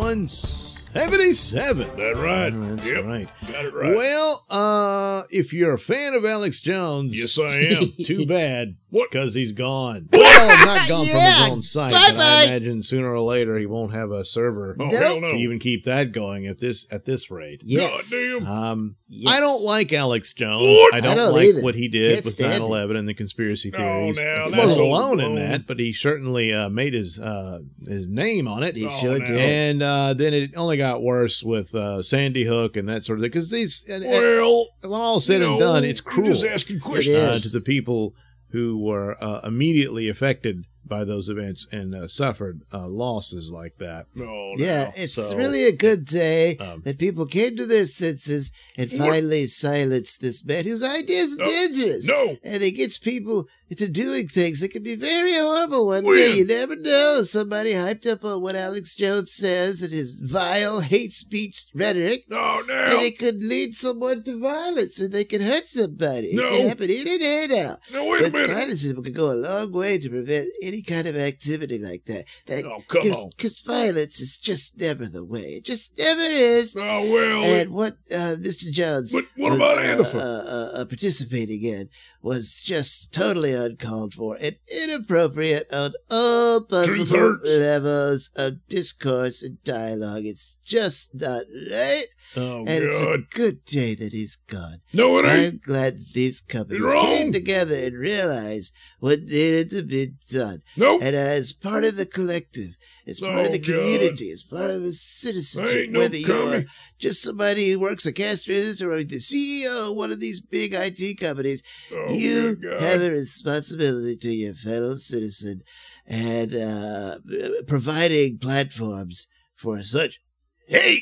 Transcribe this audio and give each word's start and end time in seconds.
177. 0.99 1.96
That 1.96 2.17
right. 2.17 2.53
Oh, 2.53 2.75
that's 2.77 2.87
Yep. 2.89 3.05
right. 3.05 3.29
Got 3.53 3.65
it 3.67 3.75
right. 3.75 3.95
Well, 3.97 4.45
uh, 4.51 5.23
if 5.30 5.53
you're 5.53 5.75
a 5.75 5.79
fan 5.79 6.15
of 6.15 6.25
Alex 6.25 6.61
Jones, 6.61 7.19
yes, 7.19 7.39
I 7.39 7.57
am. 7.77 7.93
too 8.05 8.27
bad. 8.27 8.77
What? 8.91 9.10
Because 9.10 9.34
he's 9.34 9.52
gone. 9.52 10.09
Well, 10.12 10.66
not 10.66 10.88
gone 10.88 11.05
from 11.06 11.16
his 11.20 11.51
own 11.51 11.60
site, 11.62 11.91
but 11.91 11.98
I 12.01 12.10
Bye-bye. 12.12 12.45
imagine 12.48 12.83
sooner 12.83 13.12
or 13.12 13.20
later 13.20 13.59
he 13.59 13.66
won't 13.66 13.92
have 13.92 14.11
a 14.11 14.24
server 14.24 14.77
Oh, 14.80 14.87
No. 14.87 14.97
hell 14.98 15.20
no. 15.20 15.33
to 15.33 15.37
even 15.37 15.59
keep 15.59 15.84
that 15.84 16.12
going 16.12 16.47
at 16.47 16.59
this 16.59 16.91
at 16.91 17.05
this 17.05 17.30
rate. 17.30 17.62
Yes. 17.64 18.11
God 18.11 18.41
damn. 18.41 18.47
Um, 18.48 18.95
Yes. 19.11 19.34
I 19.34 19.41
don't 19.41 19.64
like 19.64 19.92
Alex 19.95 20.34
Jones. 20.34 20.64
What? 20.80 20.92
I 20.95 21.01
don't, 21.01 21.12
I 21.12 21.14
don't 21.14 21.33
like 21.33 21.47
either. 21.47 21.62
what 21.62 21.74
he 21.74 21.88
did 21.88 22.12
Can't 22.12 22.24
with 22.27 22.33
stand 22.34 22.62
9/11 22.62 22.97
and 22.98 23.09
the 23.09 23.14
conspiracy 23.14 23.70
No, 23.70 23.78
theories. 23.78 24.16
now, 24.19 24.48
he 24.48 24.59
wasn't 24.59 24.87
alone 24.87 25.20
in 25.20 25.34
that, 25.36 25.66
but 25.66 25.78
he 25.80 25.92
certainly 25.95 26.52
uh, 26.52 26.69
made 26.69 26.92
his 26.92 27.19
uh, 27.19 27.61
his 27.86 28.06
name 28.06 28.47
on 28.48 28.62
it. 28.62 28.77
He 28.77 28.84
Oh, 28.86 28.91
sure 29.00 29.19
now. 29.19 29.25
did. 29.25 29.39
And 29.39 29.83
uh, 29.83 30.12
then 30.14 30.34
it 30.34 30.50
only 30.56 30.77
got 30.77 31.02
worse 31.02 31.42
with 31.42 31.75
uh, 31.75 32.02
Sandy 32.02 32.45
Hook 32.45 32.77
and 32.77 32.86
that 32.89 33.02
sort 33.05 33.19
of 33.19 33.23
thing. 33.23 33.30
Because 33.30 33.50
these, 33.50 33.89
and, 33.89 34.05
and 34.05 34.12
Well, 34.12 34.66
when 34.83 34.92
all 35.00 35.20
said 35.20 35.41
and 35.42 35.59
done, 35.59 35.84
it's 35.84 36.00
cruel 36.02 36.27
just 36.28 36.45
asking 36.45 36.80
questions. 36.80 37.16
It 37.16 37.23
uh, 37.23 37.39
to 37.41 37.48
the 37.48 37.61
people 37.62 38.14
who 38.51 38.79
were 38.79 39.16
uh, 39.23 39.41
immediately 39.45 40.09
affected 40.09 40.64
by 40.86 41.05
those 41.05 41.28
events 41.28 41.67
and 41.70 41.95
uh, 41.95 42.09
suffered 42.09 42.62
uh, 42.72 42.86
losses 42.89 43.50
like 43.50 43.77
that. 43.77 44.06
No, 44.14 44.55
Yeah, 44.56 44.84
no. 44.84 44.91
it's 44.97 45.12
so, 45.14 45.36
really 45.36 45.67
a 45.67 45.77
good 45.77 46.06
day 46.06 46.56
um, 46.56 46.81
that 46.87 46.98
people 46.98 47.27
came 47.27 47.56
to 47.56 47.67
their 47.67 47.84
senses 47.84 48.53
and 48.78 48.91
What? 48.92 48.98
finally 49.11 49.47
silenced 49.47 50.22
this 50.22 50.42
man 50.47 50.64
whose 50.64 50.83
ideas 50.83 51.34
are 51.34 51.45
No, 51.45 51.47
dangerous. 51.47 52.09
No. 52.09 52.37
And 52.42 52.62
it 52.62 52.72
gets 52.72 52.97
people 52.97 53.48
into 53.70 53.88
doing 53.91 54.27
things 54.27 54.61
that 54.61 54.70
can 54.70 54.83
be 54.83 54.97
very 54.97 55.34
horrible 55.34 55.86
one 55.86 56.05
day. 56.05 56.34
You 56.36 56.47
never 56.47 56.77
know. 56.77 57.22
Somebody 57.24 57.72
hyped 57.72 58.10
up 58.10 58.25
on 58.25 58.41
what 58.41 58.55
Alex 58.55 58.94
Jones 58.97 59.33
says 59.33 59.83
and 59.83 59.92
his 59.92 60.20
vile 60.20 60.80
hate 60.80 61.12
speech 61.12 61.66
rhetoric. 61.75 62.25
No, 62.28 62.62
now. 62.66 62.92
And 62.94 63.02
it 63.02 63.19
could 63.19 63.42
lead 63.44 63.75
someone 63.75 64.22
to 64.25 64.41
violence 64.41 64.98
and 65.00 65.12
they 65.12 65.25
could 65.25 65.42
hurt 65.42 65.66
somebody. 65.66 66.30
No. 66.34 66.47
It 66.48 66.56
can 66.56 66.69
happen 66.69 66.91
in 66.91 67.06
and 67.08 67.52
in 67.52 67.66
out. 67.66 67.78
No, 67.92 68.06
wait 68.06 68.20
a 68.20 68.25
But 68.25 68.33
minute. 68.33 68.48
silencing 68.56 69.02
could 69.02 69.14
go 69.14 69.33
a 69.33 69.34
long 69.34 69.72
way 69.72 69.98
to 69.98 70.08
prevent 70.08 70.48
any 70.62 70.82
kind 70.82 71.06
of 71.06 71.16
activity 71.16 71.78
like 71.78 72.05
that. 72.06 72.25
that 72.47 72.64
Oh, 72.64 72.82
come 72.88 73.03
on. 73.03 73.30
Because 73.36 73.60
violence 73.60 74.20
is 74.20 74.38
just 74.38 74.80
never 74.80 75.06
the 75.06 75.25
way. 75.25 75.41
It 75.58 75.64
just 75.64 75.98
never 75.98 76.20
is. 76.22 76.75
Oh, 76.77 77.10
well. 77.12 77.42
And 77.44 77.70
what 77.72 77.94
uh, 78.10 78.36
Mr. 78.41 78.70
Jones 78.70 79.12
But 79.14 79.27
what 79.36 79.50
was 79.53 79.60
about 79.60 80.14
uh, 80.14 80.19
uh, 80.19 80.70
uh, 80.80 80.84
participating 80.86 81.62
in 81.64 81.88
was 82.20 82.62
just 82.64 83.14
totally 83.14 83.55
uncalled 83.55 84.14
for 84.14 84.36
and 84.41 84.56
inappropriate 84.84 85.72
on 85.72 85.92
all 86.11 86.64
possible 86.64 87.36
levels 87.44 88.30
of 88.36 88.66
discourse 88.69 89.42
and 89.42 89.62
dialogue. 89.64 90.25
It's 90.25 90.56
just 90.64 91.14
not 91.14 91.44
right. 91.70 92.06
oh, 92.36 92.60
and 92.60 92.84
it's 92.84 93.00
a 93.00 93.19
good 93.30 93.64
day 93.64 93.94
that 93.94 94.12
he's 94.12 94.36
gone. 94.36 94.78
No, 94.92 95.19
it 95.19 95.27
ain't. 95.27 95.55
I'm 95.55 95.60
glad 95.64 95.98
these 96.12 96.41
companies 96.41 96.92
came 96.92 97.33
together 97.33 97.77
and 97.84 97.97
realized 97.97 98.75
what 98.98 99.20
needed 99.20 99.70
to 99.70 99.82
be 99.82 100.12
done. 100.30 100.62
Nope. 100.77 101.00
And 101.03 101.14
as 101.14 101.53
part 101.53 101.84
of 101.84 101.97
the 101.97 102.06
collective, 102.06 102.75
as 103.09 103.20
part 103.20 103.34
Oh, 103.34 103.45
of 103.47 103.53
the 103.53 103.59
God. 103.59 103.67
community, 103.78 104.31
as 104.31 104.43
part 104.43 104.71
of 104.71 104.82
a 104.82 104.87
I 104.87 104.91
citizenship, 104.91 105.91
no 105.91 106.00
whether 106.00 106.16
you're 106.16 106.65
just 106.99 107.22
somebody 107.22 107.71
who 107.72 107.81
works 107.81 108.05
a 108.06 108.12
cash 108.12 108.47
register 108.49 108.93
or 108.93 109.03
the 109.03 109.16
CEO 109.16 109.91
of 109.91 109.97
one 109.97 110.12
of 110.12 110.21
these 110.21 110.41
big 110.41 110.72
IT 110.75 111.19
companies, 111.19 111.62
Oh, 111.93 112.06
you 112.12 112.59
have 112.81 113.00
a 113.03 113.10
responsibility 113.10 114.16
to 114.19 114.31
your 114.31 114.55
fellow 114.55 114.94
citizen 114.97 115.62
and 116.06 116.55
uh, 116.55 117.19
providing 117.66 118.38
platforms 118.38 119.27
for 119.55 119.82
such 119.82 120.21
Hey! 120.66 120.99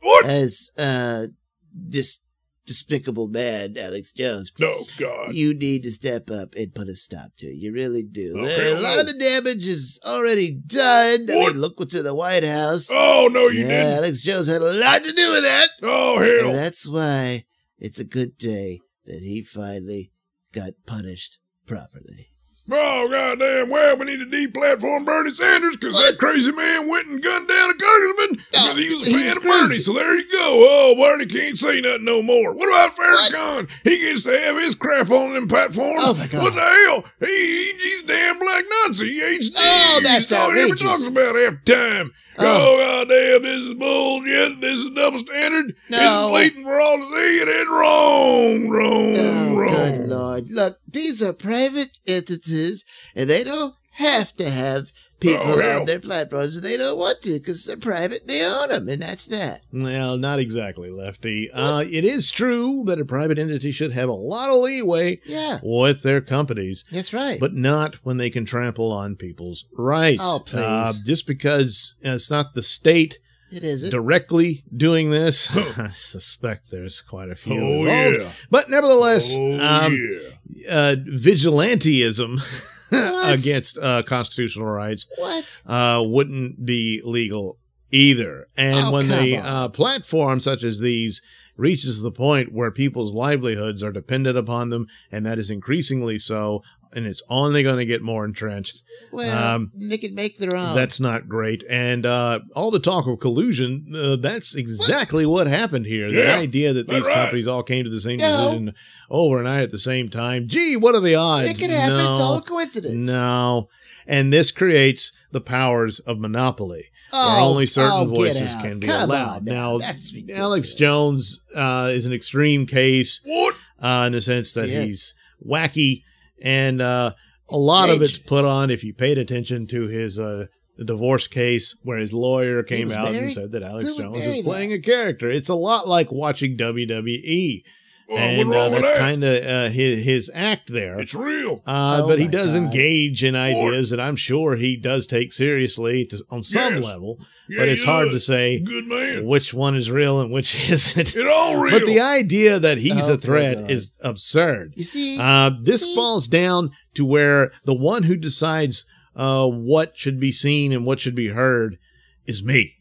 What? 0.00 0.26
as 0.26 0.70
uh, 0.78 1.26
this 1.74 2.20
despicable 2.68 3.26
man, 3.26 3.76
Alex 3.76 4.12
Jones. 4.12 4.52
No, 4.58 4.84
God. 4.98 5.34
You 5.34 5.54
need 5.54 5.82
to 5.82 5.90
step 5.90 6.30
up 6.30 6.54
and 6.54 6.74
put 6.74 6.86
a 6.86 6.94
stop 6.94 7.30
to 7.38 7.46
it. 7.46 7.56
You 7.56 7.72
really 7.72 8.04
do. 8.04 8.38
Okay, 8.38 8.72
a 8.72 8.80
lot 8.80 9.00
of 9.00 9.06
the 9.06 9.18
damage 9.18 9.66
is 9.66 9.98
already 10.06 10.52
done. 10.52 11.26
I 11.30 11.34
mean, 11.34 11.60
look 11.60 11.80
what's 11.80 11.94
in 11.94 12.04
the 12.04 12.14
White 12.14 12.44
House. 12.44 12.90
Oh, 12.92 13.28
no, 13.32 13.48
you 13.48 13.62
yeah, 13.62 13.66
didn't. 13.66 13.96
Alex 13.96 14.22
Jones 14.22 14.48
had 14.48 14.60
a 14.60 14.72
lot 14.72 15.02
to 15.02 15.12
do 15.12 15.32
with 15.32 15.42
that. 15.42 15.68
Oh, 15.82 16.18
hell. 16.18 16.50
And 16.50 16.58
that's 16.58 16.86
why 16.86 17.46
it's 17.78 17.98
a 17.98 18.04
good 18.04 18.36
day 18.36 18.80
that 19.06 19.22
he 19.22 19.42
finally 19.42 20.12
got 20.52 20.72
punished 20.86 21.38
properly. 21.66 22.28
Oh, 22.70 23.08
goddamn. 23.10 23.70
Well, 23.70 23.96
we 23.96 24.04
need 24.06 24.18
to 24.18 24.26
deplatform 24.26 25.04
Bernie 25.06 25.30
Sanders 25.30 25.76
because 25.76 25.96
that 25.96 26.18
crazy 26.18 26.52
man 26.52 26.86
went 26.88 27.06
and 27.08 27.22
gunned 27.22 27.48
down 27.48 27.70
a 27.70 27.74
congressman 27.74 28.44
because 28.50 28.76
he 28.76 28.94
was 28.94 29.08
a 29.08 29.18
fan 29.18 29.36
of. 29.36 29.42
Bernie. 29.42 29.78
So 29.78 29.92
there 29.94 30.14
you 30.14 30.30
go. 30.30 30.66
Oh, 30.68 30.94
Bernie 30.96 31.26
can't 31.26 31.56
say 31.56 31.80
nothing 31.80 32.04
no 32.04 32.22
more. 32.22 32.52
What 32.52 32.68
about 32.68 32.94
Farrakhan? 32.96 33.70
He 33.84 33.98
gets 34.00 34.22
to 34.24 34.38
have 34.38 34.56
his 34.56 34.74
crap 34.74 35.10
on 35.10 35.32
them 35.34 35.48
platforms. 35.48 36.02
Oh, 36.04 36.14
my 36.14 36.26
God. 36.26 36.42
What 36.42 36.54
the 36.54 36.60
hell? 36.60 37.04
He, 37.20 37.26
he 37.26 37.72
he's 37.78 38.04
a 38.04 38.06
damn 38.06 38.38
black 38.38 38.64
Nazi. 38.86 39.18
HD. 39.20 39.50
Oh, 39.56 40.00
that's 40.02 40.30
all 40.32 40.52
he 40.52 40.60
ever 40.60 40.74
talks 40.74 41.06
about 41.06 41.36
half 41.36 41.54
the 41.64 41.72
time. 41.74 42.12
Oh. 42.40 42.44
Oh, 42.44 42.78
goddamn, 42.78 43.42
this 43.42 43.66
is 43.66 43.74
bullshit. 43.74 44.60
This 44.60 44.78
is 44.78 44.90
double 44.90 45.18
standard. 45.18 45.74
This 45.88 45.98
No. 45.98 46.24
is 46.26 46.30
blatant 46.52 46.64
for 46.66 46.80
all 46.80 46.96
to 46.98 47.04
see. 47.04 47.40
It 47.40 47.48
is 47.48 47.66
wrong, 47.66 48.68
wrong, 48.68 49.14
Oh, 49.16 49.56
wrong. 49.56 49.94
good 49.94 50.08
lord. 50.08 50.50
Look, 50.50 50.78
these 50.86 51.20
are 51.20 51.32
private 51.32 51.97
and 52.30 53.28
they 53.30 53.44
don't 53.44 53.74
have 53.92 54.32
to 54.34 54.48
have 54.48 54.92
people 55.20 55.40
Oh, 55.42 55.80
on 55.80 55.86
their 55.86 55.98
platforms 55.98 56.60
they 56.62 56.76
don't 56.76 56.96
want 56.96 57.20
to 57.22 57.32
because 57.38 57.64
they're 57.64 57.76
private. 57.76 58.28
They 58.28 58.44
own 58.46 58.68
them, 58.68 58.88
and 58.88 59.02
that's 59.02 59.26
that. 59.26 59.62
Well, 59.72 60.16
not 60.16 60.38
exactly, 60.38 60.90
Lefty. 60.90 61.50
Uh, 61.50 61.80
it 61.80 62.04
is 62.04 62.30
true 62.30 62.84
that 62.86 63.00
a 63.00 63.04
private 63.04 63.38
entity 63.38 63.72
should 63.72 63.92
have 63.92 64.08
a 64.08 64.12
lot 64.12 64.50
of 64.50 64.60
leeway 64.62 65.20
Yeah, 65.26 65.58
with 65.62 66.02
their 66.02 66.20
companies, 66.20 66.84
that's 66.92 67.12
right. 67.12 67.40
but 67.40 67.54
not 67.54 67.96
when 68.04 68.16
they 68.18 68.30
can 68.30 68.44
trample 68.44 68.92
on 68.92 69.16
people's 69.16 69.64
rights. 69.76 70.22
Oh, 70.24 70.40
please. 70.46 70.60
Uh, 70.60 70.92
just 71.04 71.26
because 71.26 71.96
it's 72.02 72.30
not 72.30 72.54
the 72.54 72.62
state 72.62 73.18
it 73.50 73.62
isn't. 73.62 73.90
directly 73.90 74.62
doing 74.76 75.10
this, 75.10 75.54
I 75.78 75.88
suspect 75.90 76.70
there's 76.70 77.00
quite 77.00 77.30
a 77.30 77.34
few 77.34 77.54
Oh, 77.60 77.86
involved. 77.86 78.18
yeah. 78.20 78.30
But 78.50 78.70
nevertheless, 78.70 79.34
Oh, 79.36 79.58
um, 79.86 80.10
yeah. 80.54 80.70
uh, 80.70 80.96
vigilantism 80.96 82.40
What? 82.90 83.38
against 83.38 83.78
uh, 83.78 84.02
constitutional 84.04 84.66
rights 84.66 85.06
What? 85.16 85.62
uh, 85.66 86.02
wouldn't 86.06 86.64
be 86.64 87.00
legal 87.04 87.58
either. 87.90 88.48
And 88.56 88.86
Oh, 88.86 88.92
when 88.92 89.08
the 89.08 89.36
uh, 89.38 89.68
platform 89.68 90.40
such 90.40 90.62
as 90.62 90.80
these 90.80 91.22
reaches 91.56 92.00
the 92.00 92.12
point 92.12 92.52
where 92.52 92.70
people's 92.70 93.12
livelihoods 93.14 93.82
are 93.82 93.90
dependent 93.92 94.38
upon 94.38 94.68
them, 94.70 94.86
and 95.10 95.26
that 95.26 95.38
is 95.38 95.50
increasingly 95.50 96.16
so, 96.18 96.62
and 96.92 97.06
it's 97.06 97.22
only 97.28 97.62
going 97.62 97.78
to 97.78 97.84
get 97.84 98.02
more 98.02 98.24
entrenched. 98.24 98.82
Well, 99.12 99.54
Um, 99.56 99.72
they 99.74 99.98
can 99.98 100.14
make 100.14 100.38
their 100.38 100.56
own. 100.56 100.74
That's 100.74 101.00
not 101.00 101.28
great. 101.28 101.62
And 101.68 102.04
uh, 102.06 102.40
all 102.54 102.70
the 102.70 102.78
talk 102.78 103.06
of 103.06 103.20
collusion, 103.20 103.92
uh, 103.94 104.16
that's 104.16 104.54
exactly 104.54 105.24
what? 105.26 105.46
happened 105.46 105.86
here. 105.86 106.10
The 106.10 106.34
idea 106.34 106.72
that 106.72 106.88
these 106.88 107.06
right. 107.06 107.14
companies 107.14 107.46
all 107.48 107.62
came 107.62 107.84
to 107.84 107.90
the 107.90 108.00
same 108.00 108.18
No. 108.18 108.26
decision 108.48 108.74
overnight 109.10 109.62
at 109.62 109.70
the 109.70 109.78
same 109.78 110.08
time. 110.08 110.46
Gee, 110.48 110.76
what 110.76 110.94
are 110.94 111.00
the 111.00 111.14
odds? 111.14 111.48
it 111.50 111.58
could 111.62 111.70
happen. 111.70 111.96
No. 111.96 112.10
It's 112.10 112.20
all 112.20 112.38
a 112.38 112.42
coincidence. 112.42 112.94
No. 113.10 113.68
And 114.06 114.32
this 114.32 114.50
creates 114.50 115.12
the 115.32 115.40
powers 115.40 115.98
of 116.00 116.18
monopoly, 116.18 116.86
where 117.10 117.20
Oh, 117.22 117.48
only 117.50 117.66
certain 117.66 117.92
oh, 117.92 118.04
voices 118.06 118.54
can 118.56 118.78
be 118.80 118.86
Come 118.86 119.10
allowed. 119.10 119.36
on 119.38 119.44
now, 119.44 119.78
That's. 119.78 120.14
Alex 120.34 120.74
Jones 120.74 121.40
uh, 121.54 121.90
is 121.92 122.06
an 122.06 122.12
extreme 122.12 122.64
case 122.66 123.20
What? 123.24 123.54
uh, 123.82 124.04
in 124.06 124.12
the 124.12 124.20
sense 124.22 124.52
that 124.54 124.66
See 124.66 124.86
he's 124.86 125.14
wacky, 125.46 126.04
and 126.42 126.80
uh, 126.80 127.12
a 127.48 127.58
lot 127.58 127.90
of 127.90 128.02
it's 128.02 128.18
put 128.18 128.44
on. 128.44 128.70
If 128.70 128.84
you 128.84 128.94
paid 128.94 129.18
attention 129.18 129.66
to 129.68 129.86
his 129.86 130.18
uh, 130.18 130.46
divorce 130.84 131.26
case, 131.26 131.76
where 131.82 131.98
his 131.98 132.12
lawyer 132.12 132.62
came 132.62 132.90
out 132.92 133.08
and 133.08 133.30
said 133.30 133.52
that 133.52 133.62
Alex 133.62 133.94
Jones 133.94 134.24
was 134.24 134.42
playing 134.42 134.72
a 134.72 134.78
character, 134.78 135.30
it's 135.30 135.48
a 135.48 135.54
lot 135.54 135.88
like 135.88 136.12
watching 136.12 136.56
WWE. 136.56 137.62
Well, 138.08 138.18
and 138.18 138.52
uh, 138.54 138.68
that's 138.70 138.88
that? 138.90 138.98
kind 138.98 139.22
of 139.22 139.44
uh, 139.44 139.68
his 139.68 140.02
his 140.04 140.30
act 140.34 140.72
there. 140.72 140.98
It's 141.00 141.14
real. 141.14 141.62
Uh, 141.66 142.00
Oh 142.02 142.08
but 142.08 142.18
he 142.18 142.26
does 142.26 142.54
God. 142.54 142.62
engage 142.64 143.22
in 143.22 143.36
ideas 143.36 143.90
that 143.90 144.00
I'm 144.00 144.16
sure 144.16 144.56
he 144.56 144.76
does 144.76 145.06
take 145.06 145.32
seriously 145.34 146.06
to, 146.06 146.24
on 146.30 146.42
some 146.42 146.76
Yes. 146.76 146.84
level. 146.84 147.20
Yeah, 147.50 147.58
but 147.60 147.68
it's 147.68 147.82
he 147.82 147.86
hard 147.88 148.10
to 148.10 148.18
say 148.20 148.60
Good 148.60 148.86
man. 148.86 149.26
which 149.26 149.52
one 149.52 149.76
is 149.76 149.90
real 149.90 150.20
and 150.22 150.30
which 150.30 150.68
isn't. 150.70 151.16
It 151.16 151.26
all 151.26 151.56
real. 151.60 151.78
But 151.78 151.86
the 151.86 152.00
idea 152.00 152.58
that 152.58 152.78
he's 152.78 153.10
Oh, 153.10 153.14
a 153.14 153.18
threat 153.18 153.70
is 153.70 153.96
absurd. 154.02 154.72
You 154.76 154.84
see, 154.84 155.18
Uh, 155.20 155.50
this 155.62 155.82
See? 155.82 155.94
falls 155.94 156.26
down 156.28 156.70
to 156.94 157.04
where 157.04 157.52
the 157.64 157.74
one 157.74 158.04
who 158.04 158.16
decides 158.16 158.86
uh, 159.16 159.46
what 159.48 159.98
should 159.98 160.18
be 160.20 160.32
seen 160.32 160.72
and 160.72 160.86
what 160.86 161.00
should 161.00 161.14
be 161.14 161.28
heard 161.28 161.78
is 162.26 162.42
me. 162.42 162.76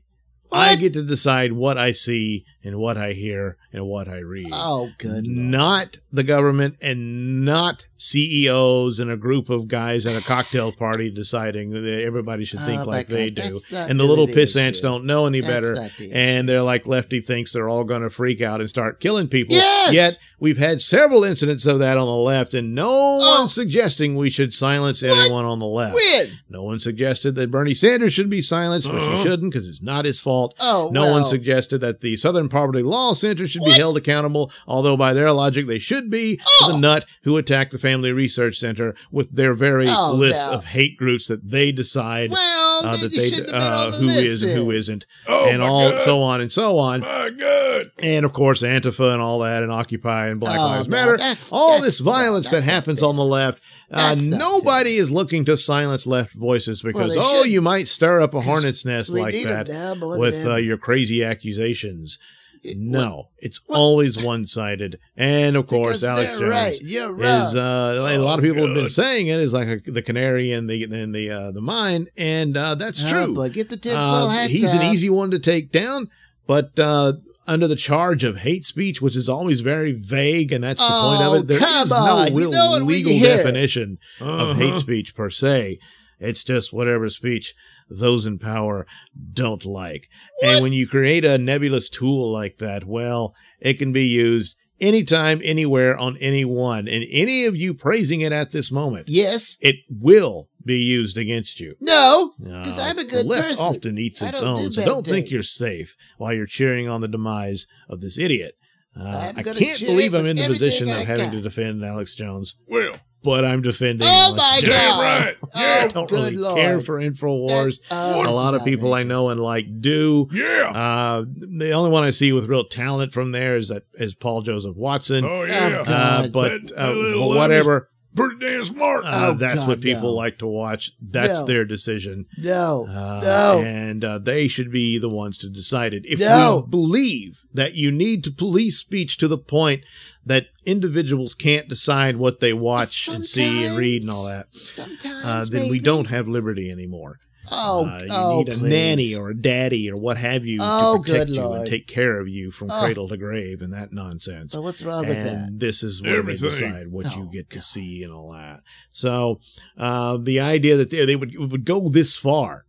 I 0.52 0.78
get 0.78 0.94
to 0.94 1.04
decide 1.04 1.52
what 1.54 1.78
I 1.78 1.92
see 1.92 2.46
and 2.64 2.78
what 2.78 2.98
I 2.98 3.14
hear 3.14 3.58
and 3.72 3.86
what 3.86 4.08
I 4.08 4.18
read. 4.20 4.50
oh, 4.52 4.90
good. 4.98 5.26
Not 5.28 5.98
the 6.12 6.24
government 6.24 6.78
and 6.82 7.46
not 7.46 7.86
CEOs 7.98 9.00
and 9.00 9.10
a 9.12 9.18
group 9.18 9.50
of 9.50 9.68
guys 9.68 10.06
at 10.06 10.16
a 10.22 10.26
cocktail 10.26 10.72
party 10.72 11.10
deciding 11.10 11.72
that 11.72 12.02
everybody 12.04 12.44
should 12.44 12.60
think 12.62 12.82
Oh, 12.82 12.86
like 12.86 13.08
they 13.08 13.30
God, 13.30 13.44
do. 13.50 13.60
And 13.76 14.00
the 14.00 14.04
little 14.04 14.28
the 14.28 14.34
piss 14.34 14.56
ants 14.56 14.82
don't 14.82 15.06
know 15.06 15.26
any 15.28 15.42
That's 15.42 15.70
better. 15.72 15.90
the 15.98 16.12
And 16.14 16.48
they're 16.50 16.62
like 16.62 16.88
Lefty 16.88 17.22
thinks 17.22 17.54
they're 17.54 17.70
all 17.70 17.84
going 17.84 18.02
to 18.02 18.10
freak 18.10 18.42
out 18.42 18.60
and 18.60 18.70
start 18.70 19.00
killing 19.00 19.28
people. 19.28 19.56
Yes! 19.56 19.94
Yet 19.94 20.20
we've 20.40 20.58
had 20.58 20.82
several 20.82 21.24
incidents 21.24 21.66
of 21.66 21.80
that 21.80 21.98
on 21.98 22.06
the 22.08 22.12
left, 22.16 22.54
and 22.54 22.76
no 22.76 22.88
Oh. 22.90 23.40
one's 23.40 23.54
suggesting 23.54 24.16
we 24.16 24.30
should 24.30 24.54
silence 24.54 25.02
anyone 25.04 25.46
on 25.46 25.60
the 25.60 25.66
left. 25.66 25.96
When? 25.96 26.32
No 26.50 26.64
one 26.64 26.80
suggested 26.80 27.36
that 27.36 27.52
Bernie 27.52 27.74
Sanders 27.74 28.14
should 28.14 28.30
be 28.30 28.42
silenced, 28.42 28.92
which 28.92 29.02
Uh-huh. 29.02 29.18
he 29.18 29.24
shouldn't 29.24 29.52
because 29.54 29.68
it's 29.68 29.82
not 29.82 30.06
his 30.06 30.20
fault. 30.20 30.54
Oh, 30.60 30.90
No 30.92 31.04
well, 31.04 31.14
one 31.14 31.26
suggested 31.26 31.80
that 31.82 32.02
the 32.02 32.16
Southern 32.18 32.47
Poverty 32.50 32.84
Law 32.84 33.14
Center 33.14 33.48
should 33.48 33.64
be 33.64 33.72
held 33.72 33.98
accountable, 33.98 34.52
although 34.68 34.98
by 34.98 35.14
their 35.14 35.32
logic 35.32 35.68
they 35.68 35.80
should 35.80 36.10
be. 36.10 36.40
Oh. 36.64 36.72
The 36.72 36.78
nut 36.78 37.06
who 37.24 37.38
attacked 37.38 37.72
the 37.72 37.78
Family 37.78 38.12
Research 38.12 38.58
Center 38.58 38.96
with 39.12 39.36
their 39.36 39.54
very 39.54 39.88
Oh, 39.90 40.14
list 40.14 40.46
no. 40.46 40.54
of 40.54 40.66
hate 40.66 40.98
groups 40.98 41.28
that 41.28 41.50
they 41.50 41.72
decide 41.72 42.32
Well, 42.32 42.86
uh, 42.86 42.92
that 42.98 43.12
they 43.12 43.30
shouldn't 43.30 43.52
have 43.52 43.62
been 43.62 43.72
uh, 43.72 43.86
on 43.86 43.92
the 43.92 43.98
who 43.98 44.06
list 44.06 44.24
is 44.24 44.42
and 44.44 44.52
who 44.54 44.66
then. 44.66 44.76
isn't, 44.76 45.06
oh, 45.28 45.46
and 45.50 45.62
all 45.62 45.92
God. 45.92 46.02
so 46.02 46.22
on 46.24 46.42
and 46.42 46.52
so 46.52 46.78
on. 46.80 47.02
My 47.02 47.30
God. 47.30 47.86
And 48.00 48.26
of 48.26 48.34
course, 48.34 48.62
Antifa 48.64 49.14
and 49.14 49.22
all 49.22 49.40
that, 49.40 49.64
and 49.64 49.72
Occupy 49.72 50.28
and 50.28 50.40
Black 50.40 50.60
Oh, 50.60 50.64
Lives 50.64 50.88
no, 50.88 50.98
Matter. 50.98 51.18
that's- 51.18 51.52
all 51.52 51.68
that's- 51.78 51.84
this 51.84 52.00
violence 52.00 52.50
that 52.52 52.64
happens 52.64 53.02
not 53.02 53.10
on 53.10 53.16
the 53.16 53.26
left. 53.26 53.62
Uh, 53.92 54.10
That's 54.10 54.26
not 54.26 54.40
nobody 54.40 54.96
is 54.98 55.12
looking 55.12 55.46
to 55.46 55.56
silence 55.56 56.06
left 56.06 56.34
voices 56.34 56.82
because, 56.82 57.14
they 57.14 57.20
oh, 57.22 57.44
should. 57.44 57.52
you 57.52 57.62
might 57.62 57.88
stir 57.88 58.20
up 58.20 58.34
a 58.34 58.42
hornet's 58.42 58.84
nest 58.84 59.12
like 59.12 59.34
that 59.44 59.70
now 59.70 59.96
more 59.96 60.12
than 60.14 60.20
with 60.20 60.46
uh, 60.46 60.56
your 60.56 60.78
crazy 60.78 61.24
accusations. 61.24 62.20
It- 62.64 62.78
No, 62.78 63.30
it's 63.40 63.60
what- 63.66 63.78
always 63.78 64.18
one 64.18 64.46
sided. 64.46 65.00
And 65.16 65.56
of 65.56 65.68
course, 65.68 66.02
because 66.02 66.04
Alex 66.04 66.32
Jones 66.40 66.52
right. 66.52 66.78
You're 66.82 67.12
right. 67.14 67.42
is 67.42 67.56
uh, 67.56 68.00
like 68.02 68.16
a 68.18 68.20
lot 68.22 68.40
of 68.40 68.46
Oh, 68.46 68.48
people 68.48 68.66
have 68.66 68.76
been 68.76 68.88
saying 68.88 69.28
it 69.28 69.40
is 69.40 69.54
like 69.54 69.68
a, 69.68 69.92
the 69.92 70.02
canary 70.02 70.52
in 70.52 70.68
the 70.68 70.84
in 70.84 71.12
the 71.12 71.30
uh, 71.30 71.52
the 71.52 71.62
mine, 71.62 72.08
and 72.18 72.56
uh, 72.58 72.76
that's 72.76 73.04
Oh, 73.06 73.10
true. 73.10 73.34
boy, 73.34 73.50
get 73.50 73.70
the 73.70 73.78
tinfoil 73.78 74.00
Uh, 74.02 74.30
hats 74.30 74.52
he's 74.52 74.74
an 74.74 74.84
easy 74.84 75.10
one 75.10 75.32
to 75.32 75.40
take 75.40 75.72
down, 75.72 76.10
but 76.46 76.78
uh, 76.80 77.14
under 77.48 77.68
the 77.68 77.76
charge 77.78 78.24
of 78.26 78.40
hate 78.40 78.66
speech, 78.66 79.02
which 79.02 79.16
is 79.16 79.30
always 79.30 79.62
very 79.62 79.94
vague, 79.94 80.52
and 80.52 80.64
that's 80.64 80.82
the 80.82 80.86
point 80.88 81.22
Oh, 81.22 81.36
of 81.36 81.42
it. 81.44 81.48
There 81.48 81.58
is 81.58 81.92
come 81.94 82.04
on. 82.04 82.26
no 82.26 82.32
You 82.32 82.38
real 82.38 82.52
know 82.52 82.78
legal 82.84 83.12
you 83.14 83.20
hear 83.20 83.36
it. 83.36 83.38
definition 83.38 83.98
of 84.20 84.28
Uh-huh. 84.50 84.54
hate 84.56 84.80
speech 84.80 85.16
per 85.16 85.30
se. 85.30 85.80
It's 86.20 86.44
just 86.44 86.74
whatever 86.74 87.10
speech 87.10 87.54
those 87.90 88.26
in 88.26 88.40
power 88.40 88.86
don't 89.34 89.64
like. 89.66 90.10
And 90.44 90.62
when 90.62 90.74
you 90.74 90.88
create 90.88 91.24
a 91.24 91.38
nebulous 91.38 91.90
tool 91.90 92.32
like 92.32 92.58
that, 92.58 92.86
well, 92.86 93.34
it 93.60 93.76
can 93.76 93.94
be 93.94 94.06
used 94.06 94.56
anytime, 94.82 95.42
anywhere, 95.44 95.98
on 95.98 96.18
anyone. 96.18 96.88
And 96.88 97.06
any 97.10 97.46
of 97.46 97.56
you 97.56 97.74
praising 97.74 98.22
it 98.22 98.32
at 98.32 98.52
this 98.52 98.72
moment, 98.72 99.06
Yes. 99.10 99.58
it 99.62 99.78
will 99.90 100.50
be 100.66 100.80
used 100.84 101.18
against 101.18 101.60
you. 101.60 101.76
No. 101.80 102.34
No, 102.40 102.64
'Cause 102.64 102.78
I'm 102.80 102.98
a 103.00 103.04
good 103.06 103.26
the 103.26 103.30
left 103.30 103.48
person. 103.48 103.66
often 103.66 103.98
eats 103.98 104.22
its 104.22 104.42
don't 104.42 104.56
do 104.58 104.64
own, 104.66 104.72
so 104.72 104.86
don't 104.86 105.06
think 105.06 105.30
you're 105.32 105.42
safe 105.44 105.96
while 106.18 106.34
you're 106.34 106.46
cheering 106.46 106.88
on 106.90 107.02
the 107.02 107.08
demise 107.08 107.68
of 107.90 108.02
this 108.02 108.18
idiot. 108.18 108.56
Uh, 109.00 109.04
I'm 109.30 109.40
I 109.40 109.44
gonna 109.44 109.60
can't 109.60 109.80
believe 109.86 110.14
I'm 110.14 110.26
in 110.26 110.36
the 110.36 110.44
position 110.48 110.90
of 110.90 110.98
having 111.06 111.32
to 111.32 111.40
defend 111.42 111.86
Alex 111.86 112.16
Jones, 112.16 112.56
Well, 112.68 112.96
but 113.28 113.44
I'm 113.46 113.62
defending. 113.62 114.08
Oh 114.10 114.30
Alex 114.30 114.38
my 114.42 114.60
Jones. 114.62 114.74
damn 114.74 114.90
God. 114.90 115.02
right. 115.26 115.38
Oh, 115.44 115.48
Yeah. 115.56 115.84
I 115.84 115.88
don't 115.90 116.10
good 116.10 116.16
really 116.16 116.36
Lord. 116.38 116.56
care 116.56 116.80
for 116.80 117.00
Infowars. 117.00 117.82
That- 117.90 118.16
oh, 118.16 118.22
a 118.28 118.32
lot 118.32 118.56
of 118.56 118.64
people 118.64 118.94
I 118.94 119.04
know 119.04 119.30
and 119.30 119.40
like 119.40 119.82
do. 119.82 120.28
yeah. 120.32 120.72
Uh, 120.74 121.26
the 121.28 121.72
only 121.72 121.90
one 121.92 122.04
I 122.04 122.10
see 122.12 122.32
with 122.32 122.46
real 122.46 122.64
talent 122.64 123.12
from 123.14 123.32
there 123.34 123.56
is 123.58 123.68
that 123.68 123.84
is 123.96 124.16
Paul 124.16 124.42
Joseph 124.42 124.76
Watson. 124.76 125.26
oh, 125.26 125.44
yeah. 125.44 125.84
God. 125.84 125.88
uh, 125.88 126.28
but 126.30 126.68
That- 126.68 126.72
uh, 126.78 126.88
that 126.88 126.96
little 126.96 127.20
but 127.28 127.28
love 127.28 127.38
whatever. 127.38 127.90
Pretty 128.16 128.38
damn 128.40 128.64
smart. 128.66 129.06
Uh, 129.06 129.12
Oh, 129.28 129.34
that's 129.36 129.60
God, 129.60 129.68
what 129.68 129.82
people 129.82 130.10
no. 130.10 130.14
like 130.16 130.40
to 130.40 130.48
watch. 130.48 130.92
That's 131.00 131.42
No. 131.42 131.46
their 131.46 131.66
decision. 131.66 132.26
No. 132.40 132.86
Uh, 132.90 133.20
no. 133.24 133.60
And 133.64 134.04
uh, 134.04 134.18
they 134.18 134.48
should 134.48 134.72
be 134.72 134.98
the 134.98 135.10
ones 135.10 135.38
to 135.40 135.50
decide 135.50 135.94
it. 135.94 136.04
If 136.04 136.20
No. 136.20 136.64
we 136.66 136.72
believe 136.72 137.42
that 137.54 137.76
you 137.76 137.92
need 137.92 138.24
to 138.24 138.32
police 138.32 138.78
speech 138.80 139.20
to 139.20 139.28
the 139.28 139.38
point 139.38 139.84
that 140.28 140.48
individuals 140.66 141.34
can't 141.34 141.68
decide 141.68 142.16
what 142.18 142.40
they 142.40 142.54
watch 142.54 143.08
and 143.08 143.26
see 143.26 143.66
and 143.66 143.78
read 143.78 144.02
and 144.04 144.12
all 144.12 144.28
that, 144.28 144.46
Sometimes. 144.54 145.26
uh, 145.26 145.46
then 145.50 145.70
we 145.70 145.80
don't 145.80 146.08
have 146.10 146.28
liberty 146.28 146.70
anymore. 146.72 147.20
Oh, 147.50 147.86
Uh, 147.86 148.00
you 148.04 148.08
oh, 148.12 148.38
need 148.40 148.50
a 148.50 148.58
please. 148.58 148.70
nanny 148.70 149.16
or 149.16 149.30
a 149.30 149.34
daddy 149.38 149.90
or 149.90 149.96
what 149.96 150.18
have 150.18 150.46
you 150.46 150.60
Oh, 150.62 150.98
to 150.98 151.02
protect 151.04 151.28
good 151.30 151.36
you 151.38 151.42
Lord. 151.44 151.60
and 151.62 151.70
take 151.70 151.88
care 151.88 152.20
of 152.20 152.28
you 152.28 152.52
from 152.52 152.70
Oh. 152.70 152.80
cradle 152.82 153.08
to 153.08 153.16
grave 153.16 153.62
and 153.62 153.72
that 153.74 153.94
nonsense. 153.94 154.52
So 154.52 154.60
what's 154.60 154.84
wrong 154.84 155.08
with 155.08 155.16
that? 155.24 155.34
and 155.48 155.60
this 155.62 155.82
is 155.82 156.02
where 156.02 156.18
Everything. 156.20 156.50
they 156.50 156.56
decide 156.56 156.88
what 156.92 157.06
you 157.16 157.24
Oh, 157.24 157.32
get 157.32 157.50
to 157.52 157.58
God. 157.58 157.64
see 157.64 158.04
and 158.04 158.12
all 158.12 158.34
that. 158.34 158.60
So 158.92 159.40
uh, 159.78 160.18
the 160.22 160.42
idea 160.42 160.76
that 160.76 160.90
they, 160.90 161.06
they 161.06 161.16
would 161.16 161.34
would 161.40 161.64
go 161.64 161.88
this 161.88 162.18
far, 162.18 162.66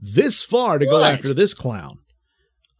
this 0.00 0.42
far 0.42 0.78
to 0.78 0.86
go 0.86 1.04
after 1.04 1.34
this 1.34 1.52
clown. 1.52 1.98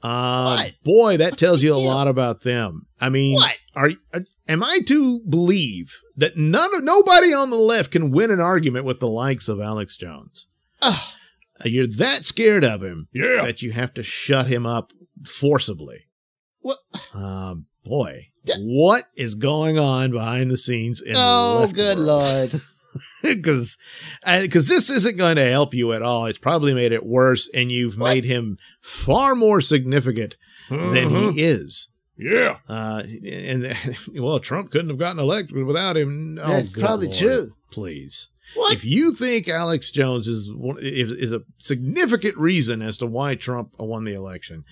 Uh, 0.03 0.57
What? 0.57 0.73
boy, 0.85 1.17
that 1.19 1.33
What's 1.33 1.41
tells 1.41 1.61
the 1.61 1.67
you 1.67 1.75
a 1.75 1.77
lot 1.77 2.09
about 2.09 2.43
them. 2.43 2.87
I 3.01 3.09
mean, 3.11 3.35
What? 3.35 3.57
Are, 3.75 3.91
are 4.13 4.25
am 4.49 4.63
I 4.63 4.81
to 4.87 5.21
believe 5.29 5.95
that 6.17 6.37
none 6.37 6.75
of 6.77 6.85
nobody 6.85 7.33
on 7.33 7.51
the 7.51 7.57
left 7.57 7.91
can 7.93 8.11
win 8.11 8.31
an 8.31 8.41
argument 8.41 8.85
with 8.85 9.01
the 9.01 9.09
likes 9.09 9.49
of 9.49 9.61
Alex 9.61 9.97
Jones? 9.97 10.47
Ugh. 10.83 11.01
Uh, 11.65 11.69
You're 11.69 11.87
that 11.87 12.25
scared 12.25 12.65
of 12.65 12.83
him 12.83 13.09
yeah. 13.13 13.41
that 13.43 13.63
you 13.63 13.73
have 13.73 13.95
to 13.95 14.03
shut 14.03 14.47
him 14.47 14.67
up 14.67 14.93
forcibly. 15.25 16.05
What? 16.61 16.79
Um, 17.15 17.67
boy, 17.85 18.29
what 18.59 19.05
is 19.17 19.35
going 19.35 19.79
on 19.79 20.11
behind 20.13 20.51
the 20.51 20.57
scenes 20.57 21.01
in 21.01 21.15
Oh, 21.17 21.67
the 21.67 21.75
good 21.75 21.99
lord. 21.99 22.51
Because 23.23 23.79
because 24.23 24.69
this 24.69 24.91
isn't 24.91 25.17
going 25.17 25.37
to 25.37 25.49
help 25.49 25.73
you 25.73 25.93
at 25.93 26.03
all. 26.03 26.27
It's 26.27 26.37
probably 26.39 26.75
made 26.75 26.93
it 26.93 27.07
worse, 27.07 27.49
and 27.55 27.71
you've 27.73 27.97
What? 27.97 28.13
made 28.15 28.25
him 28.25 28.59
far 28.83 29.35
more 29.35 29.61
significant 29.63 30.35
than 30.69 31.07
Uh-huh. 31.07 31.31
he 31.31 31.41
is. 31.43 31.92
Yeah. 32.23 32.57
Uh, 32.69 33.03
and 33.27 33.77
well, 34.15 34.39
Trump 34.41 34.71
couldn't 34.71 34.89
have 34.91 34.99
gotten 34.99 35.19
elected 35.19 35.57
without 35.65 35.97
him. 35.97 36.39
Oh, 36.41 36.49
That's 36.49 36.71
good 36.71 36.85
probably 36.85 37.07
Lord. 37.09 37.19
true. 37.19 37.51
Please. 37.71 38.31
What? 38.55 38.73
If 38.75 38.85
you 38.85 39.15
think 39.15 39.49
Alex 39.49 39.91
Jones 39.91 40.27
is 40.27 40.51
one, 40.53 40.77
is 40.81 41.11
is 41.11 41.33
a 41.33 41.43
significant 41.59 42.37
reason 42.37 42.83
as 42.83 42.99
to 42.99 43.07
why 43.07 43.35
Trump 43.35 43.71
won 43.79 44.05
the 44.05 44.13
election, 44.13 44.65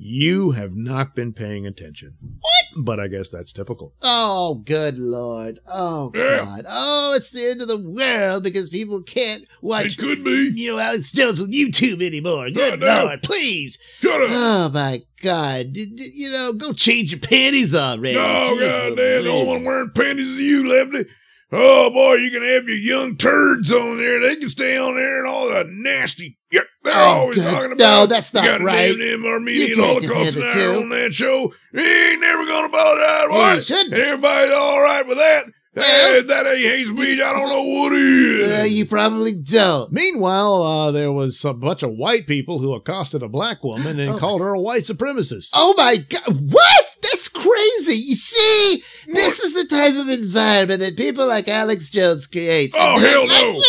you 0.00 0.52
have 0.52 0.76
not 0.76 1.16
been 1.16 1.32
paying 1.32 1.66
attention. 1.66 2.14
What? 2.20 2.84
But 2.84 3.00
I 3.00 3.08
guess 3.08 3.30
that's 3.30 3.52
typical. 3.52 3.94
Oh, 4.02 4.62
good 4.64 4.96
lord. 4.96 5.58
Oh, 5.66 6.12
Yeah. 6.14 6.44
God. 6.44 6.64
Oh, 6.68 7.14
it's 7.16 7.30
the 7.30 7.44
end 7.50 7.60
of 7.62 7.66
the 7.68 7.78
world 7.90 8.44
because 8.44 8.68
people 8.68 9.02
can't 9.02 9.42
watch, 9.60 9.86
It 9.86 9.98
could 9.98 10.22
be. 10.22 10.52
you 10.54 10.70
know, 10.70 10.78
Alex 10.78 11.10
Jones 11.12 11.42
on 11.42 11.50
YouTube 11.50 12.00
anymore. 12.06 12.48
Good 12.50 12.78
Goddamn. 12.80 13.06
lord, 13.06 13.22
please. 13.24 13.76
Shut 14.00 14.20
up. 14.22 14.28
Oh, 14.30 14.70
my 14.72 15.02
God. 15.20 15.72
D- 15.72 15.86
d- 15.86 16.10
You 16.14 16.30
know, 16.30 16.52
go 16.52 16.72
change 16.72 17.10
your 17.10 17.20
panties 17.20 17.74
already. 17.74 18.14
No, 18.14 18.20
Jeez 18.22 18.78
goddamn, 18.78 19.24
the 19.24 19.30
only 19.30 19.46
one 19.48 19.64
wearing 19.64 19.90
panties 19.90 20.28
is 20.28 20.38
you, 20.38 20.68
Lefty. 20.68 21.10
Oh 21.50 21.88
boy, 21.90 22.14
you 22.16 22.30
can 22.30 22.42
have 22.42 22.68
your 22.68 22.76
young 22.76 23.16
turds 23.16 23.72
on 23.72 23.96
there. 23.96 24.20
They 24.20 24.36
can 24.36 24.50
stay 24.50 24.76
on 24.76 24.96
there 24.96 25.18
and 25.24 25.26
all 25.26 25.48
the 25.48 25.64
nasty. 25.66 26.36
Yep, 26.52 26.64
they're 26.84 26.94
Oh, 26.94 27.04
always 27.04 27.36
good. 27.38 27.50
talking 27.50 27.72
about. 27.72 27.78
No, 27.78 28.06
that's 28.06 28.34
not 28.34 28.44
you 28.44 28.50
got 28.50 28.60
right. 28.62 28.90
A 28.90 28.96
damn 28.98 29.24
Armenian 29.24 29.78
Holocaust 29.78 30.36
it, 30.36 30.40
denier 30.40 30.72
too. 30.74 30.80
on 30.80 30.88
that 30.90 31.14
show. 31.14 31.52
He 31.72 31.80
ain't 32.10 32.20
never 32.20 32.44
gonna 32.44 32.66
apologize. 32.66 33.70
Yeah, 33.70 33.76
What? 33.76 33.84
And 33.86 33.94
everybody's 33.94 34.52
all 34.54 34.80
right 34.82 35.06
with 35.06 35.16
that. 35.18 35.44
Well, 35.74 35.84
Hey, 35.84 36.22
that 36.22 36.46
ain't 36.46 36.58
hate 36.60 36.86
speech. 36.88 37.20
I 37.20 37.32
don't 37.32 37.48
know 37.48 37.62
what 37.62 37.92
is. 37.92 38.60
Uh, 38.60 38.64
you 38.64 38.84
probably 38.84 39.32
don't. 39.40 39.92
Meanwhile, 39.92 40.62
uh, 40.62 40.90
there 40.90 41.12
was 41.12 41.44
a 41.44 41.54
bunch 41.54 41.82
of 41.82 41.92
white 41.92 42.26
people 42.26 42.58
who 42.58 42.74
accosted 42.74 43.22
a 43.22 43.28
black 43.28 43.62
woman 43.62 44.00
and 44.00 44.10
Oh. 44.10 44.18
called 44.18 44.40
her 44.40 44.54
a 44.54 44.60
white 44.60 44.82
supremacist. 44.82 45.50
Oh 45.54 45.74
my 45.78 45.96
God. 46.08 46.50
What? 46.52 46.96
That's 47.02 47.28
crazy. 47.28 48.00
You 48.00 48.14
see, 48.16 48.82
this 49.14 49.40
is 49.40 49.54
the 49.54 49.74
type 49.74 49.94
of 49.96 50.08
environment 50.08 50.80
that 50.80 50.96
people 50.96 51.26
like 51.26 51.48
Alex 51.48 51.90
Jones 51.90 52.26
creates. 52.26 52.76
Oh, 52.78 52.94
And 52.96 53.02
hell 53.04 53.26
no. 53.26 53.52
Women 53.52 53.62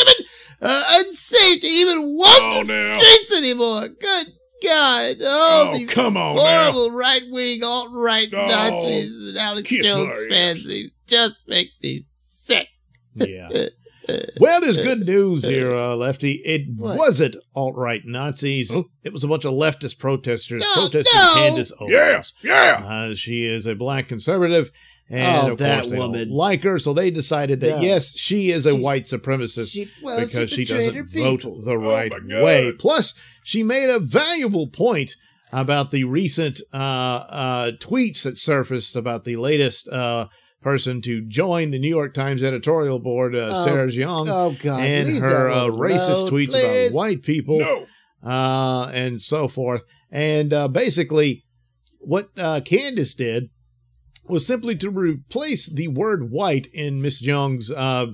are 0.62 0.84
unsafe 1.00 1.62
to 1.62 1.68
even 1.68 2.16
walk 2.18 2.28
Oh, 2.30 2.64
the 2.64 2.74
now. 2.74 3.00
streets 3.00 3.38
anymore. 3.38 3.88
Good 3.88 4.28
God, 4.64 5.16
all 5.22 5.70
Oh, 5.70 5.72
these 5.74 5.90
come 5.90 6.18
on 6.18 6.36
now. 6.36 6.72
horrible 6.72 6.98
right 6.98 7.22
wing, 7.30 7.64
alt 7.64 7.90
right 7.94 8.28
Oh, 8.34 8.46
Nazis 8.46 9.30
and 9.30 9.38
Alex 9.38 9.70
Jones 9.70 10.08
my 10.08 10.28
fans. 10.36 10.68
They 10.68 10.84
just 11.08 11.44
make 11.48 11.70
me 11.82 12.02
sick. 12.10 12.68
Yeah. 13.16 13.50
Uh, 14.10 14.14
uh, 14.14 14.18
well, 14.40 14.60
there's 14.60 14.78
good 14.78 15.06
news 15.06 15.44
here, 15.44 15.72
uh, 15.72 15.96
Lefty. 15.96 16.42
It 16.44 16.64
What? 16.76 16.98
wasn't 16.98 17.36
alt 17.54 17.76
right 17.76 18.02
Nazis. 18.04 18.74
Huh? 18.74 18.82
It 19.04 19.14
was 19.14 19.24
a 19.24 19.28
bunch 19.28 19.46
of 19.46 19.54
leftist 19.54 20.00
protesters 20.00 20.64
No, 20.76 20.82
protesting 20.90 21.16
no. 21.16 21.34
Candace 21.36 21.72
Yeah, 21.82 22.12
Owens. 22.16 22.34
yeah. 22.42 22.84
Uh, 22.84 23.14
she 23.14 23.46
is 23.46 23.68
a 23.68 23.76
black 23.76 24.08
conservative. 24.08 24.72
And 25.12 25.48
Oh, 25.50 25.52
of 25.54 25.58
that 25.58 25.76
course, 25.76 25.90
they 25.90 25.96
don't 25.96 26.12
woman. 26.12 26.30
like 26.30 26.62
her, 26.64 26.78
so 26.78 26.94
they 26.94 27.10
decided 27.10 27.62
that 27.62 27.78
No. 27.78 27.82
yes, 27.82 28.16
she 28.18 28.52
is 28.52 28.66
a 28.68 28.72
She's- 28.72 28.84
white 28.84 29.04
supremacist 29.06 29.72
She, 29.72 29.90
well, 30.04 30.20
because 30.20 30.52
she 30.52 30.66
doesn't 30.66 31.10
vote 31.12 31.40
people. 31.42 31.62
the 31.64 31.78
right 31.78 32.12
my 32.12 32.20
God. 32.20 32.44
way. 32.44 32.72
Plus, 32.74 33.16
she 33.44 33.64
made 33.64 33.90
a 33.90 34.00
valuable 34.00 34.68
point 34.68 35.16
about 35.52 35.90
the 35.90 36.04
recent 36.04 36.62
uh, 36.74 36.78
uh, 36.78 37.72
tweets 37.80 38.22
that 38.24 38.38
surfaced 38.38 38.96
about 38.96 39.26
the 39.26 39.36
latest 39.36 39.88
uh, 39.90 40.28
person 40.62 41.02
to 41.02 41.22
join 41.22 41.72
the 41.72 41.80
New 41.80 41.90
York 41.90 42.14
Times 42.14 42.44
editorial 42.44 43.00
board, 43.00 43.36
uh, 43.36 43.48
Oh, 43.50 43.66
Sarah 43.66 43.88
Jeong, 43.88 44.28
Oh 44.30 44.56
God! 44.62 44.80
and 44.84 45.08
her 45.18 45.50
uh, 45.50 45.66
racist 45.70 46.10
alone, 46.12 46.30
tweets 46.32 46.50
please. 46.52 46.90
about 46.92 46.96
white 46.98 47.24
people 47.24 47.58
No. 47.60 47.88
uh, 48.24 48.92
and 48.94 49.20
so 49.20 49.48
forth. 49.48 49.84
And 50.12 50.54
uh, 50.54 50.68
basically, 50.68 51.46
what 52.00 52.30
uh, 52.38 52.62
Candace 52.62 53.16
did 53.16 53.50
was 54.30 54.46
simply 54.48 54.76
to 54.78 54.90
replace 54.90 55.68
the 55.68 55.88
word 55.90 56.32
white 56.32 56.68
in 56.74 57.02
Miss 57.02 57.20
Jeong's 57.20 57.72
uh, 57.72 58.08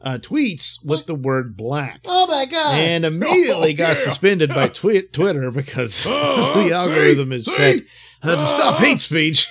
uh, 0.00 0.18
tweets 0.18 0.84
with 0.84 1.06
the 1.06 1.14
word 1.14 1.56
black. 1.56 2.00
Oh 2.06 2.26
my 2.26 2.44
God! 2.50 2.74
And 2.78 3.04
immediately 3.04 3.72
Oh, 3.72 3.76
got 3.76 3.88
yeah. 3.90 3.94
suspended 3.94 4.50
by 4.50 4.68
twi- 4.68 5.04
Twitter 5.12 5.50
because 5.50 6.06
Uh-huh. 6.10 6.62
the 6.68 6.72
algorithm 6.74 7.32
is 7.32 7.44
See? 7.46 7.52
set 7.52 7.80
uh, 8.22 8.36
to 8.36 8.44
stop 8.44 8.74
Uh-huh. 8.74 8.84
hate 8.84 9.00
speech, 9.00 9.46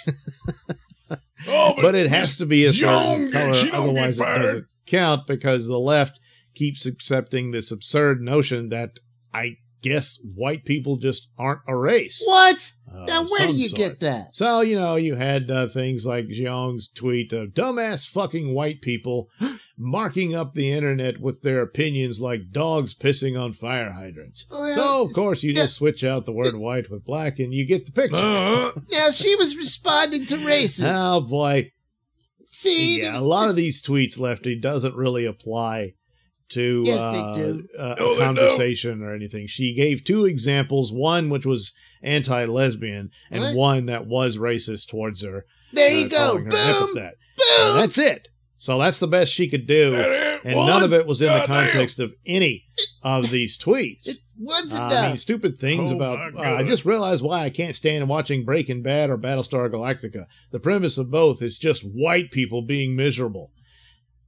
Oh, 1.47 1.73
but 1.81 1.95
it 1.95 2.09
has 2.09 2.37
to 2.37 2.45
be 2.45 2.65
a 2.65 2.73
certain 2.73 3.31
color, 3.31 3.53
otherwise 3.73 4.17
it 4.19 4.23
doesn't 4.23 4.65
count 4.85 5.25
because 5.27 5.67
the 5.67 5.79
left 5.79 6.19
keeps 6.53 6.85
accepting 6.85 7.51
this 7.51 7.71
absurd 7.71 8.21
notion 8.21 8.69
that 8.69 8.99
I 9.33 9.57
guess 9.81 10.19
white 10.35 10.63
people 10.65 10.97
just 10.97 11.29
aren't 11.37 11.61
a 11.67 11.75
race. 11.75 12.21
what? 12.25 12.71
uh, 12.93 13.05
Now, 13.07 13.25
where 13.25 13.47
do 13.47 13.53
you 13.55 13.67
sort. 13.69 13.79
get 13.79 13.99
that? 14.01 14.35
So, 14.35 14.61
you 14.61 14.75
know, 14.75 14.95
you 14.95 15.15
had 15.15 15.49
uh, 15.49 15.67
things 15.67 16.05
like 16.05 16.27
Jeong's 16.27 16.87
tweet 16.89 17.33
of 17.33 17.49
dumbass 17.49 18.07
fucking 18.07 18.53
white 18.53 18.81
people 18.81 19.29
marking 19.77 20.35
up 20.35 20.53
the 20.53 20.71
internet 20.71 21.19
with 21.19 21.41
their 21.41 21.61
opinions 21.61 22.21
like 22.21 22.51
dogs 22.51 22.93
pissing 22.93 23.39
on 23.41 23.53
fire 23.53 23.91
hydrants. 23.93 24.45
Well, 24.51 24.75
So, 24.75 25.03
of 25.03 25.13
course, 25.13 25.41
you 25.43 25.53
just 25.53 25.75
switch 25.75 26.03
out 26.03 26.25
the 26.25 26.31
word 26.33 26.53
white 26.55 26.91
with 26.91 27.03
black 27.05 27.39
and 27.39 27.53
you 27.53 27.65
get 27.65 27.85
the 27.85 27.91
picture. 27.91 28.15
Uh-huh. 28.17 28.71
Yeah, 28.89 29.11
she 29.11 29.35
was 29.35 29.55
responding 29.57 30.25
to 30.27 30.35
racists. 30.37 30.83
Oh, 30.85 31.21
boy. 31.21 31.71
See, 32.45 33.01
Yeah, 33.01 33.17
a 33.17 33.21
lot 33.21 33.49
of 33.49 33.55
these 33.55 33.81
tweets, 33.81 34.19
Lefty, 34.19 34.55
doesn't 34.59 34.95
really 34.95 35.25
apply 35.25 35.93
to 36.51 36.83
Yes, 36.85 36.99
uh, 36.99 37.11
they 37.33 37.39
do. 37.41 37.67
uh, 37.77 37.95
No, 37.99 38.11
a 38.11 38.15
they 38.15 38.23
conversation 38.25 39.01
or 39.03 39.13
anything. 39.15 39.47
She 39.47 39.73
gave 39.73 40.03
two 40.03 40.25
examples, 40.25 40.91
one 40.93 41.29
which 41.29 41.45
was 41.45 41.73
anti-lesbian 42.03 43.11
and 43.29 43.41
What? 43.43 43.55
one 43.55 43.85
that 43.87 44.05
was 44.07 44.37
racist 44.37 44.87
towards 44.89 45.21
her. 45.23 45.45
There 45.73 45.91
uh, 45.91 45.93
you 45.99 46.09
go. 46.09 46.37
Boom, 46.37 46.45
her 46.45 46.93
boom. 46.93 46.97
And 46.97 47.79
that's 47.79 47.97
it. 47.97 48.27
So 48.57 48.77
that's 48.77 48.99
the 48.99 49.07
best 49.07 49.33
she 49.33 49.47
could 49.49 49.65
do. 49.65 49.95
And 50.43 50.55
one. 50.55 50.67
none 50.67 50.83
of 50.83 50.93
it 50.93 51.07
was 51.07 51.21
in 51.21 51.27
the 51.27 51.39
Goddamn. 51.39 51.65
context 51.71 51.99
of 51.99 52.13
any 52.25 52.65
of 53.03 53.31
these 53.31 53.57
tweets. 53.57 54.07
It 54.07 54.17
was 54.39 54.79
Uh. 54.79 54.83
I 54.91 55.07
mean, 55.09 55.17
stupid 55.17 55.57
things 55.57 55.91
Oh, 55.91 55.95
about. 55.95 56.35
Uh, 56.35 56.41
I 56.55 56.63
just 56.63 56.85
realized 56.85 57.23
why 57.23 57.43
I 57.45 57.49
can't 57.49 57.75
stand 57.75 58.07
watching 58.07 58.43
Breaking 58.45 58.83
Bad 58.83 59.09
or 59.09 59.17
Battlestar 59.17 59.69
Galactica. 59.71 60.25
The 60.51 60.59
premise 60.59 60.97
of 60.99 61.09
both 61.09 61.41
is 61.41 61.57
just 61.57 61.83
white 61.83 62.29
people 62.31 62.61
being 62.61 62.95
miserable. 62.95 63.51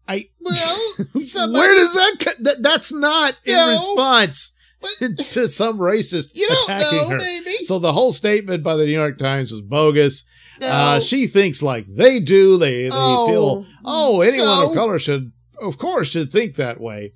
I 0.08 0.30
well, 0.42 0.54
somebody, 1.22 1.60
where 1.60 1.70
does 1.80 1.94
that, 1.94 2.16
co- 2.20 2.44
that? 2.44 2.62
That's 2.64 2.92
not 2.94 3.38
in 3.46 3.54
No. 3.54 3.72
response 3.72 4.52
But- 4.82 5.18
to 5.32 5.48
some 5.48 5.80
racist 5.80 6.32
you 6.36 6.46
don't 6.48 6.70
attacking 6.70 6.98
know, 6.98 7.10
her. 7.10 7.18
baby. 7.20 7.52
So 7.66 7.80
the 7.80 7.94
whole 7.94 8.12
statement 8.12 8.64
by 8.64 8.76
the 8.76 8.86
New 8.86 8.92
York 8.94 9.18
Times 9.18 9.52
was 9.52 9.62
bogus. 9.62 10.26
No. 10.62 10.68
Uh, 10.68 11.00
she 11.00 11.28
thinks 11.28 11.64
like 11.64 11.88
they 11.88 12.20
do. 12.20 12.58
They 12.58 12.84
they 12.84 12.90
Oh, 12.92 13.28
feel 13.28 13.66
oh 13.86 14.22
anyone 14.22 14.38
so? 14.66 14.70
of 14.70 14.76
color 14.76 15.00
should 15.00 15.32
of 15.62 15.78
course 15.78 16.10
should 16.10 16.32
think 16.32 16.56
that 16.56 16.80
way. 16.82 17.14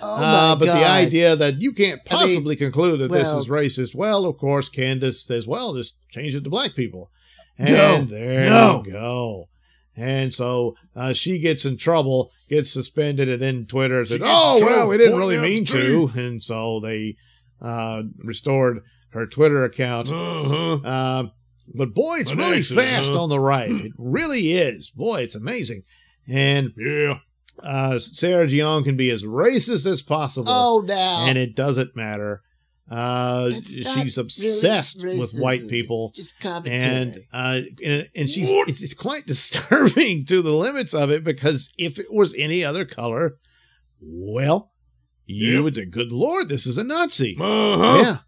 oh 0.00 0.24
uh, 0.24 0.54
but 0.56 0.66
the 0.66 0.86
idea 0.86 1.34
that 1.36 1.60
you 1.60 1.72
can't 1.72 2.00
I 2.08 2.14
mean, 2.14 2.20
possibly 2.28 2.56
conclude 2.56 3.00
that 3.00 3.10
this 3.10 3.28
is 3.32 3.48
racist. 3.48 3.94
Well, 3.96 4.24
of 4.26 4.38
course, 4.38 4.68
Candace 4.68 5.24
says, 5.24 5.46
well, 5.46 5.74
just 5.74 5.98
change 6.08 6.34
it 6.36 6.44
to 6.44 6.50
black 6.50 6.74
people. 6.74 7.10
And 7.58 7.70
No. 7.70 8.04
there 8.04 8.44
No. 8.48 8.82
you 8.86 8.92
go. 8.92 9.48
And 9.98 10.32
so 10.32 10.76
uh, 10.94 11.12
she 11.12 11.40
gets 11.40 11.64
in 11.64 11.76
trouble, 11.76 12.30
gets 12.48 12.70
suspended, 12.72 13.28
and 13.28 13.42
then 13.42 13.66
Twitter 13.66 14.04
said, 14.04 14.14
She 14.14 14.18
gets 14.20 14.30
in 14.30 14.36
"Oh 14.36 14.64
well, 14.64 14.88
we 14.88 14.96
didn't 14.96 15.18
really 15.18 15.38
mean 15.38 15.64
to," 15.66 16.10
and 16.14 16.40
so 16.42 16.78
they 16.80 17.16
uh, 17.60 18.02
restored 18.24 18.84
her 19.10 19.26
Twitter 19.26 19.64
account. 19.64 20.08
Uh-huh. 20.12 20.74
Uh, 20.76 21.26
but 21.74 21.94
boy, 21.94 22.16
it's 22.20 22.30
An 22.30 22.38
really 22.38 22.58
accident, 22.58 22.88
fast 22.88 23.10
huh? 23.12 23.22
on 23.24 23.28
the 23.28 23.40
right. 23.40 23.70
It 23.70 23.92
really 23.98 24.52
is. 24.52 24.88
Boy, 24.90 25.22
it's 25.22 25.34
amazing. 25.34 25.82
And 26.28 26.72
Yeah. 26.76 27.18
uh, 27.62 27.98
Sarah 27.98 28.46
Jeong 28.46 28.84
can 28.84 28.96
be 28.96 29.10
as 29.10 29.24
racist 29.24 29.84
as 29.84 30.00
possible, 30.02 30.52
Oh, 30.52 30.80
now. 30.86 31.26
and 31.26 31.36
it 31.36 31.56
doesn't 31.56 31.96
matter. 31.96 32.42
Uh, 32.90 33.50
she's 33.50 34.16
obsessed 34.16 35.02
really 35.02 35.18
with 35.18 35.36
white 35.38 35.68
people. 35.68 36.10
It's 36.16 36.32
just. 36.32 36.66
And, 36.66 37.16
uh, 37.32 37.60
and 37.84 38.08
and 38.16 38.28
she's 38.28 38.48
it's, 38.50 38.80
it's 38.82 38.94
quite 38.94 39.26
disturbing 39.34 40.24
to 40.24 40.40
the 40.42 40.52
limits 40.54 40.94
of 40.94 41.10
it 41.10 41.22
because 41.24 41.72
if 41.78 41.98
it 41.98 42.06
was 42.12 42.34
any 42.38 42.64
other 42.64 42.84
color, 42.84 43.36
well, 44.00 44.72
you 45.26 45.54
Yep. 45.56 45.62
would 45.64 45.74
say, 45.74 45.84
"Good 45.84 46.12
Lord, 46.12 46.48
this 46.48 46.66
is 46.66 46.78
a 46.78 46.84
Nazi." 46.84 47.36
Uh-huh. 47.38 48.02
Yeah, 48.02 48.18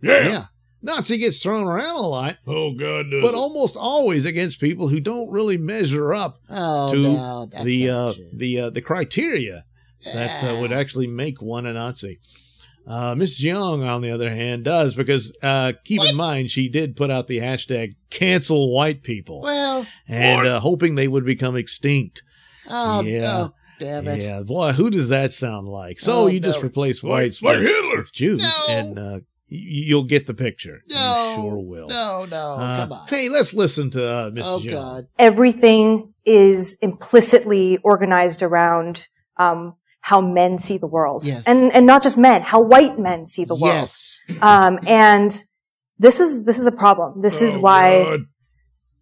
Yeah. 0.00 0.28
yeah, 0.28 0.44
Nazi 0.80 1.18
gets 1.18 1.42
thrown 1.42 1.64
around 1.66 1.96
a 2.02 2.06
lot, 2.06 2.38
Oh, 2.46 2.72
God. 2.72 3.10
does 3.10 3.20
but 3.20 3.34
it. 3.34 3.36
almost 3.36 3.76
always 3.76 4.24
against 4.24 4.60
people 4.60 4.88
who 4.88 5.00
don't 5.00 5.30
really 5.30 5.58
measure 5.58 6.14
up 6.14 6.38
oh, 6.48 6.92
to 6.92 6.98
no, 7.02 7.46
that's 7.52 7.64
the 7.64 7.90
uh, 7.90 8.12
the 8.32 8.60
uh, 8.60 8.70
the 8.70 8.80
criteria 8.80 9.64
that 10.14 10.42
uh, 10.44 10.56
would 10.60 10.72
actually 10.72 11.08
make 11.08 11.42
one 11.42 11.66
a 11.66 11.72
Nazi. 11.74 12.20
Uh, 12.88 13.14
Miss 13.14 13.38
Jeong, 13.38 13.86
on 13.86 14.00
the 14.00 14.10
other 14.10 14.30
hand, 14.30 14.64
does 14.64 14.94
because 14.94 15.36
uh, 15.42 15.74
keep 15.84 16.02
in 16.08 16.16
mind 16.16 16.50
she 16.50 16.68
did 16.70 16.96
put 16.96 17.10
out 17.10 17.26
the 17.26 17.38
hashtag 17.38 17.96
cancel 18.10 18.72
white 18.74 19.02
people 19.02 19.42
Well, 19.42 19.86
and 20.08 20.46
uh, 20.46 20.60
hoping 20.60 20.94
they 20.94 21.06
would 21.08 21.26
become 21.26 21.54
extinct. 21.54 22.22
oh, 22.70 23.02
Yeah. 23.02 23.48
oh, 23.50 23.54
damn 23.78 24.08
it. 24.08 24.22
Yeah, 24.22 24.40
boy, 24.42 24.72
who 24.72 24.88
does 24.90 25.10
that 25.10 25.32
sound 25.32 25.68
like? 25.68 26.00
So 26.00 26.20
Oh, 26.20 26.26
you 26.28 26.40
just 26.40 26.62
replace 26.62 27.02
whites 27.02 27.42
like 27.42 27.58
with, 27.58 27.66
Hitler. 27.66 27.96
with 27.98 28.12
Jews, 28.14 28.42
No. 28.42 28.74
and 28.74 28.98
uh, 28.98 29.20
you'll 29.48 30.04
get 30.04 30.26
the 30.26 30.34
picture. 30.34 30.82
No. 30.88 31.34
you 31.36 31.42
sure 31.42 31.58
will. 31.60 31.88
No, 31.88 32.24
no, 32.24 32.54
Uh, 32.54 32.76
come 32.78 32.92
on. 32.92 33.08
Hey, 33.08 33.28
let's 33.28 33.52
listen 33.52 33.90
to 33.90 34.10
uh, 34.10 34.30
Miss 34.32 34.46
oh, 34.46 34.60
Jeong. 34.60 34.72
God. 34.72 35.04
everything 35.18 36.14
is 36.24 36.78
implicitly 36.80 37.78
organized 37.84 38.42
around 38.42 39.06
um, 39.36 39.74
how 40.10 40.20
men 40.20 40.58
see 40.58 40.78
the 40.78 40.86
world, 40.96 41.20
Yes. 41.24 41.42
and 41.46 41.60
and 41.76 41.84
not 41.92 42.02
just 42.02 42.16
men, 42.18 42.40
how 42.52 42.60
white 42.74 42.98
men 42.98 43.26
see 43.26 43.44
the 43.44 43.54
world. 43.64 43.88
Yes. 43.88 44.18
Um, 44.40 44.78
and 44.86 45.30
this 46.04 46.16
is 46.24 46.44
this 46.46 46.58
is 46.58 46.66
a 46.66 46.72
problem. 46.84 47.20
This 47.22 47.42
is 47.42 47.56
Oh, 47.56 47.60
why 47.60 48.04
God. 48.04 48.20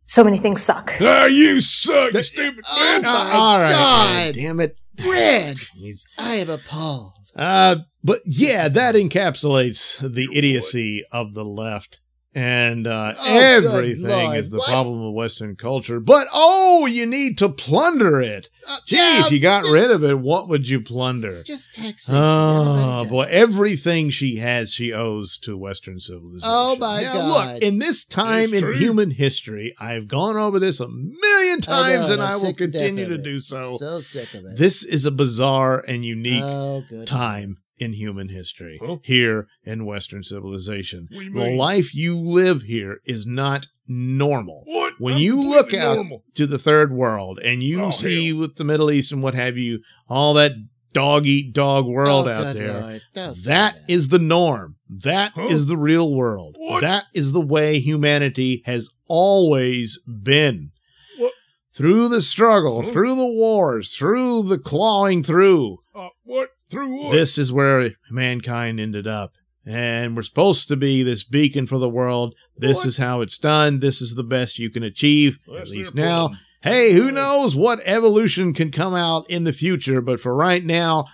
so 0.07 0.25
many 0.25 0.39
things 0.39 0.63
suck. 0.63 0.87
Ah, 1.01 1.27
you 1.27 1.61
suck, 1.61 2.13
you 2.13 2.23
stupid 2.23 2.65
Oh, 2.69 2.77
man. 2.77 3.03
my 3.03 3.09
Uh, 3.11 3.39
all 3.41 3.59
right, 3.61 3.71
God. 3.73 4.35
damn 4.35 4.61
it, 4.61 4.73
Red. 5.05 5.57
Jeez. 5.57 5.99
I 6.19 6.35
am 6.43 6.51
appalled. 6.51 7.13
Uh, 7.37 7.77
but 8.03 8.21
yeah, 8.25 8.67
that 8.69 8.95
encapsulates 8.95 9.99
the 10.15 10.29
idiocy 10.33 11.05
of 11.13 11.35
the 11.35 11.45
left. 11.45 12.01
And 12.37 12.87
uh, 12.87 13.15
Oh, 13.19 13.39
everything 13.39 14.35
is 14.35 14.51
the 14.51 14.59
What? 14.59 14.69
problem 14.69 15.03
of 15.03 15.15
Western 15.15 15.57
culture. 15.57 16.01
But 16.01 16.29
oh, 16.35 16.85
you 16.85 17.07
need 17.07 17.39
to 17.39 17.49
plunder 17.49 18.21
it. 18.21 18.51
Uh, 18.69 18.77
Gee, 18.85 18.97
yeah, 18.97 19.25
if 19.25 19.33
you 19.33 19.41
got 19.41 19.65
rid 19.65 19.91
of 19.91 20.05
it, 20.05 20.19
what 20.19 20.47
would 20.51 20.69
you 20.69 20.83
plunder? 20.83 21.29
It's 21.29 21.45
just 21.45 21.73
taxation. 21.73 22.15
Oh 22.15 23.07
boy, 23.09 23.27
everything 23.31 24.11
she 24.11 24.37
has, 24.37 24.71
she 24.71 24.93
owes 24.93 25.39
to 25.39 25.57
Western 25.57 25.99
civilization. 25.99 26.47
Oh, 26.53 26.77
my 26.77 27.05
now, 27.05 27.15
God. 27.15 27.55
Look, 27.55 27.63
in 27.63 27.79
this 27.79 28.05
time 28.05 28.53
in 28.53 28.75
human 28.75 29.13
history, 29.13 29.75
I've 29.81 30.07
gone 30.07 30.37
over 30.37 30.59
this 30.59 30.79
a 30.79 30.89
million 30.89 31.61
know, 31.61 31.61
times, 31.61 32.11
and 32.11 32.21
I'm 32.21 32.35
I 32.35 32.37
will 32.37 32.53
continue 32.53 33.09
to 33.09 33.17
do 33.17 33.39
so. 33.39 33.79
So 33.79 34.01
sick 34.01 34.35
of 34.35 34.45
it. 34.45 34.59
This 34.59 34.85
is 34.85 35.07
a 35.07 35.11
bizarre 35.11 35.83
and 35.89 36.05
unique 36.05 36.45
oh, 36.45 36.85
time 37.07 37.57
in 37.79 37.93
human 37.93 38.29
history 38.29 38.79
Huh? 38.83 38.97
here 39.03 39.49
in 39.65 39.85
Western 39.85 40.23
civilization. 40.23 41.09
What 41.11 41.33
The 41.35 41.55
life 41.57 41.95
you 41.95 42.17
live 42.17 42.63
here 42.63 43.01
is 43.05 43.27
not 43.27 43.67
normal. 43.87 44.63
What? 44.67 44.95
When 44.99 45.15
I'm 45.15 45.21
you 45.21 45.41
look 45.41 45.75
out 45.75 45.97
normal. 45.97 46.25
to 46.35 46.47
the 46.47 46.59
third 46.59 46.93
world 46.93 47.39
and 47.39 47.63
you 47.63 47.85
Oh, 47.85 47.91
see 47.91 48.29
hell. 48.29 48.39
with 48.39 48.57
the 48.57 48.65
Middle 48.65 48.91
East 48.91 49.13
and 49.13 49.23
what 49.23 49.35
have 49.35 49.59
you, 49.59 49.81
all 50.09 50.35
that 50.35 50.53
dog 50.95 51.27
eat 51.27 51.53
dog 51.53 51.87
world 51.87 52.27
Oh, 52.27 52.31
out 52.31 52.55
good 52.55 52.57
there. 52.57 52.81
Lord, 52.81 53.03
don't 53.15 53.35
say 53.35 53.49
That 53.51 53.77
is 53.89 54.09
the 54.09 54.19
norm. 54.19 54.77
That 54.89 55.33
is 55.51 55.65
Huh? 55.65 55.69
the 55.69 55.77
real 55.77 56.15
world. 56.15 56.57
What? 56.59 56.81
That 56.81 57.05
is 57.15 57.33
the 57.33 57.45
way 57.45 57.79
humanity 57.79 58.63
has 58.65 58.89
always 59.07 59.99
been. 60.07 60.71
What? 61.19 61.33
Through 61.75 62.09
the 62.09 62.23
struggle, 62.23 62.83
Huh? 62.83 62.93
through 62.93 63.17
the 63.17 63.27
wars, 63.27 63.95
through 63.95 64.45
the 64.45 64.59
clawing 64.59 65.23
through, 65.23 65.79
Uh, 65.95 66.09
what? 66.25 66.51
Through 66.71 66.97
what? 66.97 67.13
this 67.13 67.39
is 67.39 67.53
where 67.53 67.91
mankind 68.11 68.81
ended 68.81 69.07
up. 69.07 69.33
And 69.65 70.15
we're 70.15 70.23
supposed 70.23 70.69
to 70.69 70.77
be 70.77 71.03
this 71.03 71.25
beacon 71.25 71.67
for 71.67 71.79
the 71.79 71.89
world. 71.89 72.35
This 72.57 72.79
What? 72.79 72.87
is 72.87 72.97
how 72.99 73.21
it's 73.21 73.39
done. 73.39 73.81
This 73.81 74.01
is 74.01 74.15
the 74.15 74.23
best 74.23 74.59
you 74.59 74.71
can 74.71 74.83
achieve, 74.85 75.39
Well, 75.47 75.59
at 75.61 75.69
least 75.69 75.95
now. 75.95 76.29
problem. 76.29 76.41
Hey, 76.63 76.93
who 76.93 77.11
knows 77.13 77.55
what 77.57 77.81
evolution 77.85 78.53
can 78.53 78.71
come 78.71 78.95
out 78.95 79.29
in 79.31 79.45
the 79.45 79.53
future? 79.53 80.01
But 80.01 80.21
for 80.21 80.35
right 80.35 80.65
now, 80.65 81.07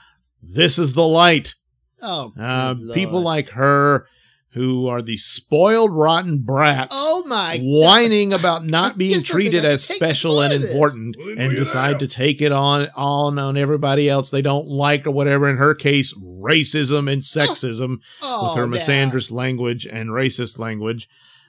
this 0.43 0.79
is 0.79 0.93
the 0.95 1.07
light. 1.07 1.55
Oh, 2.03 2.33
Uh, 2.39 2.75
people 2.95 3.21
like 3.23 3.51
her 3.51 4.07
who 4.55 4.87
are 4.87 5.01
the 5.01 5.17
spoiled, 5.17 5.91
rotten 5.93 6.41
brats. 6.41 6.95
oh 6.97 7.25
my 7.27 7.59
Whining 7.63 8.33
about 8.33 8.65
not 8.79 8.99
being 8.99 9.21
treated 9.23 9.65
as 9.65 9.83
special 9.85 10.41
and 10.41 10.53
more 10.53 10.59
this. 10.61 10.71
important, 10.71 11.17
and 11.39 11.55
decide 11.57 11.99
to 12.01 12.07
take 12.07 12.43
it 12.43 12.53
on 12.53 12.89
on 12.95 13.39
on 13.39 13.57
everybody 13.57 14.09
else 14.11 14.31
they 14.31 14.43
don't 14.43 14.67
like 14.69 15.07
or 15.07 15.11
whatever. 15.11 15.49
In 15.49 15.57
her 15.57 15.75
case, 15.75 16.13
racism 16.19 17.11
and 17.11 17.23
sexism 17.23 17.97
oh, 18.23 18.49
with 18.49 18.57
her 18.59 18.67
now. 18.67 18.77
misandrous 18.77 19.31
language 19.33 19.87
and 19.87 20.11
racist 20.11 20.59
language. 20.59 21.09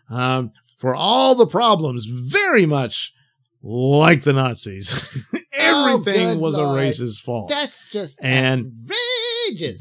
Um, 0.10 0.51
for 0.77 0.95
all 0.95 1.36
the 1.36 1.48
problems, 1.48 2.05
very 2.05 2.65
much 2.65 3.13
like 3.62 4.22
the 4.24 4.33
Nazis. 4.33 5.25
Oh, 5.65 5.93
Everything 6.01 6.29
good 6.33 6.39
was 6.39 6.57
Lord. 6.57 6.79
a 6.79 6.81
racist 6.83 7.22
fault. 7.22 7.50
That's 7.50 7.88
just 7.88 8.19
And 8.24 8.65
outrageous. 8.65 8.98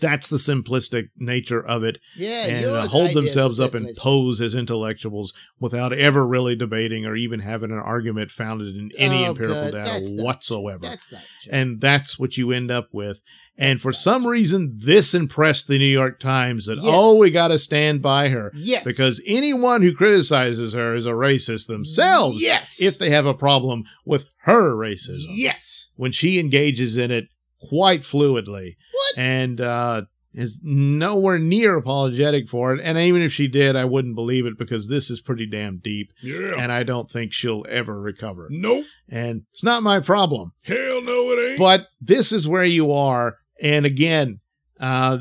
That's 0.00 0.28
the 0.28 0.37
simplistic 0.38 1.09
nature 1.16 1.64
of 1.64 1.85
it. 1.85 1.99
yeah, 2.16 2.47
and 2.47 2.66
uh, 2.66 2.87
hold 2.87 3.14
themselves 3.14 3.61
up 3.61 3.75
and 3.75 3.95
pose 3.97 4.40
as 4.40 4.54
intellectuals 4.54 5.33
without 5.61 5.92
ever 5.92 6.26
really 6.26 6.54
debating 6.57 7.07
or 7.07 7.16
even 7.16 7.40
having 7.40 7.71
an 7.71 7.78
argument 7.78 8.31
founded 8.31 8.76
in 8.76 8.90
any 8.99 9.25
Oh, 9.25 9.31
empirical 9.31 9.54
good. 9.64 9.73
data 9.73 9.90
That's 9.90 10.12
not- 10.12 10.25
whatsoever. 10.25 10.81
That's 10.83 11.12
not 11.12 11.23
true. 11.42 11.52
and 11.52 11.81
that's 11.81 12.19
what 12.19 12.37
you 12.37 12.50
end 12.52 12.71
up 12.71 12.88
with. 12.92 13.21
And 13.59 13.81
for 13.83 13.92
some 13.92 14.26
reason, 14.26 14.78
this 14.78 15.12
impressed 15.12 15.69
the 15.69 15.78
New 15.78 15.85
York 15.85 16.19
Times 16.19 16.64
that, 16.66 16.76
Yes. 16.78 16.87
oh, 16.88 17.19
we 17.21 17.31
got 17.31 17.49
to 17.49 17.59
stand 17.59 18.00
by 18.00 18.31
her. 18.31 18.50
yes, 18.54 18.83
Because 18.83 19.21
anyone 19.26 19.83
who 19.83 19.92
criticizes 19.95 20.73
her 20.73 20.95
is 20.95 21.04
a 21.04 21.11
racist 21.11 21.66
themselves 21.66 22.40
Yes. 22.40 22.81
if 22.81 22.97
they 22.99 23.11
have 23.11 23.26
a 23.26 23.35
problem 23.35 23.85
with 24.07 24.25
her 24.45 24.75
racism. 24.75 25.26
yes, 25.28 25.88
When 25.97 26.12
she 26.12 26.38
engages 26.38 26.97
in 26.97 27.11
it 27.11 27.26
quite 27.69 28.02
fluidly. 28.02 28.76
What? 28.92 29.19
And 29.19 29.61
uh, 29.61 30.02
is 30.35 30.61
nowhere 30.62 31.38
near 31.38 31.76
apologetic 31.76 32.49
for 32.49 32.75
it. 32.75 32.81
And 32.83 32.97
even 32.99 33.21
if 33.23 33.33
she 33.33 33.49
did, 33.49 33.76
I 33.76 33.85
wouldn't 33.85 34.14
believe 34.14 34.47
it 34.47 34.59
because 34.59 34.88
this 34.88 35.11
is 35.11 35.21
pretty 35.21 35.47
damn 35.47 35.78
deep. 35.78 36.12
Yeah. 36.23 36.54
And 36.59 36.73
I 36.73 36.83
don't 36.85 37.11
think 37.11 37.33
she'll 37.33 37.66
ever 37.69 38.00
recover. 38.00 38.49
nope. 38.50 38.87
And 39.11 39.42
it's 39.52 39.64
not 39.64 39.83
my 39.83 40.00
problem. 40.00 40.52
Hell 40.62 41.02
no, 41.02 41.31
it 41.33 41.50
ain't. 41.50 41.59
But 41.59 41.83
this 42.00 42.33
is 42.33 42.49
where 42.49 42.64
you 42.64 42.92
are. 42.92 43.37
And 43.61 43.85
again, 43.85 44.40
uh, 44.81 45.19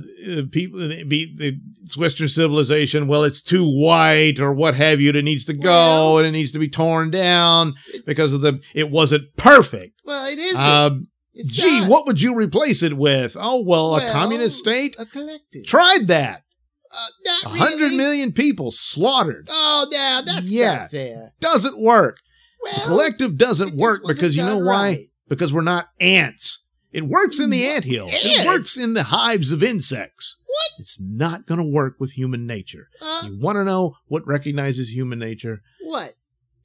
people, 0.52 0.80
be 1.08 1.36
the 1.36 1.60
it's 1.84 1.98
Western 1.98 2.28
civilization. 2.30 3.08
Well, 3.08 3.24
it's 3.26 3.42
too 3.42 3.66
white 3.70 4.40
or 4.40 4.54
what 4.54 4.76
have 4.76 5.02
you. 5.02 5.12
It 5.12 5.24
needs 5.24 5.46
to 5.46 5.54
go 5.54 5.70
Well- 5.70 6.18
and 6.20 6.28
it 6.28 6.32
needs 6.32 6.52
to 6.54 6.60
be 6.60 6.70
torn 6.70 7.12
down 7.12 7.74
because 8.06 8.34
of 8.34 8.42
the. 8.42 8.60
It 8.74 8.90
wasn't 8.90 9.36
perfect. 9.36 10.00
well, 10.06 10.26
it 10.32 10.40
is. 10.40 10.56
Um, 10.56 11.08
It's 11.34 11.52
gee, 11.54 11.86
what 11.88 12.06
would 12.08 12.22
you 12.22 12.36
replace 12.36 12.84
it 12.84 12.98
with? 12.98 13.38
Oh 13.40 13.64
well, 13.66 13.96
a 13.96 14.12
communist 14.12 14.58
state. 14.60 14.96
a 15.00 15.06
collective? 15.06 15.66
Tried 15.66 16.08
that. 16.08 16.44
Uh, 16.94 17.08
not 17.26 17.46
A 17.46 17.58
hundred 17.58 17.80
really. 17.86 17.98
million 17.98 18.32
people 18.34 18.70
slaughtered. 18.72 19.48
Oh, 19.50 19.88
now 19.92 20.22
that's 20.22 20.52
Yeah. 20.52 20.76
not 20.76 20.92
fair. 20.92 21.34
Doesn't 21.40 21.80
work. 21.80 22.18
Well, 22.62 22.86
Collective 22.86 23.38
doesn't 23.38 23.76
work 23.78 24.02
because 24.06 24.36
you 24.36 24.44
know 24.44 24.58
why? 24.58 24.66
right. 24.66 25.08
Because 25.30 25.54
we're 25.54 25.62
not 25.62 25.88
ants. 26.02 26.68
It 26.92 27.08
works 27.08 27.40
in 27.40 27.50
the 27.50 27.66
anthill. 27.66 28.10
It 28.12 28.46
works 28.46 28.76
in 28.78 28.94
the 28.94 29.04
hives 29.04 29.54
of 29.54 29.64
insects. 29.64 30.36
What? 30.46 30.72
It's 30.80 31.00
not 31.02 31.46
going 31.48 31.62
to 31.62 31.66
work 31.66 31.96
with 31.98 32.12
human 32.12 32.46
nature. 32.46 32.90
Uh, 33.02 33.22
You 33.28 33.40
want 33.40 33.56
to 33.56 33.64
know 33.64 33.96
what 34.08 34.28
recognizes 34.28 34.94
human 34.94 35.18
nature? 35.18 35.62
what? 35.84 36.16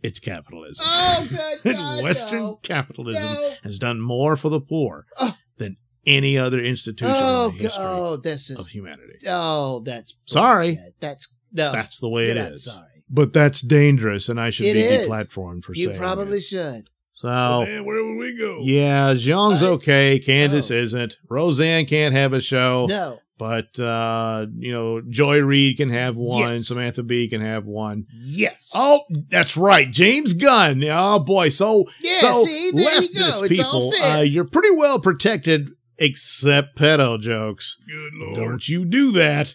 It's 0.07 0.21
capitalism. 0.21 0.85
Oh, 0.87 1.27
good 1.29 1.59
And 1.73 1.77
God, 1.77 2.05
Western 2.05 2.39
no. 2.41 2.55
capitalism 2.63 3.23
No. 3.25 3.51
has 3.65 3.79
done 3.79 4.01
more 4.01 4.37
for 4.37 4.49
the 4.49 4.61
poor 4.61 5.07
Oh. 5.19 5.37
than 5.59 5.77
any 6.07 6.39
other 6.39 6.61
institution 6.61 7.13
Oh, 7.17 7.49
in 7.51 7.57
the 7.57 7.63
history 7.65 7.85
oh, 7.85 8.17
this 8.17 8.50
of 8.59 8.69
humanity. 8.69 9.19
Oh, 9.28 9.80
that's. 9.80 10.15
Sorry. 10.26 10.75
bullshit. 10.76 10.95
That's 11.00 11.28
no. 11.52 11.73
That's 11.73 11.99
the 12.00 12.09
way 12.09 12.28
you're 12.28 12.37
it 12.37 12.43
not 12.43 12.52
is. 12.52 12.65
Sorry. 12.65 12.87
But 13.09 13.33
that's 13.33 13.61
dangerous, 13.61 14.28
and 14.28 14.41
I 14.41 14.50
should 14.50 14.67
It 14.67 14.75
be 14.75 14.80
is. 14.80 15.09
deplatformed 15.09 15.65
for 15.65 15.73
You 15.75 15.85
saying 15.87 15.95
You 15.95 16.00
probably 16.00 16.39
it. 16.39 16.43
should. 16.43 16.91
So, 17.13 17.28
Man, 17.65 17.85
where 17.87 18.04
would 18.04 18.17
we 18.19 18.37
go? 18.37 18.59
yeah, 18.63 19.15
Jeong's 19.15 19.63
I- 19.63 19.69
okay. 19.69 20.19
Candace 20.19 20.71
Oh. 20.71 20.75
isn't. 20.75 21.17
Roseanne 21.28 21.87
can't 21.87 22.15
have 22.15 22.33
a 22.35 22.41
show. 22.41 22.87
No. 22.89 23.21
But, 23.39 23.79
uh, 23.79 24.47
you 24.57 24.73
know, 24.73 25.03
Joy 25.03 25.41
Reid 25.43 25.77
can 25.77 25.91
have 25.91 26.17
one. 26.17 26.53
Yes. 26.55 26.69
Samantha 26.69 27.03
Bee 27.03 27.29
can 27.29 27.43
have 27.43 27.67
one. 27.67 28.07
Yes. 28.15 28.71
Oh, 28.75 29.03
that's 29.29 29.57
right. 29.59 29.91
James 29.91 30.33
Gunn. 30.33 30.83
Oh, 30.85 31.19
boy. 31.19 31.51
So, 31.51 31.85
yeah. 32.01 32.17
so 32.17 32.33
see, 32.33 32.71
there 32.75 33.03
you 33.03 33.09
leftist 33.09 33.39
go. 33.41 33.45
It's 33.45 33.61
all 33.61 33.91
people, 33.91 33.93
fair. 33.93 34.17
uh, 34.17 34.21
you're 34.23 34.45
pretty 34.45 34.75
well 34.75 34.99
protected, 35.01 35.71
except 35.99 36.79
pedo 36.79 37.21
jokes. 37.21 37.77
Good 37.87 38.15
lord. 38.15 38.35
Don't 38.37 38.69
you 38.69 38.87
do 38.87 39.13
that. 39.13 39.55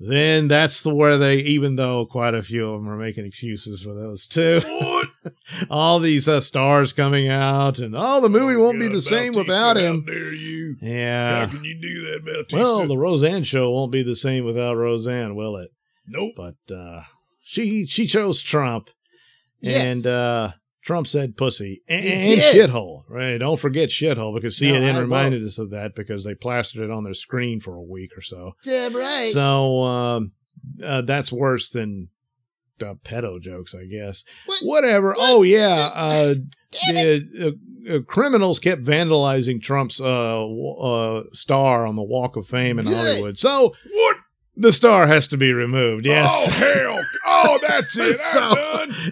Then 0.00 0.46
that's 0.46 0.82
the 0.82 0.94
where 0.94 1.18
they, 1.18 1.38
even 1.38 1.74
though 1.74 2.06
quite 2.06 2.34
a 2.34 2.42
few 2.42 2.72
of 2.72 2.80
them 2.80 2.88
are 2.88 2.96
making 2.96 3.24
excuses 3.24 3.82
for 3.82 3.94
those 3.94 4.28
too. 4.28 4.60
All 5.70 5.98
these 5.98 6.28
uh, 6.28 6.40
stars 6.40 6.92
coming 6.92 7.28
out, 7.28 7.80
and 7.80 7.94
oh, 7.96 8.20
the 8.20 8.28
movie 8.28 8.54
won't 8.56 8.78
be 8.78 8.86
God, 8.86 8.94
the 8.94 9.00
same 9.00 9.32
without 9.34 9.76
him. 9.76 10.04
dare 10.04 10.32
you? 10.32 10.76
How 10.80 10.86
Yeah. 10.86 11.46
can 11.48 11.64
you 11.64 11.80
do 11.80 12.00
that, 12.12 12.24
Bautista? 12.24 12.56
Well, 12.56 12.86
the 12.86 12.96
Roseanne 12.96 13.42
show 13.42 13.70
won't 13.72 13.90
be 13.90 14.02
the 14.04 14.14
same 14.16 14.44
without 14.44 14.76
Roseanne, 14.76 15.34
will 15.34 15.56
it? 15.56 15.70
nope. 16.06 16.34
But 16.36 16.74
uh, 16.74 17.02
she 17.42 17.84
she 17.86 18.06
chose 18.06 18.40
Trump, 18.40 18.90
Yes. 19.60 19.80
and 19.80 20.06
uh, 20.06 20.52
Trump 20.88 21.06
said 21.06 21.36
pussy 21.36 21.82
and, 21.86 22.02
and 22.02 22.40
shithole. 22.40 23.02
Right? 23.10 23.36
Don't 23.36 23.60
forget 23.60 23.90
shithole 23.90 24.34
because 24.34 24.58
No, 24.62 24.68
CNN 24.68 24.94
I 24.94 25.00
reminded 25.00 25.44
us 25.44 25.58
of 25.58 25.68
that 25.72 25.94
because 25.94 26.24
they 26.24 26.34
plastered 26.34 26.82
it 26.82 26.90
on 26.90 27.04
their 27.04 27.12
screen 27.12 27.60
for 27.60 27.76
a 27.76 27.82
week 27.82 28.16
or 28.16 28.22
so. 28.22 28.54
Damn 28.64 28.96
right. 28.96 29.28
So 29.30 29.82
um, 29.82 30.32
uh, 30.82 31.02
that's 31.02 31.30
worse 31.30 31.68
than 31.68 32.08
uh, 32.82 32.94
pedo 33.04 33.38
jokes, 33.38 33.74
I 33.74 33.84
guess. 33.84 34.24
What? 34.46 34.60
Whatever. 34.62 35.08
What? 35.10 35.18
Oh 35.20 35.42
yeah, 35.42 35.90
uh, 35.94 36.34
Damn 36.86 36.96
it. 36.96 37.32
the 37.34 37.48
uh, 37.92 37.96
uh, 37.96 38.00
criminals 38.04 38.58
kept 38.58 38.80
vandalizing 38.82 39.60
Trump's 39.60 40.00
uh, 40.00 40.46
uh, 40.48 41.24
star 41.34 41.84
on 41.86 41.96
the 41.96 42.02
Walk 42.02 42.36
of 42.36 42.46
Fame 42.46 42.78
in 42.78 42.86
Good. 42.86 42.94
Hollywood. 42.96 43.36
So 43.36 43.74
What? 43.92 44.16
the 44.56 44.72
star 44.72 45.06
has 45.06 45.28
to 45.28 45.36
be 45.36 45.52
removed. 45.52 46.06
Oh, 46.06 46.10
Yes. 46.10 46.46
hell. 46.58 46.98
Oh, 47.44 47.58
that's 47.66 47.96
it. 47.98 48.16
So. 48.16 48.40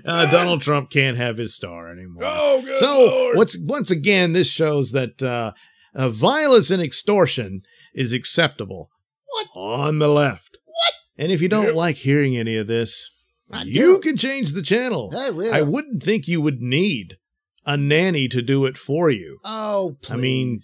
Uh, 0.05 0.31
Donald 0.31 0.61
Trump 0.63 0.91
can't 0.91 1.17
have 1.17 1.37
his 1.39 1.55
star 1.55 1.91
anymore. 1.91 2.25
Oh, 2.27 2.63
good 2.63 2.77
so 2.77 3.07
lord. 3.07 3.37
what's 3.37 3.59
once 3.59 3.91
again 3.91 4.33
this 4.33 4.49
shows 4.51 4.93
that 4.93 5.23
uh, 5.23 5.53
uh, 5.95 6.09
violence 6.11 6.71
and 6.71 6.83
extortion 6.83 7.63
is 7.95 8.13
acceptable 8.13 8.91
What? 9.31 9.47
on 9.55 9.99
the 9.99 10.09
left. 10.09 10.59
What? 10.65 10.93
And 11.23 11.33
if 11.33 11.41
you 11.41 11.49
don't 11.49 11.67
Yep. 11.67 11.75
like 11.75 11.97
hearing 11.97 12.37
any 12.37 12.57
of 12.57 12.67
this, 12.67 13.11
I 13.51 13.63
you 13.63 13.97
do. 13.97 14.01
can 14.01 14.17
change 14.17 14.53
the 14.53 14.63
channel. 14.63 15.13
I 15.17 15.31
will. 15.31 15.55
I 15.55 15.63
wouldn't 15.63 16.03
think 16.03 16.27
you 16.29 16.41
would 16.41 16.61
need 16.61 17.17
a 17.65 17.77
nanny 17.77 18.29
to 18.29 18.43
do 18.43 18.65
it 18.67 18.77
for 18.77 19.11
you. 19.11 19.39
Oh, 19.45 19.97
please. 20.03 20.13
I 20.13 20.17
mean, 20.17 20.59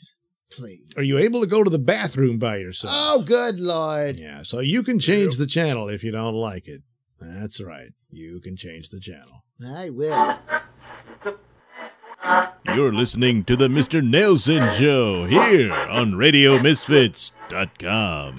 please. 0.50 0.92
Are 0.96 1.02
you 1.02 1.18
able 1.18 1.40
to 1.40 1.46
go 1.46 1.64
to 1.64 1.70
the 1.70 1.78
bathroom 1.78 2.38
by 2.38 2.56
yourself? 2.58 2.92
Oh, 2.96 3.22
good 3.22 3.58
lord. 3.58 4.18
Yeah, 4.18 4.42
so 4.42 4.60
you 4.60 4.82
can 4.82 4.98
change 5.00 5.36
the 5.36 5.46
channel 5.46 5.88
if 5.88 6.04
you 6.04 6.10
don't 6.12 6.34
like 6.34 6.66
it. 6.68 6.82
That's 7.24 7.60
right. 7.60 7.92
You 8.10 8.40
can 8.40 8.56
change 8.56 8.88
the 8.90 9.00
channel. 9.00 9.44
I 9.64 9.90
will. 9.90 10.38
You're 12.74 12.92
listening 12.92 13.44
to 13.44 13.54
the 13.56 13.68
Mr. 13.68 14.00
Nailsin 14.00 14.70
Show 14.72 15.24
here 15.24 15.72
on 15.72 16.12
RadioMisfits.com. 16.12 18.36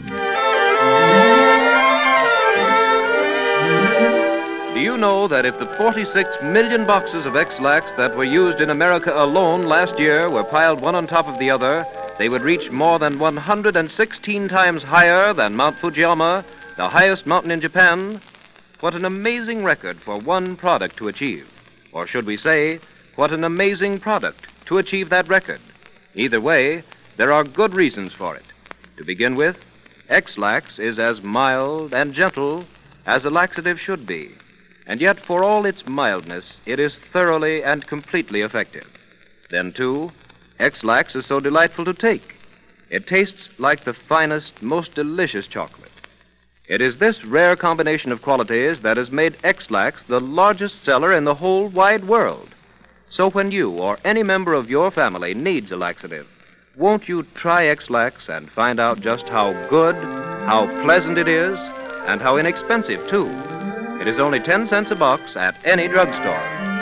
Do 4.74 4.80
you 4.80 4.98
know 4.98 5.28
that 5.28 5.46
if 5.46 5.60
the 5.60 5.68
46 5.78 6.30
million 6.44 6.88
boxes 6.88 7.26
of 7.26 7.36
X-Lax 7.36 7.92
that 7.98 8.16
were 8.18 8.24
used 8.24 8.62
in 8.62 8.70
America 8.70 9.14
alone 9.14 9.64
last 9.64 10.00
year 10.00 10.30
were 10.30 10.44
piled 10.46 10.82
one 10.82 10.96
on 10.96 11.08
top 11.08 11.28
of 11.28 11.38
the 11.40 11.50
other, 11.50 11.86
they 12.18 12.30
would 12.30 12.42
reach 12.42 12.72
more 12.72 13.00
than 13.00 13.20
116 13.20 14.48
times 14.48 14.84
higher 14.84 15.34
than 15.34 15.56
Mount 15.56 15.78
Fujiyama, 15.78 16.46
the 16.78 16.90
highest 16.90 17.26
mountain 17.26 17.52
in 17.52 17.62
Japan? 17.62 18.22
What 18.84 18.96
an 18.96 19.06
amazing 19.06 19.64
record 19.64 20.02
for 20.04 20.20
one 20.20 20.58
product 20.58 20.98
to 20.98 21.08
achieve. 21.08 21.48
Or 21.94 22.06
should 22.06 22.26
we 22.26 22.36
say, 22.36 22.82
what 23.16 23.32
an 23.32 23.46
amazing 23.46 24.02
product 24.02 24.46
to 24.66 24.78
achieve 24.78 25.10
that 25.10 25.30
record. 25.30 25.62
Either 26.16 26.42
way, 26.42 26.84
There 27.16 27.32
are 27.32 27.46
good 27.46 27.74
reasons 27.74 28.12
for 28.12 28.36
it. 28.36 28.44
To 28.98 29.06
begin 29.06 29.38
with, 29.38 29.56
X-Lax 30.10 30.80
is 30.80 31.00
as 31.00 31.22
mild 31.22 31.94
and 31.94 32.14
gentle 32.14 32.66
as 33.06 33.24
a 33.24 33.30
laxative 33.30 33.80
should 33.80 34.06
be. 34.06 34.32
And 34.86 35.00
yet, 35.00 35.18
for 35.26 35.46
all 35.46 35.66
its 35.66 35.88
mildness, 35.88 36.58
it 36.66 36.78
is 36.78 37.00
thoroughly 37.14 37.64
and 37.64 37.88
completely 37.88 38.42
effective. 38.42 38.88
Then, 39.50 39.72
too, 39.72 40.12
X-Lax 40.60 41.16
is 41.16 41.26
so 41.26 41.40
delightful 41.40 41.86
to 41.86 41.94
take. 41.94 42.36
It 42.90 43.08
tastes 43.08 43.48
like 43.60 43.86
the 43.86 43.96
finest, 44.10 44.62
most 44.62 44.94
delicious 44.94 45.48
chocolate. 45.48 45.83
It 46.68 46.82
is 46.82 46.98
this 46.98 47.26
rare 47.26 47.58
combination 47.58 48.14
of 48.14 48.22
qualities 48.22 48.82
that 48.84 48.96
has 48.96 49.12
made 49.12 49.36
X-Lax 49.44 50.02
the 50.08 50.22
largest 50.22 50.84
seller 50.86 51.14
in 51.14 51.26
the 51.26 51.36
whole 51.36 51.68
wide 51.68 52.08
world. 52.08 52.50
So 53.10 53.30
when 53.30 53.52
you 53.52 53.72
or 53.72 54.00
any 54.06 54.24
member 54.24 54.54
of 54.54 54.70
your 54.70 54.90
family 54.90 55.34
needs 55.34 55.72
a 55.72 55.76
laxative, 55.76 56.26
won't 56.78 57.10
you 57.10 57.24
try 57.36 57.66
X-Lax 57.66 58.30
and 58.30 58.50
find 58.50 58.80
out 58.80 59.02
just 59.02 59.26
how 59.26 59.52
good, 59.70 59.96
how 59.96 60.68
pleasant 60.84 61.18
it 61.18 61.28
is, 61.28 61.60
and 62.08 62.22
how 62.22 62.38
inexpensive, 62.38 63.10
too? 63.10 63.28
It 64.00 64.08
is 64.08 64.20
only 64.20 64.40
10 64.40 64.68
cents 64.68 64.90
a 64.90 64.96
box 64.96 65.36
at 65.36 65.56
any 65.66 65.90
drugstore. 65.90 66.73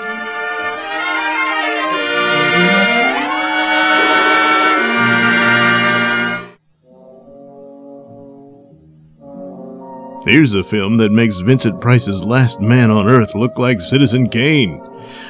Here's 10.26 10.54
a 10.54 10.64
film 10.64 10.98
that 10.98 11.12
makes 11.12 11.38
Vincent 11.38 11.82
Price's 11.82 12.24
last 12.24 12.62
man 12.62 12.92
on 12.92 13.10
Earth 13.10 13.34
look 13.34 13.58
like 13.58 13.82
Citizen 13.82 14.30
Kane. 14.30 14.80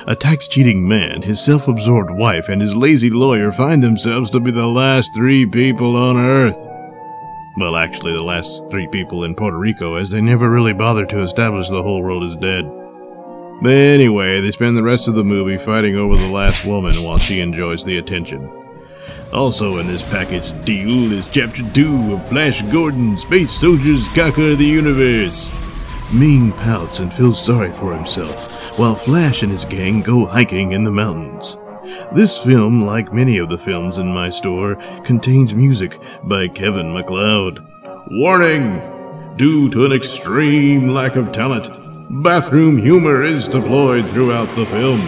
A 0.05 0.17
tax 0.17 0.49
cheating 0.49 0.85
man, 0.85 1.21
his 1.21 1.39
self 1.39 1.69
absorbed 1.69 2.11
wife, 2.11 2.49
and 2.49 2.61
his 2.61 2.75
lazy 2.75 3.09
lawyer 3.09 3.53
find 3.53 3.81
themselves 3.81 4.29
to 4.31 4.41
be 4.41 4.51
the 4.51 4.67
last 4.67 5.15
three 5.15 5.45
people 5.45 5.95
on 5.95 6.17
Earth. 6.17 6.57
Well, 7.55 7.77
actually, 7.77 8.11
the 8.11 8.21
last 8.21 8.63
three 8.69 8.89
people 8.89 9.23
in 9.23 9.33
Puerto 9.33 9.57
Rico, 9.57 9.95
as 9.95 10.09
they 10.09 10.19
never 10.19 10.49
really 10.49 10.73
bothered 10.73 11.07
to 11.09 11.21
establish 11.21 11.69
the 11.69 11.81
whole 11.81 12.03
world 12.03 12.25
is 12.25 12.35
dead. 12.35 12.65
Anyway, 13.65 14.41
they 14.41 14.51
spend 14.51 14.75
the 14.75 14.83
rest 14.83 15.07
of 15.07 15.15
the 15.15 15.23
movie 15.23 15.57
fighting 15.57 15.95
over 15.95 16.17
the 16.17 16.31
last 16.31 16.65
woman 16.65 17.01
while 17.01 17.17
she 17.17 17.39
enjoys 17.39 17.85
the 17.85 17.97
attention. 17.97 18.60
Also 19.33 19.77
in 19.77 19.87
this 19.87 20.01
package 20.01 20.51
deal 20.65 21.11
is 21.11 21.27
Chapter 21.27 21.63
2 21.73 22.13
of 22.13 22.27
Flash 22.29 22.61
Gordon, 22.63 23.17
Space 23.17 23.51
Soldiers 23.51 24.05
Conquer 24.13 24.55
the 24.55 24.65
Universe. 24.65 25.53
Ming 26.13 26.51
pouts 26.51 26.99
and 26.99 27.13
feels 27.13 27.41
sorry 27.41 27.71
for 27.73 27.93
himself, 27.93 28.77
while 28.77 28.95
Flash 28.95 29.43
and 29.43 29.51
his 29.51 29.63
gang 29.65 30.01
go 30.01 30.25
hiking 30.25 30.73
in 30.73 30.83
the 30.83 30.91
mountains. 30.91 31.57
This 32.13 32.37
film, 32.37 32.85
like 32.85 33.13
many 33.13 33.37
of 33.37 33.49
the 33.49 33.57
films 33.57 33.97
in 33.97 34.13
my 34.13 34.29
store, 34.29 34.75
contains 35.03 35.53
music 35.53 35.97
by 36.23 36.47
Kevin 36.49 36.93
MacLeod. 36.93 37.65
Warning! 38.11 38.81
Due 39.37 39.69
to 39.69 39.85
an 39.85 39.93
extreme 39.93 40.89
lack 40.89 41.15
of 41.15 41.31
talent, 41.31 41.69
bathroom 42.21 42.77
humor 42.77 43.23
is 43.23 43.47
deployed 43.47 44.05
throughout 44.07 44.53
the 44.55 44.65
film. 44.65 45.01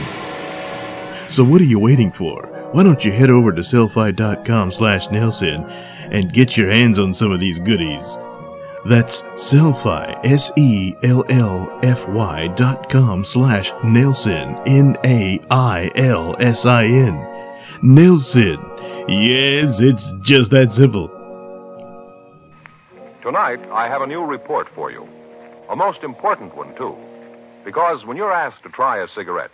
So 1.27 1.43
what 1.43 1.59
are 1.59 1.65
you 1.65 1.79
waiting 1.79 2.11
for? 2.11 2.52
Why 2.73 2.81
don't 2.81 3.05
you 3.05 3.11
head 3.11 3.29
over 3.29 3.51
to 3.51 3.61
sellfy.com 3.61 4.71
slash 4.71 5.07
Nailsin 5.09 5.69
and 6.11 6.33
get 6.33 6.57
your 6.57 6.71
hands 6.71 6.97
on 6.97 7.13
some 7.13 7.31
of 7.31 7.39
these 7.39 7.59
goodies? 7.59 8.17
That's 8.85 9.21
Sellfy, 9.35 10.19
S-E-L-L-F-Y 10.25 10.87
dot 12.55 12.89
com 12.89 13.23
slash 13.23 13.71
Nailsin, 13.83 14.59
N-A-I-L-S-I-N. 14.65 15.43
Nailsin. 17.83 19.05
Yes, 19.07 19.79
it's 19.79 20.11
just 20.21 20.49
that 20.49 20.71
simple. 20.71 21.09
Tonight, 23.21 23.59
I 23.71 23.87
have 23.87 24.01
a 24.01 24.07
new 24.07 24.25
report 24.25 24.67
for 24.73 24.91
you. 24.91 25.07
A 25.69 25.75
most 25.75 26.01
important 26.01 26.55
one, 26.55 26.75
too. 26.75 26.97
Because 27.63 28.03
when 28.03 28.17
you're 28.17 28.33
asked 28.33 28.63
to 28.63 28.69
try 28.69 29.03
a 29.03 29.07
cigarette, 29.09 29.51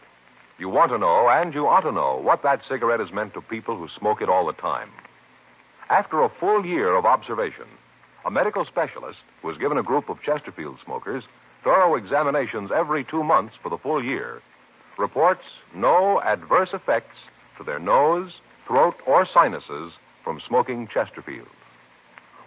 you 0.59 0.69
want 0.69 0.91
to 0.91 0.97
know 0.97 1.29
and 1.29 1.53
you 1.53 1.67
ought 1.67 1.81
to 1.81 1.91
know 1.91 2.19
what 2.21 2.43
that 2.43 2.61
cigarette 2.67 2.99
has 2.99 3.13
meant 3.13 3.33
to 3.33 3.41
people 3.41 3.77
who 3.77 3.87
smoke 3.97 4.21
it 4.21 4.29
all 4.29 4.45
the 4.45 4.53
time. 4.53 4.89
After 5.89 6.21
a 6.21 6.31
full 6.39 6.65
year 6.65 6.95
of 6.95 7.05
observation, 7.05 7.65
a 8.25 8.31
medical 8.31 8.65
specialist 8.65 9.19
who 9.41 9.49
has 9.49 9.57
given 9.57 9.77
a 9.77 9.83
group 9.83 10.09
of 10.09 10.21
Chesterfield 10.21 10.77
smokers 10.83 11.23
thorough 11.63 11.95
examinations 11.95 12.71
every 12.75 13.03
two 13.03 13.23
months 13.23 13.55
for 13.61 13.69
the 13.69 13.77
full 13.77 14.03
year 14.03 14.41
reports 14.97 15.43
no 15.73 16.21
adverse 16.21 16.69
effects 16.73 17.15
to 17.57 17.63
their 17.63 17.79
nose, 17.79 18.33
throat, 18.67 18.95
or 19.07 19.25
sinuses 19.25 19.93
from 20.23 20.41
smoking 20.45 20.87
Chesterfield. 20.93 21.47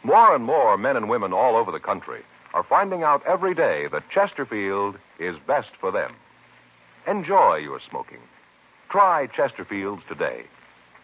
More 0.04 0.34
and 0.34 0.44
more 0.44 0.76
men 0.76 0.96
and 0.96 1.08
women 1.08 1.32
all 1.32 1.56
over 1.56 1.72
the 1.72 1.80
country 1.80 2.22
are 2.54 2.64
finding 2.68 3.02
out 3.02 3.22
every 3.26 3.54
day 3.54 3.86
that 3.92 4.10
Chesterfield 4.10 4.96
is 5.18 5.36
best 5.46 5.70
for 5.80 5.90
them. 5.90 6.14
Enjoy 7.06 7.56
your 7.56 7.80
smoking. 7.90 8.20
Try 8.90 9.28
Chesterfields 9.36 10.06
today. 10.06 10.44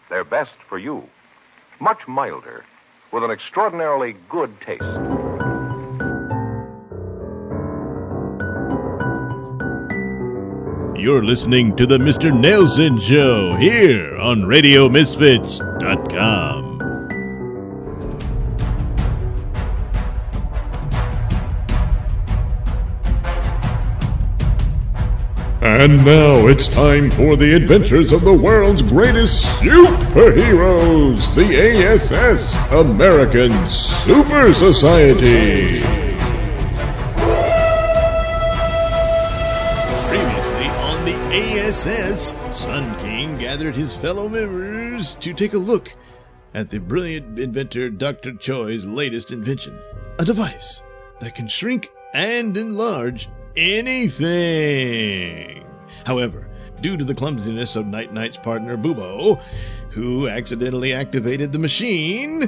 They're 0.09 0.25
best 0.25 0.53
for 0.69 0.79
you. 0.79 1.05
Much 1.81 1.99
milder, 2.07 2.65
with 3.13 3.25
an 3.25 3.31
extraordinarily 3.31 4.15
good 4.29 4.55
taste. 4.65 4.83
You're 11.01 11.25
listening 11.25 11.77
to 11.77 11.87
the 11.87 11.99
Mr. 11.99 12.33
Nailsin 12.33 13.01
Show 13.01 13.55
here 13.55 14.17
on 14.17 14.43
RadioMisfits.com. 14.43 16.78
And 25.69 26.05
now 26.05 26.47
it's 26.49 26.67
time 26.67 27.11
for 27.11 27.37
the 27.37 27.53
adventures 27.55 28.11
of 28.11 28.25
the 28.25 28.33
world's 28.33 28.81
greatest 28.81 29.45
superheroes, 29.61 31.33
the 31.35 31.85
ASS, 31.85 32.57
American 32.73 33.53
Super 33.69 34.55
Society. 34.55 35.81
Previously 40.09 40.69
on 40.81 41.05
the 41.05 41.15
ASS, 41.31 42.35
Sun 42.51 42.99
King 43.01 43.37
gathered 43.37 43.77
his 43.77 43.95
fellow 43.95 44.27
members 44.27 45.15
to 45.17 45.35
take 45.35 45.53
a 45.53 45.59
look 45.59 45.95
at 46.55 46.71
the 46.71 46.79
brilliant 46.79 47.39
inventor 47.39 47.91
Dr. 47.91 48.33
Choi's 48.33 48.87
latest 48.87 49.31
invention 49.31 49.79
a 50.19 50.25
device 50.25 50.83
that 51.21 51.35
can 51.35 51.47
shrink 51.47 51.91
and 52.15 52.57
enlarge 52.57 53.29
anything. 53.59 55.67
However, 56.07 56.49
due 56.81 56.97
to 56.97 57.05
the 57.05 57.15
clumsiness 57.15 57.77
of 57.77 57.87
Night 57.87 58.15
Knight's 58.15 58.39
partner 58.39 58.77
Bubo, 58.77 59.43
who 59.91 60.29
accidentally 60.29 60.95
activated 60.95 61.53
the 61.53 61.59
machine, 61.59 62.45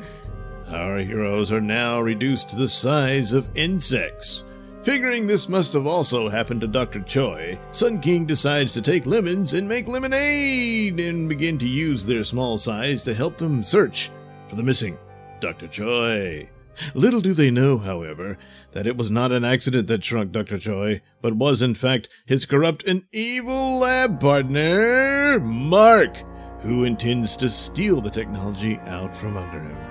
our 0.72 0.98
heroes 0.98 1.50
are 1.50 1.60
now 1.60 2.00
reduced 2.00 2.50
to 2.50 2.56
the 2.56 2.68
size 2.68 3.32
of 3.32 3.48
insects. 3.56 4.44
Figuring 4.82 5.26
this 5.26 5.48
must 5.48 5.74
have 5.74 5.86
also 5.86 6.28
happened 6.28 6.62
to 6.62 6.66
Dr. 6.66 7.00
Choi, 7.00 7.58
Sun 7.72 8.00
King 8.00 8.24
decides 8.24 8.72
to 8.72 8.80
take 8.80 9.04
lemons 9.04 9.52
and 9.52 9.68
make 9.68 9.88
lemonade 9.88 10.98
and 10.98 11.28
begin 11.28 11.58
to 11.58 11.68
use 11.68 12.06
their 12.06 12.24
small 12.24 12.56
size 12.56 13.04
to 13.04 13.12
help 13.12 13.36
them 13.36 13.62
search 13.62 14.10
for 14.48 14.56
the 14.56 14.62
missing 14.62 14.98
Dr. 15.40 15.68
Choi. 15.68 16.48
Little 16.94 17.20
do 17.20 17.34
they 17.34 17.50
know, 17.50 17.78
however, 17.78 18.38
that 18.72 18.86
it 18.86 18.96
was 18.96 19.10
not 19.10 19.32
an 19.32 19.44
accident 19.44 19.86
that 19.88 20.04
shrunk 20.04 20.32
Dr. 20.32 20.58
Choi, 20.58 21.00
but 21.20 21.34
was 21.34 21.62
in 21.62 21.74
fact 21.74 22.08
his 22.26 22.46
corrupt 22.46 22.86
and 22.86 23.04
evil 23.12 23.78
lab 23.78 24.20
partner, 24.20 25.38
Mark, 25.40 26.18
who 26.60 26.84
intends 26.84 27.36
to 27.36 27.48
steal 27.48 28.00
the 28.00 28.10
technology 28.10 28.78
out 28.86 29.16
from 29.16 29.36
under 29.36 29.60
him. 29.60 29.90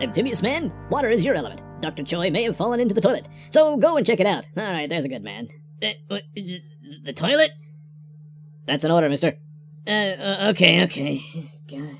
Amphibious 0.00 0.42
man, 0.42 0.72
water 0.90 1.08
is 1.08 1.24
your 1.24 1.34
element. 1.34 1.62
Dr. 1.80 2.04
Choi 2.04 2.30
may 2.30 2.42
have 2.44 2.56
fallen 2.56 2.80
into 2.80 2.94
the 2.94 3.00
toilet, 3.00 3.28
so 3.50 3.76
go 3.76 3.96
and 3.96 4.06
check 4.06 4.20
it 4.20 4.26
out. 4.26 4.46
All 4.56 4.72
right, 4.72 4.88
there's 4.88 5.04
a 5.04 5.08
good 5.08 5.22
man. 5.22 5.48
Uh, 5.82 5.90
the 7.04 7.12
toilet? 7.14 7.50
That's 8.66 8.84
an 8.84 8.90
order, 8.90 9.08
mister. 9.08 9.36
Uh, 9.86 9.90
uh 9.90 10.50
okay, 10.50 10.84
okay. 10.84 11.22
God. 11.70 11.98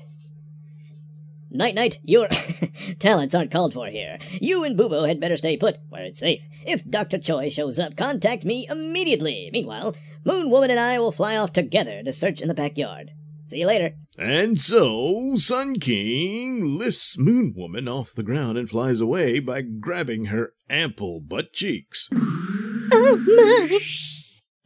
Night 1.51 1.73
Night, 1.73 1.99
your 2.03 2.27
talents 2.99 3.33
aren't 3.33 3.51
called 3.51 3.73
for 3.73 3.87
here. 3.87 4.19
You 4.39 4.63
and 4.63 4.77
Bubo 4.77 5.07
had 5.07 5.19
better 5.19 5.37
stay 5.37 5.57
put, 5.57 5.77
where 5.89 6.03
it's 6.03 6.19
safe. 6.19 6.47
If 6.65 6.87
Dr. 6.87 7.17
Choi 7.17 7.49
shows 7.49 7.79
up, 7.79 7.95
contact 7.95 8.45
me 8.45 8.67
immediately. 8.69 9.49
Meanwhile, 9.51 9.95
Moon 10.23 10.51
Woman 10.51 10.69
and 10.69 10.79
I 10.79 10.99
will 10.99 11.11
fly 11.11 11.35
off 11.35 11.51
together 11.51 12.03
to 12.03 12.13
search 12.13 12.41
in 12.41 12.47
the 12.47 12.53
backyard. 12.53 13.11
See 13.47 13.59
you 13.59 13.65
later. 13.65 13.95
And 14.15 14.59
so, 14.59 15.31
Sun 15.37 15.79
King 15.79 16.77
lifts 16.77 17.17
Moon 17.17 17.53
Woman 17.55 17.87
off 17.87 18.13
the 18.13 18.21
ground 18.21 18.57
and 18.59 18.69
flies 18.69 19.01
away 19.01 19.39
by 19.39 19.61
grabbing 19.61 20.25
her 20.25 20.53
ample 20.69 21.19
butt 21.19 21.51
cheeks. 21.51 22.09
Oh 22.13 23.23
my! 23.25 23.79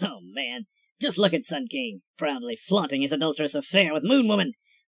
Oh 0.05 0.19
man, 0.21 0.65
just 0.99 1.17
look 1.17 1.33
at 1.33 1.45
Sun 1.45 1.67
King, 1.69 2.01
proudly 2.17 2.57
flaunting 2.57 3.01
his 3.01 3.13
adulterous 3.13 3.55
affair 3.55 3.93
with 3.93 4.03
Moon 4.03 4.27
Woman. 4.27 4.51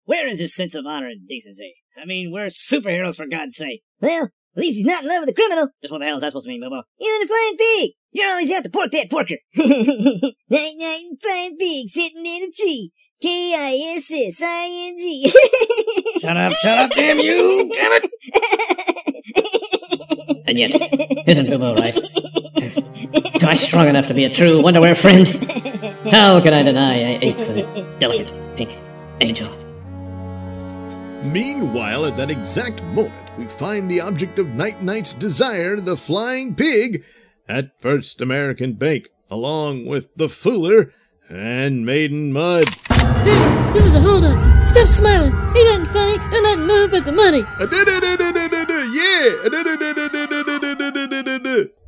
Where 0.08 0.26
is 0.26 0.40
his 0.40 0.54
sense 0.54 0.74
of 0.74 0.86
honor 0.86 1.08
and 1.08 1.28
decency? 1.28 1.74
I 2.00 2.06
mean, 2.06 2.32
we're 2.32 2.46
superheroes 2.46 3.16
for 3.16 3.26
God's 3.26 3.56
sake. 3.56 3.82
Well, 4.00 4.24
at 4.24 4.30
least 4.56 4.78
he's 4.78 4.86
not 4.86 5.02
in 5.02 5.08
love 5.10 5.20
with 5.20 5.28
a 5.28 5.34
criminal. 5.34 5.68
Just 5.82 5.92
what 5.92 5.98
the 5.98 6.06
hell 6.06 6.16
is 6.16 6.22
that 6.22 6.28
supposed 6.28 6.46
to 6.46 6.48
mean, 6.48 6.62
Bobo? 6.62 6.76
And 6.76 6.84
the 6.96 7.28
flying 7.28 7.58
pig. 7.58 7.90
You're 8.12 8.30
always 8.30 8.50
out 8.56 8.64
to 8.64 8.70
pork 8.70 8.90
that 8.92 9.10
porker. 9.10 9.36
night 10.48 10.76
night 10.80 11.04
flying 11.20 11.58
pig 11.58 11.90
sitting 11.90 12.24
in 12.24 12.42
a 12.48 12.50
tree. 12.56 12.90
K-I-S-S-I-N-G. 13.20 15.02
Shut 16.22 16.36
up, 16.38 16.52
shut 16.52 16.78
up, 16.78 16.90
damn 16.92 17.18
you! 17.18 17.70
Damn 17.76 17.92
it! 17.92 18.06
And 20.46 20.58
yet, 20.58 20.70
isn't 21.28 21.50
Bobo 21.50 21.74
right? 21.74 21.92
Am 23.42 23.48
I 23.48 23.54
strong 23.54 23.88
enough 23.88 24.06
to 24.06 24.14
be 24.14 24.24
a 24.24 24.30
true 24.30 24.60
Wonderwear 24.60 24.96
friend? 24.96 25.28
How 26.10 26.40
can 26.40 26.54
I 26.54 26.62
deny 26.62 26.94
I 26.94 27.18
ate 27.20 27.36
the 27.36 27.96
delicate 27.98 28.32
pink 28.56 28.78
angel? 29.20 29.57
Meanwhile, 31.24 32.06
at 32.06 32.16
that 32.16 32.30
exact 32.30 32.82
moment, 32.84 33.36
we 33.36 33.46
find 33.46 33.90
the 33.90 34.00
object 34.00 34.38
of 34.38 34.48
Night 34.48 34.82
Knight's 34.82 35.14
desire, 35.14 35.80
the 35.80 35.96
flying 35.96 36.54
pig, 36.54 37.04
at 37.48 37.80
First 37.80 38.20
American 38.20 38.74
Bank, 38.74 39.08
along 39.30 39.86
with 39.86 40.14
the 40.16 40.26
Fooler 40.26 40.92
and 41.28 41.84
Maiden 41.84 42.32
Mud. 42.32 42.68
Hey, 42.88 43.72
this 43.72 43.86
is 43.86 43.94
a 43.94 44.00
hold 44.00 44.24
up. 44.24 44.66
Stop 44.66 44.86
smiling. 44.86 45.32
Ain't 45.56 45.68
nothing 45.68 45.86
funny. 45.86 46.12
Ain't 46.34 46.42
nothing 46.42 46.66
moved 46.66 46.92
but 46.92 47.04
the 47.04 47.12
money. 47.12 47.42
Yeah! 48.94 49.48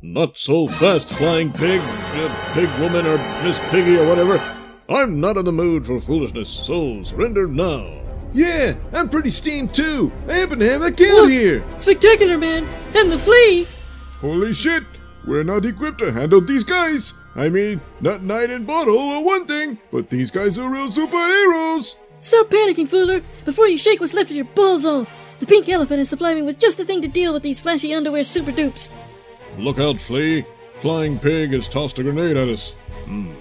Not 0.01 0.37
so 0.37 0.67
fast, 0.67 1.09
flying 1.09 1.53
pig, 1.53 1.79
uh, 1.83 2.51
pig 2.53 2.69
woman, 2.79 3.05
or 3.05 3.17
Miss 3.43 3.59
Piggy, 3.69 3.97
or 3.97 4.07
whatever. 4.07 4.41
I'm 4.89 5.21
not 5.21 5.37
in 5.37 5.45
the 5.45 5.51
mood 5.51 5.85
for 5.85 5.99
foolishness, 5.99 6.49
so 6.49 7.01
surrender 7.03 7.47
now. 7.47 8.00
Yeah, 8.33 8.75
I'm 8.93 9.09
pretty 9.09 9.31
steamed 9.31 9.73
too. 9.73 10.11
I 10.27 10.33
happen 10.35 10.59
to 10.59 10.69
have 10.69 10.81
a 10.81 10.91
can 10.91 11.13
Look. 11.13 11.31
here. 11.31 11.63
Spectacular, 11.77 12.37
man. 12.37 12.67
And 12.95 13.11
the 13.11 13.17
flea. 13.17 13.67
Holy 14.19 14.53
shit! 14.53 14.83
We're 15.25 15.43
not 15.43 15.65
equipped 15.65 15.99
to 15.99 16.11
handle 16.11 16.41
these 16.41 16.63
guys! 16.63 17.13
I 17.35 17.49
mean, 17.49 17.79
not 18.01 18.23
Knight 18.23 18.49
and 18.49 18.65
Bottle 18.65 18.99
are 18.99 19.23
one 19.23 19.45
thing, 19.45 19.77
but 19.91 20.09
these 20.09 20.31
guys 20.31 20.57
are 20.57 20.69
real 20.69 20.87
superheroes! 20.87 21.95
Stop 22.19 22.47
panicking, 22.47 22.87
Fooler, 22.87 23.23
before 23.45 23.67
you 23.67 23.77
shake 23.77 23.99
what's 23.99 24.13
left 24.13 24.29
of 24.29 24.35
your 24.35 24.45
balls 24.45 24.85
off. 24.85 25.13
The 25.39 25.45
pink 25.45 25.69
elephant 25.69 25.99
has 25.99 26.09
supplied 26.09 26.35
me 26.35 26.43
with 26.43 26.59
just 26.59 26.77
the 26.77 26.85
thing 26.85 27.01
to 27.01 27.07
deal 27.07 27.33
with 27.33 27.43
these 27.43 27.59
flashy 27.59 27.93
underwear 27.93 28.23
super 28.23 28.51
dupes. 28.51 28.91
Look 29.57 29.79
out, 29.79 29.99
Flea! 29.99 30.45
Flying 30.79 31.19
Pig 31.19 31.51
has 31.53 31.67
tossed 31.67 31.99
a 31.99 32.03
grenade 32.03 32.37
at 32.37 32.47
us. 32.47 32.73
Hmm, 33.05 33.31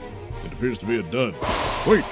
it 0.44 0.52
appears 0.52 0.78
to 0.78 0.86
be 0.86 0.98
a 0.98 1.02
dud. 1.02 1.34
Wait! 1.86 2.04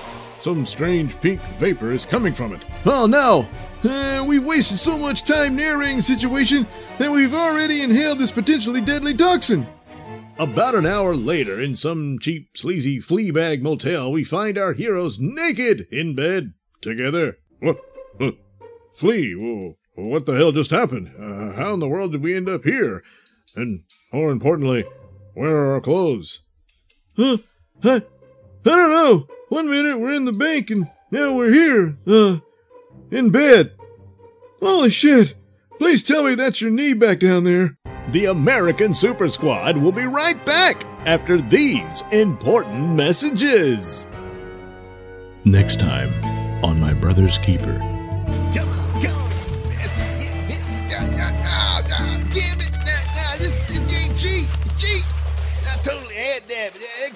Some 0.49 0.65
strange 0.65 1.21
pink 1.21 1.43
vapor 1.59 1.93
is 1.93 2.07
coming 2.07 2.33
from 2.33 2.55
it. 2.55 2.65
Oh 2.87 3.05
no! 3.05 3.47
Uh, 3.85 4.25
we've 4.27 4.47
wasted 4.47 4.79
so 4.79 4.97
much 4.97 5.27
time 5.27 5.55
narrating 5.55 5.99
the 5.99 6.03
situation 6.03 6.67
that 6.97 7.11
we've 7.11 7.35
already 7.35 7.83
inhaled 7.83 8.19
this 8.19 8.31
potentially 8.31 8.81
deadly 8.81 9.13
toxin. 9.13 9.67
About 10.39 10.75
an 10.75 10.87
hour 10.87 11.15
later, 11.15 11.61
in 11.61 11.77
some 11.77 12.19
cheap, 12.19 12.57
sleazy 12.57 12.99
flea 12.99 13.31
bag 13.31 13.63
motel, 13.63 14.11
we 14.11 14.25
find 14.25 14.57
our 14.57 14.73
heroes 14.73 15.19
naked 15.21 15.87
in 15.93 16.15
bed 16.15 16.55
together. 16.81 17.37
What? 17.61 17.77
What? 18.17 18.37
Flea, 18.95 19.35
what 19.97 20.25
the 20.25 20.33
hell 20.33 20.53
just 20.53 20.71
happened? 20.71 21.09
Uh, 21.21 21.61
how 21.61 21.75
in 21.75 21.81
the 21.81 21.89
world 21.89 22.13
did 22.13 22.23
we 22.23 22.35
end 22.35 22.49
up 22.49 22.65
here? 22.65 23.03
And 23.55 23.83
more 24.15 24.31
importantly, 24.31 24.87
where 25.35 25.55
are 25.55 25.75
our 25.75 25.83
clothes? 25.83 26.41
Huh? 27.19 27.37
I, 27.85 27.97
I 27.97 28.01
don't 28.65 28.91
know. 28.91 29.29
One 29.49 29.71
minute 29.71 29.99
we're 29.99 30.15
in 30.15 30.25
the 30.25 30.33
bank 30.33 30.71
and 30.71 30.91
now 31.11 31.35
we're 31.35 31.53
here, 31.53 31.97
uh, 32.07 32.39
in 33.11 33.31
bed. 33.31 33.73
Holy 34.61 34.91
shit. 34.91 35.35
Please 35.79 36.03
tell 36.03 36.23
me 36.25 36.35
that's 36.35 36.61
your 36.61 36.71
knee 36.71 36.95
back 36.95 37.21
down 37.21 37.45
there. 37.45 37.79
The 38.11 38.27
American 38.27 38.95
Super 38.95 39.29
Squad 39.29 39.77
will 39.77 39.93
be 39.93 40.05
right 40.05 40.45
back 40.45 40.85
after 41.07 41.41
these 41.41 42.03
important 42.11 42.95
messages. 42.95 44.07
Next 45.45 45.81
time 45.81 46.09
on 46.65 46.81
My 46.81 46.93
Brother's 46.93 47.39
Keeper. 47.39 47.98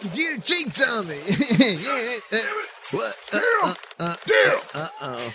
Computer 0.02 0.42
cheats 0.42 0.88
on 0.88 1.06
me. 1.06 1.16
yeah, 1.58 2.16
uh, 2.32 2.38
what? 2.90 3.14
Uh, 3.32 3.38
uh, 3.38 3.74
uh, 4.00 4.16
Damn! 4.26 4.58
uh, 4.74 4.88
uh-oh. 5.00 5.32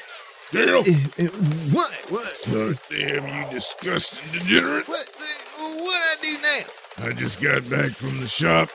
Uh, 0.56 0.60
uh, 0.60 1.28
what? 1.72 1.92
What? 2.10 2.80
Damn, 2.90 3.28
you 3.28 3.52
disgusting 3.52 4.32
degenerates! 4.32 4.88
What? 4.88 5.10
Uh, 5.18 5.84
what 5.84 6.02
I 6.02 6.16
do 6.22 6.38
now? 6.42 7.08
I 7.10 7.14
just 7.14 7.42
got 7.42 7.70
back 7.70 7.92
from 7.92 8.20
the 8.20 8.28
shop, 8.28 8.70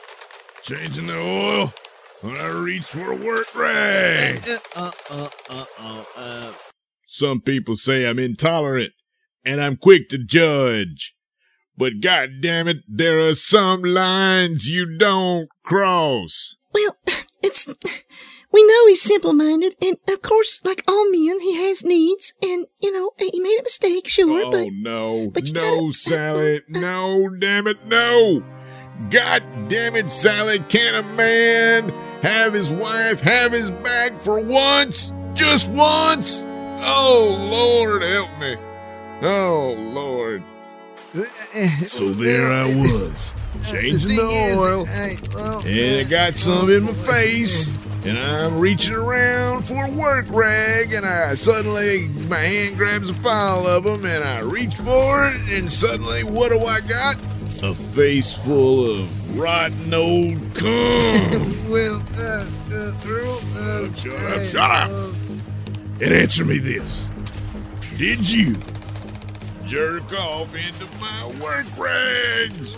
changing 0.63 1.07
the 1.07 1.19
oil, 1.19 1.73
when 2.21 2.37
I 2.37 2.47
reached 2.47 2.85
for 2.89 3.11
a 3.11 3.15
work 3.15 3.53
rag. 3.55 4.41
Uh, 4.47 4.57
uh, 4.75 4.91
uh, 5.09 5.29
uh, 5.49 5.65
uh, 5.79 6.03
uh, 6.15 6.53
Some 7.05 7.41
people 7.41 7.75
say 7.75 8.05
I'm 8.07 8.19
intolerant, 8.19 8.93
and 9.45 9.61
I'm 9.61 9.77
quick 9.77 10.09
to 10.09 10.17
judge. 10.17 11.15
But 11.77 12.01
god 12.01 12.41
damn 12.41 12.67
it, 12.67 12.77
there 12.87 13.19
are 13.19 13.33
some 13.33 13.83
lines 13.83 14.69
you 14.69 14.97
don't 14.97 15.49
cross. 15.63 16.55
Well, 16.73 16.97
it's. 17.41 17.67
We 18.51 18.63
know 18.67 18.85
he's 18.87 19.01
simple 19.01 19.33
minded, 19.33 19.75
and 19.81 19.97
of 20.07 20.21
course, 20.21 20.63
like 20.63 20.83
all 20.87 21.09
men, 21.09 21.39
he 21.39 21.55
has 21.55 21.83
needs, 21.83 22.33
and, 22.43 22.67
you 22.83 22.91
know, 22.91 23.13
he 23.17 23.39
made 23.39 23.59
a 23.59 23.63
mistake, 23.63 24.07
sure, 24.07 24.43
oh 24.45 24.51
but. 24.51 24.67
no, 24.71 25.31
but 25.33 25.51
no, 25.51 25.87
gotta- 25.87 25.93
Sally, 25.93 26.57
uh, 26.75 26.79
no, 26.79 27.29
damn 27.29 27.65
it, 27.65 27.87
no. 27.87 28.43
God 29.09 29.41
damn 29.69 29.95
it, 29.95 30.11
Sally, 30.11 30.59
can 30.59 30.93
a 30.93 31.15
man 31.15 31.89
have 32.21 32.53
his 32.53 32.69
wife 32.69 33.21
have 33.21 33.53
his 33.53 33.71
back 33.71 34.21
for 34.21 34.39
once? 34.39 35.15
Just 35.33 35.69
once? 35.69 36.43
Oh, 36.45 37.35
Lord, 37.51 38.03
help 38.03 38.29
me. 38.39 38.55
Oh, 39.23 39.73
Lord. 39.79 40.43
So 41.13 42.09
there 42.11 42.51
I 42.51 42.65
was, 42.75 43.35
changing 43.69 44.15
the, 44.15 44.27
is, 44.29 44.57
oil, 44.57 44.87
I, 44.89 45.15
well, 45.35 45.61
and 45.63 46.07
I 46.07 46.09
got 46.09 46.35
some 46.37 46.71
in 46.71 46.85
my 46.85 46.93
face, 46.93 47.67
and 48.03 48.17
I'm 48.17 48.57
reaching 48.57 48.95
around 48.95 49.61
for 49.61 49.85
a 49.85 49.91
work 49.91 50.25
rag, 50.29 50.91
and 50.93 51.05
I 51.05 51.35
suddenly, 51.35 52.07
my 52.27 52.39
hand 52.39 52.77
grabs 52.77 53.11
a 53.11 53.13
pile 53.13 53.67
of 53.67 53.83
them, 53.83 54.05
and 54.05 54.23
I 54.23 54.39
reach 54.39 54.73
for 54.73 55.27
it, 55.27 55.39
and 55.55 55.71
suddenly, 55.71 56.23
what 56.23 56.49
do 56.49 56.65
I 56.65 56.79
got? 56.81 57.17
A 57.61 57.75
face 57.75 58.33
full 58.35 58.83
of 58.99 59.39
rotten 59.39 59.93
old 59.93 60.39
cum. 60.55 60.67
well, 61.69 62.03
uh, 62.17 62.47
uh, 62.71 62.93
Earl, 63.05 63.39
uh, 63.55 63.93
Shut 63.93 64.13
up, 64.15 64.41
shut 64.47 64.55
up. 64.55 64.89
uh, 64.89 65.11
and 66.01 66.11
answer 66.11 66.43
me 66.43 66.57
this. 66.57 67.11
Did 67.99 68.27
you 68.27 68.55
jerk 69.73 70.13
off 70.13 70.53
into 70.53 70.85
my 71.01 71.25
work 71.41 71.65
rags? 71.79 72.77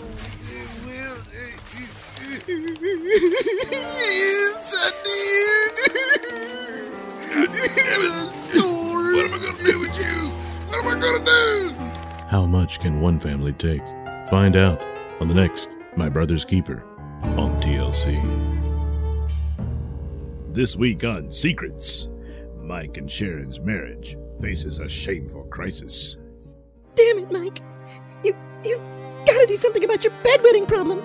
yes, 3.68 4.72
I 4.78 4.90
did. 5.04 5.74
What 9.12 9.26
am 9.26 9.34
I 9.34 9.38
gonna 9.44 9.62
do 9.62 9.78
with 9.78 9.94
you? 9.98 10.30
What 10.68 10.78
am 10.78 10.88
I 10.88 10.94
gonna 10.98 11.22
do? 11.22 11.74
How 12.30 12.46
much 12.46 12.80
can 12.80 13.02
one 13.02 13.20
family 13.20 13.52
take? 13.52 13.82
Find 14.30 14.56
out 14.56 14.80
on 15.20 15.28
the 15.28 15.34
next 15.34 15.68
My 15.98 16.08
Brother's 16.08 16.46
Keeper 16.46 16.82
on 17.22 17.60
TLC. 17.60 18.22
This 20.54 20.76
week 20.76 21.04
on 21.04 21.30
Secrets, 21.30 22.08
Mike 22.56 22.96
and 22.96 23.12
Sharon's 23.12 23.60
marriage 23.60 24.16
faces 24.40 24.78
a 24.78 24.88
shameful 24.88 25.44
crisis. 25.50 26.16
Damn 26.96 27.18
it, 27.18 27.30
Mike. 27.30 27.60
You, 28.24 28.34
you've 28.64 28.80
gotta 29.26 29.46
do 29.46 29.56
something 29.56 29.84
about 29.84 30.02
your 30.02 30.12
bedwetting 30.24 30.66
problem. 30.66 31.02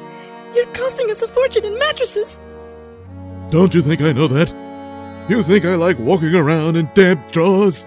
You're 0.56 0.66
costing 0.74 1.12
us 1.12 1.22
a 1.22 1.28
fortune 1.28 1.66
in 1.66 1.78
mattresses. 1.78 2.40
Don't 3.50 3.76
you 3.76 3.82
think 3.82 4.02
I 4.02 4.14
know 4.14 4.28
that? 4.28 4.50
You 5.30 5.44
think 5.44 5.66
I 5.66 5.76
like 5.76 6.00
walking 6.00 6.34
around 6.34 6.78
in 6.78 6.90
damp 6.94 7.32
drawers? 7.32 7.86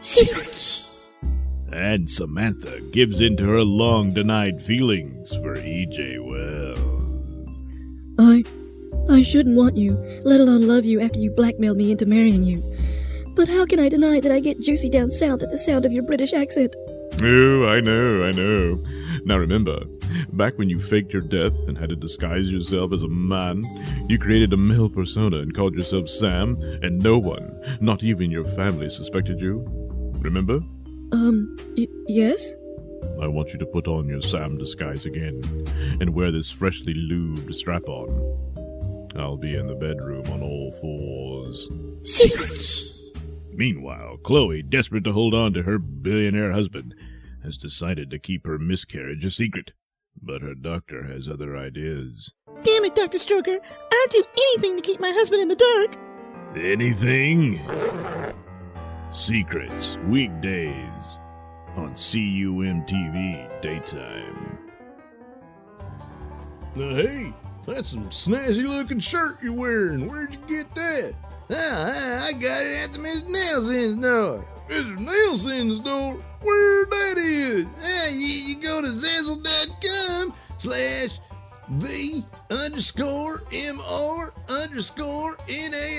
Secrets. 0.00 1.06
And 1.72 2.10
Samantha 2.10 2.80
gives 2.92 3.20
in 3.20 3.36
to 3.36 3.44
her 3.44 3.62
long 3.62 4.12
denied 4.12 4.62
feelings 4.62 5.34
for 5.36 5.56
E.J. 5.56 6.18
Wells. 6.18 6.78
I. 8.18 8.44
I 9.10 9.22
shouldn't 9.22 9.56
want 9.56 9.76
you, 9.76 9.94
let 10.24 10.40
alone 10.40 10.66
love 10.68 10.84
you 10.84 11.00
after 11.00 11.18
you 11.18 11.30
blackmailed 11.30 11.78
me 11.78 11.90
into 11.90 12.04
marrying 12.04 12.42
you. 12.42 12.62
But 13.34 13.48
how 13.48 13.64
can 13.64 13.80
I 13.80 13.88
deny 13.88 14.20
that 14.20 14.32
I 14.32 14.40
get 14.40 14.60
juicy 14.60 14.90
down 14.90 15.10
south 15.10 15.42
at 15.42 15.50
the 15.50 15.58
sound 15.58 15.86
of 15.86 15.92
your 15.92 16.02
British 16.02 16.32
accent? 16.32 16.74
Oh, 17.20 17.66
I 17.66 17.80
know, 17.80 18.24
I 18.24 18.30
know. 18.30 18.82
Now 19.24 19.38
remember, 19.38 19.80
back 20.34 20.56
when 20.56 20.70
you 20.70 20.78
faked 20.78 21.12
your 21.12 21.22
death 21.22 21.56
and 21.66 21.76
had 21.76 21.88
to 21.88 21.96
disguise 21.96 22.52
yourself 22.52 22.92
as 22.92 23.02
a 23.02 23.08
man, 23.08 23.64
you 24.08 24.18
created 24.18 24.52
a 24.52 24.56
male 24.56 24.88
persona 24.88 25.38
and 25.38 25.52
called 25.52 25.74
yourself 25.74 26.08
Sam, 26.08 26.56
and 26.82 27.02
no 27.02 27.18
one, 27.18 27.60
not 27.80 28.04
even 28.04 28.30
your 28.30 28.44
family, 28.44 28.88
suspected 28.88 29.40
you? 29.40 29.64
Remember? 30.20 30.60
Um, 31.10 31.56
y- 31.76 31.88
yes? 32.06 32.54
I 33.20 33.26
want 33.26 33.52
you 33.52 33.58
to 33.58 33.66
put 33.66 33.88
on 33.88 34.08
your 34.08 34.22
Sam 34.22 34.56
disguise 34.56 35.04
again 35.04 35.42
and 36.00 36.14
wear 36.14 36.30
this 36.30 36.50
freshly 36.50 36.94
lubed 36.94 37.52
strap 37.52 37.88
on. 37.88 39.10
I'll 39.16 39.36
be 39.36 39.56
in 39.56 39.66
the 39.66 39.74
bedroom 39.74 40.24
on 40.30 40.42
all 40.42 40.70
fours. 40.80 41.68
Secrets! 42.04 43.10
Meanwhile, 43.52 44.18
Chloe, 44.22 44.62
desperate 44.62 45.02
to 45.02 45.12
hold 45.12 45.34
on 45.34 45.52
to 45.54 45.62
her 45.62 45.80
billionaire 45.80 46.52
husband, 46.52 46.94
has 47.48 47.56
decided 47.56 48.10
to 48.10 48.18
keep 48.18 48.46
her 48.46 48.58
miscarriage 48.58 49.24
a 49.24 49.30
secret. 49.30 49.72
But 50.20 50.42
her 50.42 50.54
doctor 50.54 51.04
has 51.04 51.30
other 51.30 51.56
ideas. 51.56 52.30
Damn 52.62 52.84
it, 52.84 52.94
Dr. 52.94 53.16
Stroker. 53.16 53.58
I'd 53.90 54.06
do 54.10 54.22
anything 54.36 54.76
to 54.76 54.82
keep 54.82 55.00
my 55.00 55.12
husband 55.12 55.40
in 55.40 55.48
the 55.48 55.56
dark. 55.56 55.96
Anything? 56.54 57.58
Secrets, 59.10 59.96
weekdays, 60.08 61.20
on 61.74 61.94
CUMTV 61.94 63.62
daytime. 63.62 64.58
Now, 66.74 66.90
hey, 66.96 67.32
that's 67.66 67.88
some 67.88 68.10
snazzy 68.10 68.68
looking 68.68 69.00
shirt 69.00 69.38
you're 69.42 69.54
wearing. 69.54 70.06
Where'd 70.06 70.34
you 70.34 70.40
get 70.46 70.74
that? 70.74 71.14
Ah, 71.50 72.26
I 72.26 72.32
got 72.32 72.66
it 72.66 72.84
at 72.84 72.92
the 72.92 72.98
Miss 72.98 73.22
Nailsin's 73.22 74.04
store. 74.04 74.46
Mr. 74.68 74.96
Nailsin's 74.98 75.78
store? 75.78 76.14
Where 76.42 76.86
that 76.86 77.18
is? 77.18 77.66
Ah, 77.82 78.08
you, 78.12 78.26
you 78.48 78.56
go 78.62 78.80
to 78.82 78.88
Zazzle.com 78.88 80.34
slash 80.58 81.18
the 81.70 82.24
underscore 82.50 83.42
M-R 83.52 84.32
underscore 84.48 85.36
N-A-I-L-S-I-N 85.48 85.94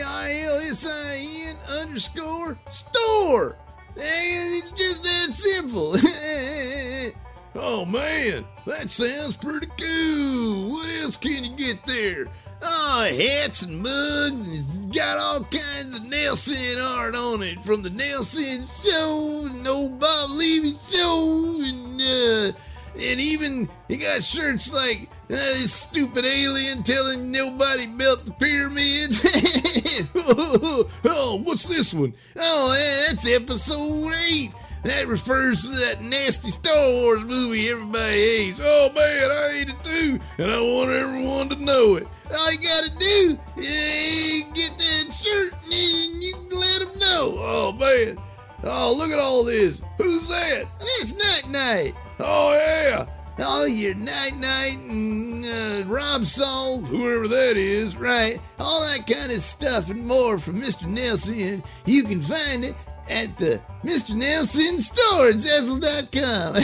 underscore 1.82 2.58
store. 2.70 3.58
It's 3.96 4.72
just 4.72 5.04
that 5.04 5.34
simple. 5.34 5.96
Oh 7.56 7.84
man, 7.84 8.46
that 8.68 8.92
sounds 8.92 9.36
pretty 9.36 9.66
cool. 9.66 10.70
What 10.70 10.88
else 11.02 11.18
can 11.18 11.44
you 11.44 11.56
get 11.58 11.84
there? 11.86 12.28
Oh, 12.62 13.10
hats 13.18 13.62
and 13.64 13.82
mugs, 13.82 14.48
and 14.48 14.56
it's 14.56 14.86
got 14.88 15.18
all 15.18 15.44
kinds 15.46 15.96
of 15.96 16.04
Nailsin 16.04 16.84
art 16.84 17.16
on 17.16 17.42
it 17.42 17.60
from 17.62 17.84
the 17.84 17.90
Nailsin 17.90 18.66
Show, 18.66 19.48
and 19.48 19.66
old 19.68 20.00
Bob 20.00 20.32
Levy 20.32 20.76
Show, 20.78 21.58
and 21.62 22.02
uh, 22.02 22.52
and 23.02 23.20
even 23.20 23.70
he 23.88 23.98
got 23.98 24.22
shirts 24.22 24.74
like 24.74 25.04
uh, 25.04 25.36
this 25.36 25.74
stupid 25.74 26.26
alien 26.26 26.84
telling 26.84 27.32
nobody 27.32 27.88
built 27.88 28.26
the 28.26 28.32
pyramids. 28.32 29.22
oh, 31.06 31.42
what's 31.44 31.66
this 31.66 31.94
one? 31.94 32.14
Oh, 32.38 33.06
that's 33.08 33.30
episode 33.30 34.14
eight. 34.30 34.52
That 34.84 35.08
refers 35.08 35.62
to 35.64 35.86
that 35.86 36.02
nasty 36.02 36.50
Star 36.50 36.90
Wars 36.90 37.22
movie 37.22 37.70
everybody 37.70 38.14
hates. 38.14 38.62
Oh 38.64 38.90
man, 38.94 39.32
I 39.32 39.52
hate 39.54 39.70
it 39.70 39.84
too, 39.84 40.20
and 40.38 40.52
I 40.52 40.60
want 40.60 40.92
everyone 40.92 41.50
to 41.50 41.56
know 41.64 41.96
it. 41.96 42.08
All 42.38 42.52
you 42.52 42.60
gotta 42.60 42.90
do 42.98 43.38
is 43.58 44.44
get 44.54 44.78
that 44.78 45.12
shirt 45.14 45.54
and 45.54 46.24
you 46.24 46.34
can 46.50 46.60
let 46.60 46.80
them 46.82 47.00
know. 47.00 47.36
Oh 47.38 47.72
man, 47.74 48.18
oh 48.64 48.94
look 48.98 49.12
at 49.12 49.20
all 49.20 49.44
this. 49.44 49.82
Who's 49.98 50.28
that? 50.30 50.66
It's 50.80 51.14
Night 51.14 51.50
Night. 51.52 51.96
Oh 52.20 52.54
yeah, 52.54 53.06
Oh, 53.40 53.66
your 53.66 53.96
Night 53.96 54.36
Night 54.36 54.78
and 54.90 55.46
uh, 55.46 55.84
Rob 55.88 56.26
Salt, 56.28 56.86
whoever 56.86 57.28
that 57.30 57.56
is. 57.58 57.96
right? 57.96 58.38
All 58.60 58.82
that 58.82 59.08
kind 59.08 59.32
of 59.32 59.38
stuff 59.40 59.90
and 59.90 60.06
more 60.06 60.38
from 60.38 60.56
Mr. 60.56 60.84
Nailsin. 60.84 61.64
You 61.86 62.04
can 62.04 62.20
find 62.22 62.66
it 62.66 62.76
at 63.10 63.38
the 63.38 63.62
Mr. 63.84 64.12
Nailsin 64.14 64.82
store 64.82 65.30
at 65.30 65.36
Zazzle.com. 65.36 66.56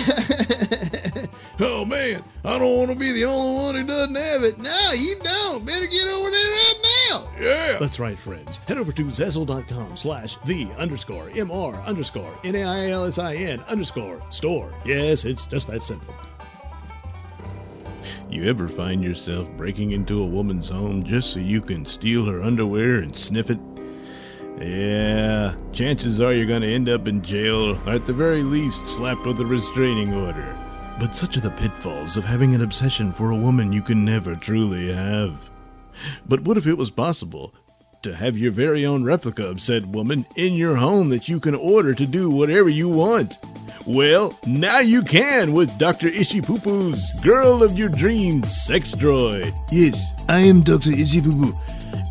Oh 1.59 1.85
man, 1.85 2.21
I 2.43 2.59
don't 2.59 2.77
want 2.77 2.91
to 2.91 2.97
be 2.97 3.13
the 3.13 3.23
only 3.25 3.53
one 3.55 3.75
who 3.75 3.83
doesn't 3.87 4.15
have 4.15 4.43
it. 4.43 4.57
no, 4.59 4.91
you 4.93 5.15
don't. 5.23 5.65
Better 5.65 5.85
get 5.85 6.05
over 6.07 6.29
there 6.29 6.51
right 6.51 6.73
now. 7.09 7.27
Yeah. 7.39 7.77
That's 7.79 7.97
right, 7.97 8.19
friends. 8.19 8.57
Head 8.67 8.77
over 8.77 8.91
to 8.91 9.05
Zazzle.com 9.05 9.95
slash 9.95 10.35
the 10.45 10.67
underscore 10.77 11.29
MR 11.29 11.83
underscore 11.85 12.33
N-A-I-L-S-I-N 12.43 13.61
underscore 13.69 14.21
store. 14.31 14.73
Yes, 14.85 15.23
it's 15.23 15.45
just 15.45 15.67
that 15.67 15.81
simple. 15.81 16.13
You 18.29 18.49
ever 18.49 18.67
find 18.67 19.01
yourself 19.01 19.49
breaking 19.51 19.91
into 19.91 20.21
a 20.21 20.27
woman's 20.27 20.67
home 20.67 21.03
just 21.05 21.31
so 21.31 21.39
you 21.39 21.61
can 21.61 21.85
steal 21.85 22.25
her 22.25 22.41
underwear 22.43 22.97
and 22.97 23.15
sniff 23.15 23.49
it? 23.49 23.59
Yeah, 24.59 25.55
chances 25.71 26.19
are 26.19 26.33
you're 26.33 26.45
gonna 26.45 26.65
end 26.67 26.89
up 26.89 27.07
in 27.07 27.21
jail, 27.21 27.77
or 27.87 27.89
at 27.89 28.05
the 28.05 28.13
very 28.13 28.41
least, 28.43 28.87
slapped 28.87 29.25
with 29.25 29.39
a 29.39 29.45
restraining 29.45 30.13
order. 30.13 30.57
But 30.97 31.15
such 31.15 31.35
are 31.35 31.41
the 31.41 31.49
pitfalls 31.51 32.15
of 32.15 32.23
having 32.23 32.55
an 32.55 32.61
obsession 32.61 33.11
for 33.11 33.31
a 33.31 33.35
woman 33.35 33.73
you 33.73 33.81
can 33.81 34.05
never 34.05 34.35
truly 34.35 34.93
have. 34.93 35.49
But 36.25 36.41
what 36.41 36.57
if 36.57 36.65
it 36.67 36.77
was 36.77 36.89
possible 36.89 37.53
to 38.01 38.15
have 38.15 38.37
your 38.37 38.51
very 38.51 38.85
own 38.85 39.03
replica 39.03 39.45
of 39.45 39.61
said 39.61 39.93
woman 39.93 40.25
in 40.37 40.53
your 40.53 40.75
home 40.75 41.09
that 41.09 41.27
you 41.27 41.39
can 41.39 41.55
order 41.55 41.93
to 41.93 42.05
do 42.05 42.29
whatever 42.29 42.69
you 42.69 42.87
want? 42.87 43.37
Well, 43.85 44.39
now 44.47 44.79
you 44.79 45.03
can 45.03 45.53
with 45.53 45.77
Dr. 45.77 46.07
Ishipupu's 46.07 47.11
Girl 47.21 47.61
of 47.61 47.77
Your 47.77 47.89
Dreams 47.89 48.55
sex 48.55 48.95
droid. 48.95 49.53
Yes, 49.71 50.13
I 50.29 50.39
am 50.39 50.61
Dr. 50.61 50.91
Ishibubu, 50.91 51.53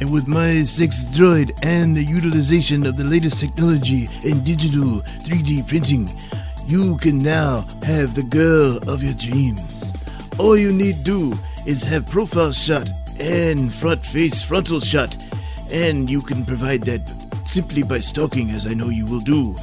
and 0.00 0.12
with 0.12 0.28
my 0.28 0.62
sex 0.62 1.04
droid 1.06 1.52
and 1.64 1.96
the 1.96 2.04
utilization 2.04 2.86
of 2.86 2.96
the 2.96 3.04
latest 3.04 3.40
technology 3.40 4.08
in 4.24 4.44
digital 4.44 5.00
3D 5.24 5.66
printing, 5.66 6.08
you 6.66 6.96
can 6.98 7.18
now 7.18 7.66
have 7.82 8.14
the 8.14 8.22
girl 8.22 8.78
of 8.88 9.02
your 9.02 9.14
dreams. 9.14 9.92
All 10.38 10.56
you 10.56 10.72
need 10.72 11.04
do 11.04 11.38
is 11.66 11.82
have 11.84 12.06
profile 12.06 12.52
shot 12.52 12.88
and 13.20 13.72
front 13.72 14.04
face 14.04 14.42
frontal 14.42 14.80
shot, 14.80 15.16
and 15.70 16.08
you 16.08 16.20
can 16.20 16.44
provide 16.44 16.82
that 16.84 17.02
simply 17.46 17.82
by 17.82 18.00
stalking, 18.00 18.50
as 18.50 18.66
I 18.66 18.74
know 18.74 18.88
you 18.88 19.06
will 19.06 19.20
do. 19.20 19.54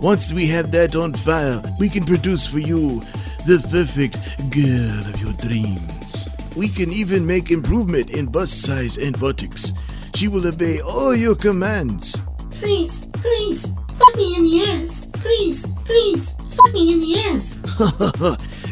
Once 0.00 0.32
we 0.32 0.46
have 0.46 0.70
that 0.72 0.94
on 0.94 1.14
file, 1.14 1.62
we 1.78 1.88
can 1.88 2.04
produce 2.04 2.46
for 2.46 2.58
you 2.58 3.00
the 3.46 3.58
perfect 3.70 4.16
girl 4.50 5.14
of 5.14 5.20
your 5.20 5.32
dreams. 5.34 6.28
We 6.56 6.68
can 6.68 6.92
even 6.92 7.26
make 7.26 7.50
improvement 7.50 8.10
in 8.10 8.26
bust 8.26 8.62
size 8.62 8.96
and 8.96 9.18
buttocks. 9.18 9.72
She 10.14 10.28
will 10.28 10.46
obey 10.46 10.80
all 10.80 11.14
your 11.14 11.34
commands. 11.34 12.18
Please, 12.50 13.06
please, 13.06 13.72
fuck 13.94 14.16
me 14.16 14.36
in 14.36 14.42
the 14.44 14.64
ass. 14.64 15.08
Please, 15.26 15.66
please, 15.84 16.30
fuck 16.54 16.72
me 16.72 16.92
in 16.92 17.00
the 17.00 17.18
ass. 17.18 17.58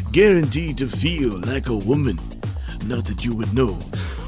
Guaranteed 0.13 0.77
to 0.77 0.87
feel 0.87 1.37
like 1.39 1.67
a 1.67 1.75
woman. 1.75 2.17
Not 2.85 3.03
that 3.05 3.25
you 3.25 3.35
would 3.35 3.53
know. 3.53 3.77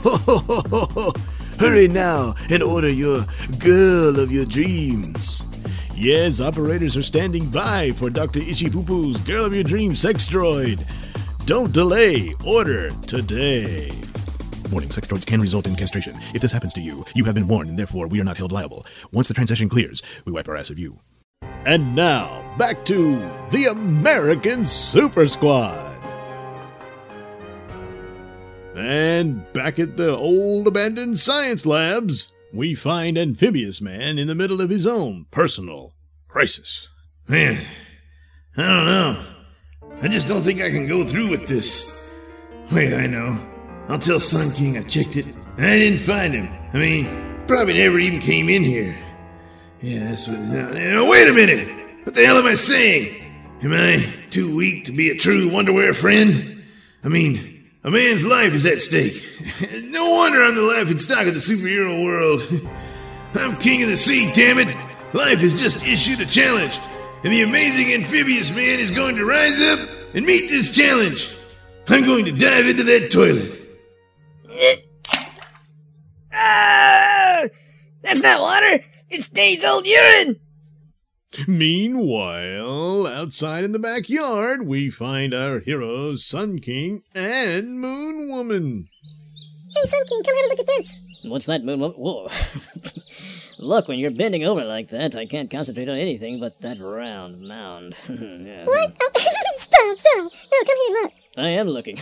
Hurry 1.58 1.88
now 1.88 2.36
and 2.50 2.62
order 2.62 2.90
your 2.90 3.26
girl 3.60 4.20
of 4.20 4.30
your 4.30 4.44
dreams. 4.46 5.48
Yes, 5.96 6.42
operators 6.42 6.98
are 6.98 7.02
standing 7.02 7.50
by 7.50 7.94
for 7.94 8.10
Dr. 8.10 8.42
Ishipupu's 8.42 9.18
Girl 9.20 9.46
of 9.46 9.56
Your 9.56 9.64
Dreams 9.64 10.00
sex 10.00 10.28
droid. 10.28 10.86
Don't 11.46 11.72
delay. 11.72 12.36
Order 12.46 12.92
today. 13.08 13.90
Warning, 14.70 14.92
sex 14.92 15.08
droids 15.08 15.26
can 15.26 15.40
result 15.40 15.66
in 15.66 15.78
castration. 15.78 16.20
If 16.34 16.42
this 16.42 16.52
happens 16.52 16.74
to 16.74 16.82
you, 16.82 17.06
you 17.16 17.24
have 17.24 17.36
been 17.36 17.48
warned, 17.48 17.70
and 17.70 17.80
therefore 17.80 18.08
we 18.08 18.20
are 18.20 18.26
not 18.26 18.36
held 18.36 18.52
liable. 18.52 18.86
Once 19.14 19.30
the 19.30 19.34
transition 19.34 19.70
clears, 19.70 20.04
we 20.26 20.34
wipe 20.34 20.50
our 20.50 20.58
ass 20.58 20.70
of 20.70 20.78
you. 20.78 21.00
And 21.68 21.94
now, 21.94 22.46
back 22.58 22.86
to 22.86 23.20
the 23.52 23.66
American 23.66 24.64
Super 24.64 25.28
Squad. 25.28 26.00
And 28.74 29.52
back 29.52 29.78
at 29.78 29.98
the 29.98 30.16
old 30.16 30.70
abandoned 30.70 31.20
science 31.20 31.66
labs, 31.66 32.32
we 32.54 32.74
find 32.74 33.18
Amphibious 33.18 33.82
Man 33.82 34.18
in 34.18 34.28
the 34.28 34.34
middle 34.34 34.62
of 34.62 34.70
his 34.70 34.88
own 34.88 35.26
personal 35.30 35.94
crisis. 36.30 36.88
Man, 37.28 37.62
I 38.56 38.62
don't 38.62 38.86
know. 38.86 39.26
I 40.02 40.08
just 40.08 40.30
don't 40.30 40.44
think 40.44 40.62
I 40.62 40.70
can 40.70 40.88
go 40.88 41.04
through 41.04 41.28
with 41.28 41.50
this. 41.50 42.10
Wait, 42.72 42.94
I 42.94 43.08
know. 43.08 43.38
I'll 43.90 44.00
tell 44.00 44.22
Sun 44.22 44.54
King 44.54 44.78
I 44.78 44.84
checked 44.84 45.18
it. 45.18 45.26
I 45.58 45.80
didn't 45.80 46.00
find 46.00 46.34
him. 46.34 46.48
I 46.72 46.78
mean, 46.78 47.44
probably 47.46 47.74
never 47.74 48.00
even 48.00 48.20
came 48.20 48.48
in 48.48 48.64
here. 48.64 48.98
Yeah, 49.82 50.10
that's 50.10 50.28
what. 50.28 50.40
Wait 50.40 51.30
a 51.30 51.34
minute! 51.34 51.68
What 52.04 52.16
the 52.16 52.26
hell 52.26 52.38
am 52.38 52.46
I 52.46 52.56
saying? 52.56 53.24
Am 53.62 53.74
I 53.74 54.04
too 54.32 54.56
weak 54.56 54.86
to 54.86 54.92
be 54.92 55.10
a 55.10 55.16
true 55.16 55.50
Wonderwear 55.50 55.96
friend? 55.96 56.64
I 57.04 57.10
mean, 57.10 57.70
a 57.84 57.92
man's 57.92 58.26
life 58.26 58.54
is 58.54 58.66
at 58.66 58.82
stake. 58.82 59.14
no 59.92 60.12
wonder 60.14 60.44
I'm 60.44 60.56
the 60.56 60.64
laughing 60.64 60.98
stock 60.98 61.28
of 61.28 61.34
the 61.34 61.40
superhero 61.40 62.04
world. 62.04 62.42
I'm 63.36 63.58
king 63.58 63.84
of 63.84 63.90
the 63.90 63.98
sea, 63.98 64.32
damn 64.34 64.58
it! 64.58 64.76
Life 65.14 65.40
has 65.40 65.54
just 65.54 65.86
issued 65.86 66.26
a 66.26 66.30
challenge, 66.30 66.80
and 67.24 67.32
the 67.32 67.44
amazing 67.44 67.94
amphibious 67.94 68.50
man 68.50 68.80
is 68.80 68.90
going 68.90 69.16
to 69.18 69.26
rise 69.26 69.62
up 69.72 70.16
and 70.16 70.26
meet 70.26 70.50
this 70.50 70.76
challenge. 70.76 71.36
I'm 71.88 72.04
going 72.04 72.26
to 72.26 72.32
dive 72.32 72.68
into 72.68 72.84
that 72.84 73.10
toilet. 73.12 73.54
Ah! 76.40 77.42
That's 78.04 78.22
not 78.22 78.40
water. 78.40 78.84
It's 79.10 79.30
Dave's 79.30 79.64
old 79.66 79.86
urine. 79.88 80.36
Meanwhile, 81.48 83.08
outside 83.08 83.64
in 83.64 83.72
the 83.72 83.80
backyard, 83.80 84.66
we 84.66 84.90
find 84.90 85.34
our 85.34 85.60
heroes 85.60 86.26
Sun 86.26 86.60
King 86.60 87.04
and 87.14 87.80
Moon 87.80 88.30
Woman. 88.30 88.88
Hey, 89.76 89.88
Sun 89.88 90.06
King, 90.08 90.24
come 90.24 90.36
have 90.36 90.46
a 90.46 90.50
look 90.50 90.60
at 90.60 90.68
this. 90.68 91.00
What's 91.24 91.46
that 91.48 91.64
moon? 91.64 91.80
wo- 91.80 91.92
Whoa. 91.92 92.28
Look, 93.60 93.88
when 93.88 93.98
you're 93.98 94.12
bending 94.12 94.44
over 94.46 94.64
like 94.64 94.90
that, 94.90 95.16
I 95.16 95.26
can't 95.26 95.50
concentrate 95.50 95.90
on 95.90 95.98
anything 95.98 96.40
but 96.40 96.54
that 96.62 96.80
round 96.80 97.42
mound. 97.42 97.96
Yeah. 98.08 98.66
What? 98.66 98.96
Oh, 99.02 99.10
stop, 99.58 99.98
stop. 99.98 100.32
No, 100.52 100.58
come 100.66 100.78
here, 100.88 101.02
look. 101.02 101.12
I 101.38 101.50
am 101.50 101.68
looking. 101.68 101.98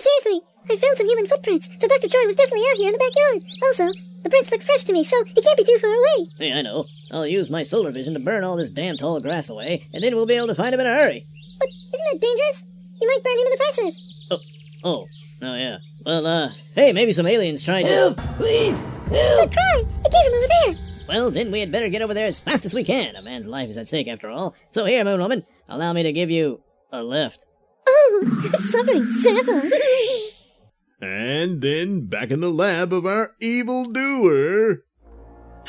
Seriously. 0.00 0.40
I 0.68 0.76
found 0.76 0.96
some 0.96 1.06
human 1.06 1.26
footprints, 1.26 1.68
so 1.78 1.88
Dr. 1.88 2.08
Troy 2.08 2.26
was 2.26 2.36
definitely 2.36 2.66
out 2.70 2.76
here 2.76 2.88
in 2.88 2.92
the 2.92 3.04
backyard. 3.04 3.36
Also, 3.64 3.86
the 4.22 4.30
prints 4.30 4.50
look 4.50 4.62
fresh 4.62 4.84
to 4.84 4.92
me, 4.92 5.04
so 5.04 5.22
he 5.24 5.40
can't 5.40 5.56
be 5.56 5.64
too 5.64 5.78
far 5.78 5.90
away. 5.90 6.28
hey, 6.38 6.52
I 6.52 6.62
know. 6.62 6.84
I'll 7.10 7.26
use 7.26 7.50
my 7.50 7.62
solar 7.62 7.90
vision 7.90 8.14
to 8.14 8.20
burn 8.20 8.44
all 8.44 8.56
this 8.56 8.70
damn 8.70 8.96
tall 8.96 9.20
grass 9.20 9.48
away, 9.48 9.82
and 9.94 10.04
then 10.04 10.14
we'll 10.14 10.26
be 10.26 10.34
able 10.34 10.48
to 10.48 10.54
find 10.54 10.74
him 10.74 10.80
in 10.80 10.86
a 10.86 10.94
hurry. 10.94 11.22
But 11.58 11.68
isn't 11.68 12.06
that 12.12 12.20
dangerous? 12.20 12.66
You 13.00 13.08
might 13.08 13.24
burn 13.24 13.38
him 13.38 13.46
in 13.46 13.52
the 13.52 13.56
process. 13.56 14.26
Oh, 14.30 14.38
oh 14.84 15.06
oh 15.42 15.54
yeah. 15.54 15.78
Well, 16.04 16.26
uh, 16.26 16.50
hey, 16.74 16.92
maybe 16.92 17.12
some 17.12 17.26
aliens 17.26 17.64
tried 17.64 17.82
to. 17.82 17.88
Help, 17.88 18.16
please. 18.36 18.80
That 19.10 19.50
cry! 19.52 19.82
It 20.04 20.12
came 20.12 20.24
from 20.24 20.34
over 20.34 20.76
there. 20.76 20.90
Well, 21.08 21.30
then 21.32 21.50
we 21.50 21.58
had 21.58 21.72
better 21.72 21.88
get 21.88 22.02
over 22.02 22.14
there 22.14 22.26
as 22.28 22.40
fast 22.40 22.64
as 22.64 22.74
we 22.74 22.84
can. 22.84 23.16
A 23.16 23.22
man's 23.22 23.48
life 23.48 23.68
is 23.68 23.76
at 23.76 23.88
stake, 23.88 24.06
after 24.06 24.30
all. 24.30 24.54
So 24.70 24.84
here, 24.84 25.02
Moon 25.02 25.20
Woman, 25.20 25.44
allow 25.68 25.92
me 25.92 26.04
to 26.04 26.12
give 26.12 26.30
you 26.30 26.60
a 26.92 27.02
lift. 27.02 27.46
Oh, 27.92 28.50
suffering 28.58 29.04
Sapphire. 29.04 29.70
And 31.02 31.60
then 31.60 32.06
back 32.06 32.30
in 32.30 32.40
the 32.40 32.50
lab 32.50 32.92
of 32.92 33.04
our 33.06 33.34
evil 33.40 33.90
doer. 33.90 34.84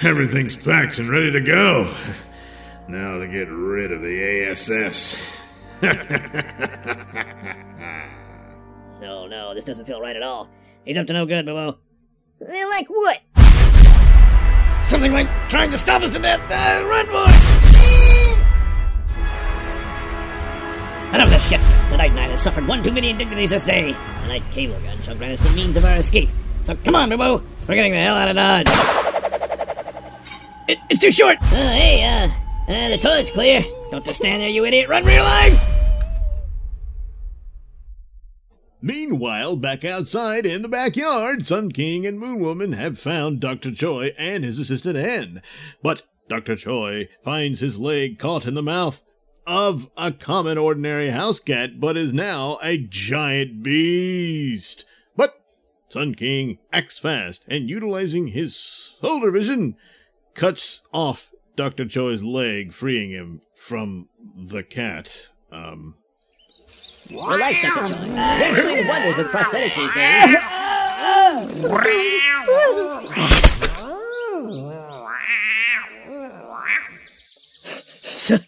Everything's 0.03 0.55
packed 0.55 0.99
and 0.99 1.09
ready 1.09 1.31
to 1.31 1.41
go. 1.41 1.93
Now 2.87 3.17
to 3.17 3.27
get 3.27 3.49
rid 3.49 3.91
of 3.91 4.01
the 4.01 4.49
ASS. 4.49 5.39
No, 9.01 9.25
no, 9.25 9.55
this 9.55 9.65
doesn't 9.65 9.87
feel 9.87 9.99
right 9.99 10.15
at 10.15 10.21
all. 10.21 10.47
He's 10.85 10.95
up 10.95 11.07
to 11.07 11.13
no 11.13 11.25
good, 11.25 11.47
Boo 11.47 11.55
Like 11.55 11.75
what? 12.87 13.19
Something 14.85 15.11
like 15.11 15.27
trying 15.49 15.71
to 15.71 15.77
stop 15.77 16.03
us 16.03 16.11
to 16.11 16.19
death. 16.19 16.39
Uh, 16.51 16.85
run, 16.85 17.07
boy! 17.07 17.31
Enough 21.15 21.25
of 21.25 21.31
this 21.31 21.49
shit. 21.49 21.61
The 21.91 21.97
Night 21.97 22.13
Knight 22.13 22.29
has 22.29 22.41
suffered 22.41 22.65
one 22.65 22.81
too 22.81 22.93
many 22.93 23.09
indignities 23.09 23.49
this 23.49 23.65
day. 23.65 23.91
The 23.91 24.27
Night 24.29 24.43
Cable 24.51 24.79
Gun 24.79 24.97
shall 25.01 25.13
grant 25.15 25.33
us 25.33 25.41
the 25.41 25.53
means 25.53 25.75
of 25.75 25.83
our 25.83 25.97
escape. 25.97 26.29
So 26.63 26.73
come 26.73 26.95
on, 26.95 27.09
Boo 27.09 27.17
Boo. 27.17 27.43
We're 27.67 27.75
getting 27.75 27.91
the 27.91 27.99
hell 27.99 28.15
out 28.15 28.29
of 28.29 28.35
Dodge. 28.37 28.67
It, 30.69 30.79
it's 30.89 31.01
too 31.01 31.11
short. 31.11 31.35
Uh, 31.41 31.55
hey, 31.55 32.01
uh, 32.01 32.27
uh, 32.71 32.89
the 32.89 32.97
toilet's 32.97 33.35
clear. 33.35 33.59
Don't 33.91 34.05
just 34.05 34.15
stand 34.15 34.41
there, 34.41 34.49
you 34.49 34.63
idiot. 34.63 34.87
Run 34.87 35.03
for 35.03 35.11
your 35.11 35.21
life. 35.21 35.71
Meanwhile, 38.81 39.57
back 39.57 39.83
outside 39.83 40.45
in 40.45 40.61
the 40.61 40.69
backyard, 40.69 41.45
Sun 41.45 41.73
King 41.73 42.05
and 42.05 42.17
Moon 42.17 42.39
Woman 42.39 42.71
have 42.71 42.97
found 42.97 43.41
Dr. 43.41 43.71
Choi 43.71 44.11
and 44.17 44.45
his 44.45 44.57
assistant 44.57 44.95
Hen. 44.95 45.41
But 45.83 46.03
Dr. 46.29 46.55
Choi 46.55 47.09
finds 47.21 47.59
his 47.59 47.77
leg 47.77 48.17
caught 48.17 48.47
in 48.47 48.53
the 48.53 48.63
mouth 48.63 49.03
of 49.45 49.89
a 49.97 50.11
common 50.11 50.57
ordinary 50.57 51.09
house 51.09 51.39
cat, 51.39 51.79
but 51.79 51.97
is 51.97 52.13
now 52.13 52.57
a 52.61 52.77
giant 52.77 53.63
beast. 53.63 54.85
But 55.15 55.31
Sun 55.89 56.15
King 56.15 56.59
acts 56.71 56.99
fast 56.99 57.43
and 57.47 57.69
utilizing 57.69 58.27
his 58.27 58.55
solar 58.55 59.31
vision, 59.31 59.75
cuts 60.33 60.83
off 60.93 61.31
Dr. 61.55 61.85
Choi's 61.85 62.23
leg, 62.23 62.73
freeing 62.73 63.11
him 63.11 63.41
from 63.55 64.09
the 64.35 64.63
cat. 64.63 65.29
Um, 65.51 65.95
Relax, 67.29 67.61
Dr. 67.61 67.87
Choi. 67.87 67.93
They're 67.93 68.55
doing 68.55 68.87
wonders 68.87 69.17
with 69.17 69.27
prosthetics 69.27 69.75
these 69.75 69.93
days. 69.93 70.37
Sun, 78.21 78.39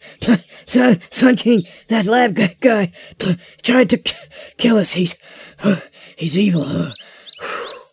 Sun, 0.67 0.95
Sun 1.09 1.36
King, 1.36 1.63
that 1.89 2.05
lab 2.05 2.36
guy 2.61 2.91
tried 3.63 3.89
to 3.89 3.97
k- 3.97 4.15
kill 4.57 4.78
us. 4.78 4.91
He's, 4.91 5.15
he's 6.15 6.38
evil. 6.38 6.65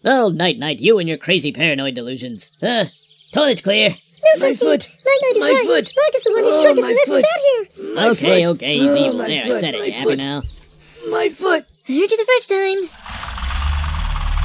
Oh, 0.02 0.30
night, 0.30 0.58
night, 0.58 0.80
you 0.80 0.98
and 0.98 1.06
your 1.06 1.18
crazy 1.18 1.52
paranoid 1.52 1.94
delusions. 1.94 2.50
Uh, 2.62 2.86
toilet's 3.34 3.60
clear. 3.60 3.90
No, 3.90 4.32
Sun 4.34 4.54
King. 4.54 4.68
Night 4.70 4.88
Night 5.22 5.32
is 5.36 5.42
My 5.44 5.50
right. 5.50 5.66
foot. 5.66 5.92
Mark 5.94 6.14
is 6.14 6.22
the 6.24 6.32
one 6.32 6.42
who 6.44 6.48
Oh, 6.50 6.58
struck 6.60 6.78
us 6.78 6.84
my 6.84 6.88
and 6.88 6.96
left 6.96 7.08
us 7.10 7.20
foot. 7.20 7.24
out 7.26 7.40
here. 7.44 8.10
okay, 8.12 8.44
foot. 8.46 8.56
okay, 8.56 8.78
he's 8.78 8.90
Oh, 8.92 8.96
evil. 8.96 9.18
my 9.18 9.26
There, 9.28 9.42
I 9.44 9.46
foot, 9.48 9.56
said 9.56 9.74
it. 9.74 9.78
my 9.80 9.84
You 9.84 9.92
happy 9.92 10.04
foot. 10.08 10.18
now? 10.18 10.42
My 11.10 11.28
foot. 11.28 11.64
I 11.86 11.92
heard 11.92 12.10
you 12.10 12.16
the 12.16 12.24
first 12.24 12.48
time. 12.48 12.88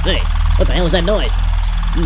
Hey, 0.04 0.20
what 0.58 0.68
the 0.68 0.74
hell 0.74 0.84
was 0.84 0.92
that 0.92 1.04
noise? 1.04 1.38
Hmm, 1.40 2.04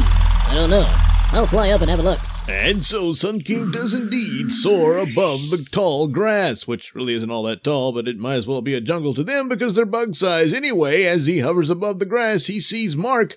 I 0.48 0.54
don't 0.54 0.70
know. 0.70 0.86
I'll 1.32 1.46
fly 1.46 1.70
up 1.70 1.80
and 1.80 1.88
have 1.90 2.00
a 2.00 2.02
look. 2.02 2.18
And 2.48 2.84
so 2.84 3.12
Sun 3.12 3.42
King 3.42 3.70
does 3.70 3.94
indeed 3.94 4.50
soar 4.50 4.98
above 4.98 5.50
the 5.50 5.64
tall 5.70 6.08
grass, 6.08 6.66
which 6.66 6.92
really 6.94 7.14
isn't 7.14 7.30
all 7.30 7.44
that 7.44 7.62
tall, 7.62 7.92
but 7.92 8.08
it 8.08 8.18
might 8.18 8.34
as 8.34 8.48
well 8.48 8.60
be 8.60 8.74
a 8.74 8.80
jungle 8.80 9.14
to 9.14 9.22
them 9.22 9.48
because 9.48 9.76
they're 9.76 9.86
bug 9.86 10.16
size. 10.16 10.52
Anyway, 10.52 11.04
as 11.04 11.26
he 11.26 11.38
hovers 11.38 11.70
above 11.70 12.00
the 12.00 12.06
grass, 12.06 12.46
he 12.46 12.60
sees 12.60 12.96
Mark 12.96 13.36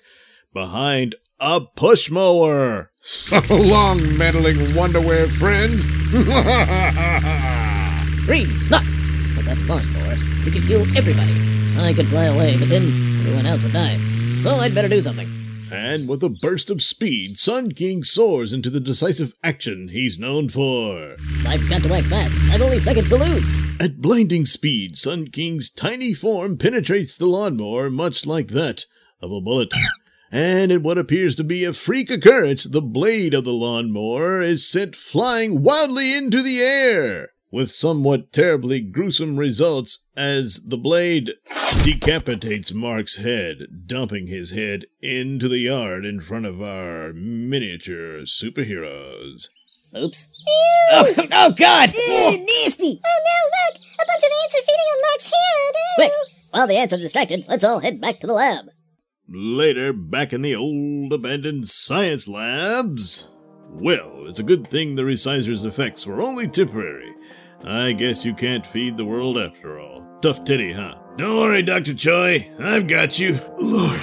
behind 0.52 1.14
a 1.38 1.60
push 1.60 2.10
mower. 2.10 2.90
So 3.00 3.40
long, 3.50 4.18
meddling 4.18 4.56
Wonderwear 4.74 5.28
friends. 5.28 5.84
Green 8.26 8.56
snot! 8.56 8.82
With 9.36 9.46
that 9.46 9.58
lawnmower, 9.68 10.16
we 10.44 10.50
could 10.50 10.66
kill 10.66 10.82
everybody. 10.96 11.34
I 11.78 11.92
could 11.92 12.08
fly 12.08 12.24
away, 12.24 12.58
but 12.58 12.68
then 12.68 12.82
everyone 13.20 13.46
else 13.46 13.62
would 13.62 13.72
die. 13.72 13.98
So 14.42 14.56
I'd 14.56 14.74
better 14.74 14.88
do 14.88 15.00
something. 15.00 15.28
And 15.74 16.08
with 16.08 16.22
a 16.22 16.28
burst 16.28 16.70
of 16.70 16.82
speed, 16.82 17.38
Sun 17.38 17.72
King 17.72 18.04
soars 18.04 18.52
into 18.52 18.70
the 18.70 18.78
decisive 18.78 19.32
action 19.42 19.88
he's 19.88 20.20
known 20.20 20.48
for. 20.48 21.16
I've 21.46 21.68
got 21.68 21.82
to 21.82 21.92
act 21.92 22.06
fast. 22.06 22.36
I've 22.52 22.62
only 22.62 22.78
seconds 22.78 23.08
to 23.08 23.16
lose. 23.16 23.80
At 23.80 24.00
blinding 24.00 24.46
speed, 24.46 24.96
Sun 24.96 25.28
King's 25.28 25.68
tiny 25.68 26.14
form 26.14 26.58
penetrates 26.58 27.16
the 27.16 27.26
lawnmower 27.26 27.90
much 27.90 28.24
like 28.24 28.48
that 28.48 28.86
of 29.20 29.32
a 29.32 29.40
bullet. 29.40 29.74
And 30.32 30.72
in 30.72 30.82
what 30.82 30.98
appears 30.98 31.36
to 31.36 31.44
be 31.44 31.62
a 31.62 31.72
freak 31.72 32.10
occurrence, 32.10 32.64
the 32.64 32.82
blade 32.82 33.34
of 33.34 33.44
the 33.44 33.52
lawnmower 33.52 34.42
is 34.42 34.66
sent 34.66 34.96
flying 34.96 35.62
wildly 35.62 36.16
into 36.16 36.42
the 36.42 36.60
air, 36.60 37.28
with 37.54 37.70
somewhat 37.70 38.32
terribly 38.32 38.80
gruesome 38.80 39.36
results 39.36 40.08
as 40.16 40.60
the 40.66 40.76
blade 40.76 41.30
decapitates 41.84 42.74
Mark's 42.74 43.18
head, 43.18 43.86
dumping 43.86 44.26
his 44.26 44.50
head 44.50 44.84
into 45.00 45.46
the 45.48 45.58
yard 45.58 46.04
in 46.04 46.20
front 46.20 46.46
of 46.46 46.60
our 46.60 47.12
miniature 47.12 48.22
superheroes. 48.22 49.46
Oops. 49.96 50.28
Oh, 50.90 51.14
oh 51.16 51.52
God! 51.52 51.92
Ew, 51.94 52.38
nasty. 52.40 53.00
Oh 53.06 53.22
no, 53.24 53.38
look! 53.54 53.80
A 54.00 54.04
bunch 54.04 54.22
of 54.24 54.30
ants 54.42 54.56
are 54.56 54.62
feeding 54.62 54.90
on 54.90 55.02
Mark's 55.02 55.26
head. 55.26 55.74
Quick! 55.94 56.12
While 56.50 56.66
the 56.66 56.76
ants 56.76 56.92
are 56.92 56.98
distracted, 56.98 57.44
let's 57.46 57.62
all 57.62 57.78
head 57.78 58.00
back 58.00 58.18
to 58.18 58.26
the 58.26 58.32
lab. 58.32 58.66
Later, 59.28 59.92
back 59.92 60.32
in 60.32 60.42
the 60.42 60.56
old 60.56 61.12
abandoned 61.12 61.68
science 61.68 62.26
labs. 62.26 63.28
Well, 63.70 64.26
it's 64.26 64.40
a 64.40 64.44
good 64.44 64.68
thing 64.68 64.96
the 64.96 65.02
resizer's 65.02 65.64
effects 65.64 66.04
were 66.04 66.20
only 66.20 66.48
temporary. 66.48 67.14
I 67.66 67.92
guess 67.92 68.24
you 68.24 68.34
can't 68.34 68.66
feed 68.66 68.96
the 68.96 69.04
world 69.04 69.38
after 69.38 69.80
all. 69.80 70.06
Tough 70.20 70.44
titty, 70.44 70.72
huh? 70.72 70.96
Don't 71.16 71.36
worry, 71.36 71.62
Dr. 71.62 71.94
Choi. 71.94 72.50
I've 72.60 72.86
got 72.86 73.18
you. 73.18 73.38
Lord, 73.58 74.00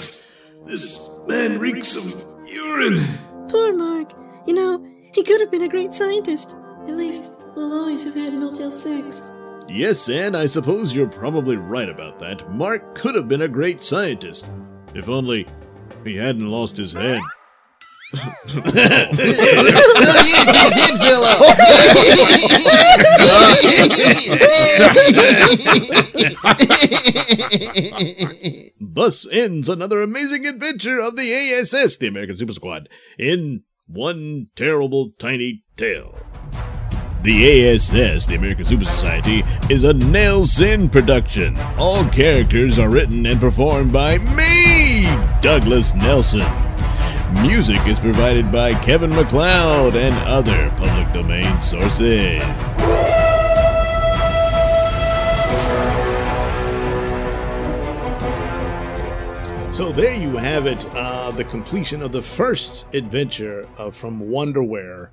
this 0.65 1.19
man 1.27 1.59
reeks 1.59 1.95
of 1.95 2.25
urine. 2.47 3.03
Poor 3.49 3.73
Mark. 3.75 4.13
You 4.47 4.53
know, 4.53 4.85
he 5.13 5.23
could 5.23 5.41
have 5.41 5.51
been 5.51 5.63
a 5.63 5.69
great 5.69 5.93
scientist. 5.93 6.55
At 6.83 6.93
least, 6.93 7.41
we'll 7.55 7.73
always 7.73 8.03
have 8.03 8.15
had 8.15 8.33
no-till 8.33 8.71
sex. 8.71 9.31
Yes, 9.67 10.09
and 10.09 10.35
I 10.35 10.47
suppose 10.47 10.95
you're 10.95 11.07
probably 11.07 11.55
right 11.55 11.89
about 11.89 12.17
that. 12.19 12.51
Mark 12.51 12.95
could 12.95 13.15
have 13.15 13.27
been 13.27 13.43
a 13.43 13.47
great 13.47 13.83
scientist. 13.83 14.47
If 14.95 15.07
only 15.07 15.47
he 16.03 16.15
hadn't 16.15 16.49
lost 16.49 16.77
his 16.77 16.93
head. 16.93 17.21
His 18.11 18.21
fell. 21.01 21.23
Thus 28.79 29.27
ends 29.31 29.69
another 29.69 30.01
amazing 30.01 30.45
adventure 30.45 30.99
of 30.99 31.15
the 31.15 31.33
ASS, 31.33 31.97
the 31.97 32.07
American 32.07 32.35
Super 32.35 32.53
Squad, 32.53 32.89
in 33.17 33.63
one 33.87 34.47
terrible 34.55 35.11
tiny 35.17 35.63
tale. 35.77 36.17
The 37.23 37.69
ASS, 37.69 38.25
the 38.25 38.35
American 38.35 38.65
Super 38.65 38.85
Society, 38.85 39.43
is 39.69 39.83
a 39.83 39.93
Nailsin 39.93 40.91
production. 40.91 41.55
All 41.77 42.03
characters 42.05 42.79
are 42.79 42.89
written 42.89 43.27
and 43.27 43.39
performed 43.39 43.93
by 43.93 44.17
me, 44.17 45.05
Douglas 45.39 45.93
Nelson. 45.93 46.70
Music 47.31 47.79
is 47.87 47.97
provided 47.97 48.51
by 48.51 48.73
Kevin 48.81 49.09
MacLeod 49.09 49.95
and 49.95 50.13
other 50.27 50.69
public 50.77 51.11
domain 51.13 51.61
sources. 51.61 52.41
So 59.75 59.91
there 59.93 60.13
you 60.13 60.35
have 60.35 60.65
it, 60.65 60.85
uh, 60.93 61.31
the 61.31 61.45
completion 61.45 62.01
of 62.01 62.11
the 62.11 62.21
first 62.21 62.85
adventure 62.93 63.67
of 63.77 63.95
from 63.95 64.21
Wonderware, 64.21 65.09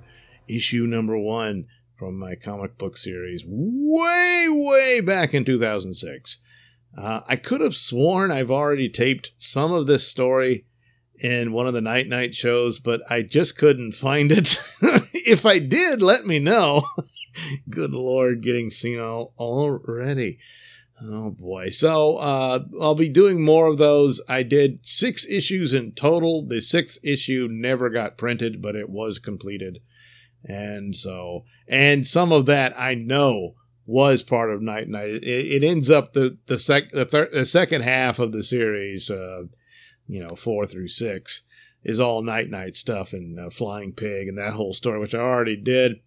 issue 0.47 0.85
number 0.85 1.17
one 1.17 1.67
from 1.95 2.19
my 2.19 2.35
comic 2.35 2.77
book 2.77 2.97
series, 2.97 3.45
way, 3.47 4.45
way 4.49 5.01
back 5.01 5.33
in 5.33 5.45
2006. 5.45 6.39
Uh, 6.97 7.21
I 7.27 7.37
could 7.37 7.61
have 7.61 7.75
sworn 7.75 8.31
I've 8.31 8.51
already 8.51 8.89
taped 8.89 9.31
some 9.37 9.71
of 9.71 9.87
this 9.87 10.07
story 10.07 10.65
in 11.19 11.51
one 11.51 11.67
of 11.67 11.73
the 11.73 11.81
night 11.81 12.07
night 12.07 12.33
shows, 12.33 12.79
but 12.79 13.01
I 13.09 13.21
just 13.21 13.57
couldn't 13.57 13.93
find 13.93 14.31
it. 14.31 14.61
if 15.13 15.45
I 15.45 15.59
did, 15.59 16.01
let 16.01 16.25
me 16.25 16.39
know. 16.39 16.83
Good 17.69 17.91
Lord, 17.91 18.41
getting 18.41 18.69
senile 18.69 19.33
already. 19.37 20.39
Oh 21.01 21.31
boy. 21.31 21.69
So, 21.69 22.17
uh, 22.17 22.65
I'll 22.81 22.95
be 22.95 23.09
doing 23.09 23.43
more 23.43 23.67
of 23.67 23.77
those. 23.77 24.21
I 24.27 24.43
did 24.43 24.79
six 24.85 25.25
issues 25.25 25.73
in 25.73 25.93
total. 25.93 26.45
The 26.45 26.59
sixth 26.59 26.99
issue 27.03 27.47
never 27.49 27.89
got 27.89 28.17
printed, 28.17 28.61
but 28.61 28.75
it 28.75 28.89
was 28.89 29.19
completed. 29.19 29.79
And 30.43 30.95
so, 30.95 31.45
and 31.67 32.07
some 32.07 32.31
of 32.31 32.45
that 32.47 32.77
I 32.79 32.95
know 32.95 33.55
was 33.85 34.23
part 34.23 34.51
of 34.51 34.61
Night 34.61 34.87
Night. 34.89 35.09
It, 35.09 35.23
it 35.23 35.63
ends 35.63 35.89
up 35.89 36.13
the, 36.13 36.37
the 36.47 36.57
sec, 36.57 36.91
the, 36.91 37.05
thir- 37.05 37.29
the 37.31 37.45
second 37.45 37.81
half 37.81 38.19
of 38.19 38.31
the 38.31 38.43
series, 38.43 39.09
uh, 39.09 39.43
you 40.09 40.21
know, 40.21 40.35
four 40.35 40.65
through 40.65 40.87
six 40.87 41.43
is 41.83 41.99
all 41.99 42.21
Night 42.21 42.49
Night 42.49 42.75
stuff 42.75 43.13
and 43.13 43.39
uh, 43.39 43.49
Flying 43.49 43.93
Pig 43.93 44.27
and 44.27 44.37
that 44.37 44.53
whole 44.53 44.73
story, 44.73 44.99
which 44.99 45.15
I 45.15 45.19
already 45.19 45.55
did. 45.55 46.01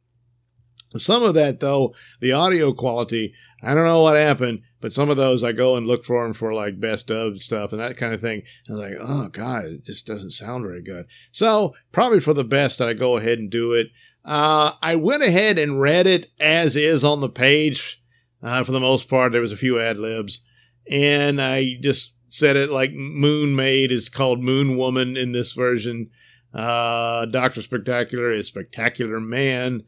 Some 0.96 1.22
of 1.22 1.34
that 1.34 1.60
though, 1.60 1.94
the 2.20 2.32
audio 2.32 2.74
quality, 2.74 3.32
I 3.62 3.74
don't 3.74 3.86
know 3.86 4.02
what 4.02 4.16
happened, 4.16 4.62
but 4.80 4.92
some 4.92 5.08
of 5.08 5.16
those 5.16 5.42
I 5.42 5.52
go 5.52 5.76
and 5.76 5.86
look 5.86 6.04
for 6.04 6.24
them 6.24 6.34
for 6.34 6.52
like 6.52 6.80
best 6.80 7.10
of 7.10 7.40
stuff 7.40 7.72
and 7.72 7.80
that 7.80 7.96
kind 7.96 8.12
of 8.12 8.20
thing. 8.20 8.42
And 8.66 8.76
I'm 8.76 8.90
like, 8.90 8.98
oh 9.00 9.28
God, 9.28 9.64
it 9.66 9.84
just 9.84 10.06
doesn't 10.06 10.32
sound 10.32 10.64
very 10.64 10.82
good. 10.82 11.06
So 11.30 11.74
probably 11.92 12.20
for 12.20 12.34
the 12.34 12.44
best 12.44 12.78
that 12.78 12.88
I 12.88 12.92
go 12.92 13.16
ahead 13.16 13.38
and 13.38 13.48
do 13.48 13.72
it. 13.72 13.88
Uh, 14.24 14.72
I 14.82 14.96
went 14.96 15.22
ahead 15.22 15.58
and 15.58 15.80
read 15.80 16.06
it 16.06 16.30
as 16.38 16.76
is 16.76 17.04
on 17.04 17.20
the 17.20 17.28
page. 17.28 18.02
Uh, 18.42 18.64
for 18.64 18.72
the 18.72 18.80
most 18.80 19.08
part, 19.08 19.30
there 19.32 19.40
was 19.40 19.52
a 19.52 19.56
few 19.56 19.80
ad 19.80 19.96
libs 19.98 20.42
and 20.90 21.40
I 21.40 21.76
just 21.80 22.16
said 22.32 22.56
it 22.56 22.70
like 22.70 22.92
Moon 22.92 23.54
Maid 23.54 23.92
is 23.92 24.08
called 24.08 24.42
Moon 24.42 24.76
Woman 24.76 25.16
in 25.16 25.32
this 25.32 25.52
version. 25.52 26.10
Uh, 26.54 27.26
Doctor 27.26 27.62
Spectacular 27.62 28.32
is 28.32 28.46
Spectacular 28.46 29.20
Man. 29.20 29.84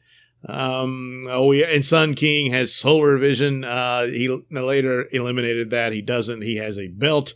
Um, 0.47 1.27
oh 1.29 1.53
yeah, 1.53 1.67
and 1.67 1.85
Sun 1.85 2.15
King 2.15 2.53
has 2.53 2.75
solar 2.75 3.17
vision. 3.17 3.65
Uh, 3.65 4.07
he 4.07 4.29
later 4.51 5.09
eliminated 5.11 5.71
that. 5.71 5.93
He 5.93 6.03
doesn't. 6.03 6.43
He 6.43 6.57
has 6.57 6.79
a 6.79 6.89
belt, 6.89 7.35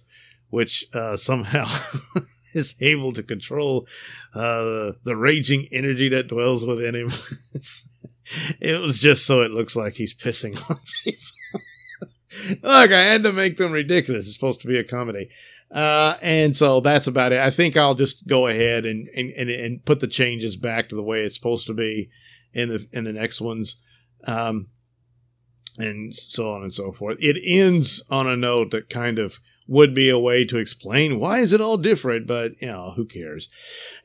which 0.51 0.87
uh, 0.93 1.17
somehow 1.17 1.67
is 2.55 2.75
able 2.81 3.13
to 3.13 3.23
control 3.23 3.87
uh, 4.35 4.93
the 5.05 5.17
raging 5.17 5.69
energy 5.73 6.11
that 6.11 6.29
dwells 6.29 6.67
within 6.67 6.95
him. 6.95 7.11
it 8.61 8.81
was 8.81 8.99
just 8.99 9.27
so 9.27 9.41
it 9.41 9.53
looks 9.53 9.75
like 9.75 9.95
he's 9.95 10.15
pissing 10.15 10.57
on 10.71 10.79
people. 11.03 11.38
Look, 12.63 12.93
I 12.93 13.03
had 13.03 13.23
to 13.23 13.33
make 13.33 13.57
them 13.57 13.73
ridiculous. 13.73 14.27
It's 14.27 14.35
supposed 14.35 14.61
to 14.63 14.69
be 14.69 14.79
a 14.79 14.85
comedy. 14.85 15.31
Uh, 15.71 16.17
and 16.23 16.57
so 16.57 16.81
that's 16.81 17.07
about 17.07 17.33
it. 17.33 17.41
I 17.41 17.51
think 17.51 17.77
I'll 17.77 17.95
just 17.95 18.27
go 18.27 18.47
ahead 18.47 18.87
and, 18.87 19.09
and, 19.09 19.31
and, 19.33 19.51
and 19.51 19.85
put 19.85 20.01
the 20.01 20.07
changes 20.07 20.57
back 20.57 20.89
to 20.89 20.95
the 20.95 21.03
way 21.03 21.23
it's 21.23 21.35
supposed 21.35 21.67
to 21.67 21.75
be 21.75 22.11
in 22.55 22.71
the 22.71 22.89
in 22.93 23.05
the 23.05 23.13
next 23.13 23.41
ones, 23.41 23.83
um, 24.27 24.69
and 25.77 26.15
so 26.15 26.53
on 26.53 26.63
and 26.63 26.73
so 26.73 26.93
forth. 26.93 27.19
It 27.21 27.37
ends 27.45 28.03
on 28.11 28.27
a 28.27 28.37
note 28.37 28.71
that 28.71 28.89
kind 28.89 29.19
of 29.19 29.39
would 29.67 29.95
be 29.95 30.09
a 30.09 30.19
way 30.19 30.47
to 30.47 30.57
explain 30.59 31.21
why 31.21 31.39
is 31.39 31.53
it 31.53 31.61
all 31.61 31.77
different, 31.77 32.27
but 32.27 32.53
you 32.61 32.69
know 32.69 32.93
who 32.97 33.05
cares. 33.05 33.51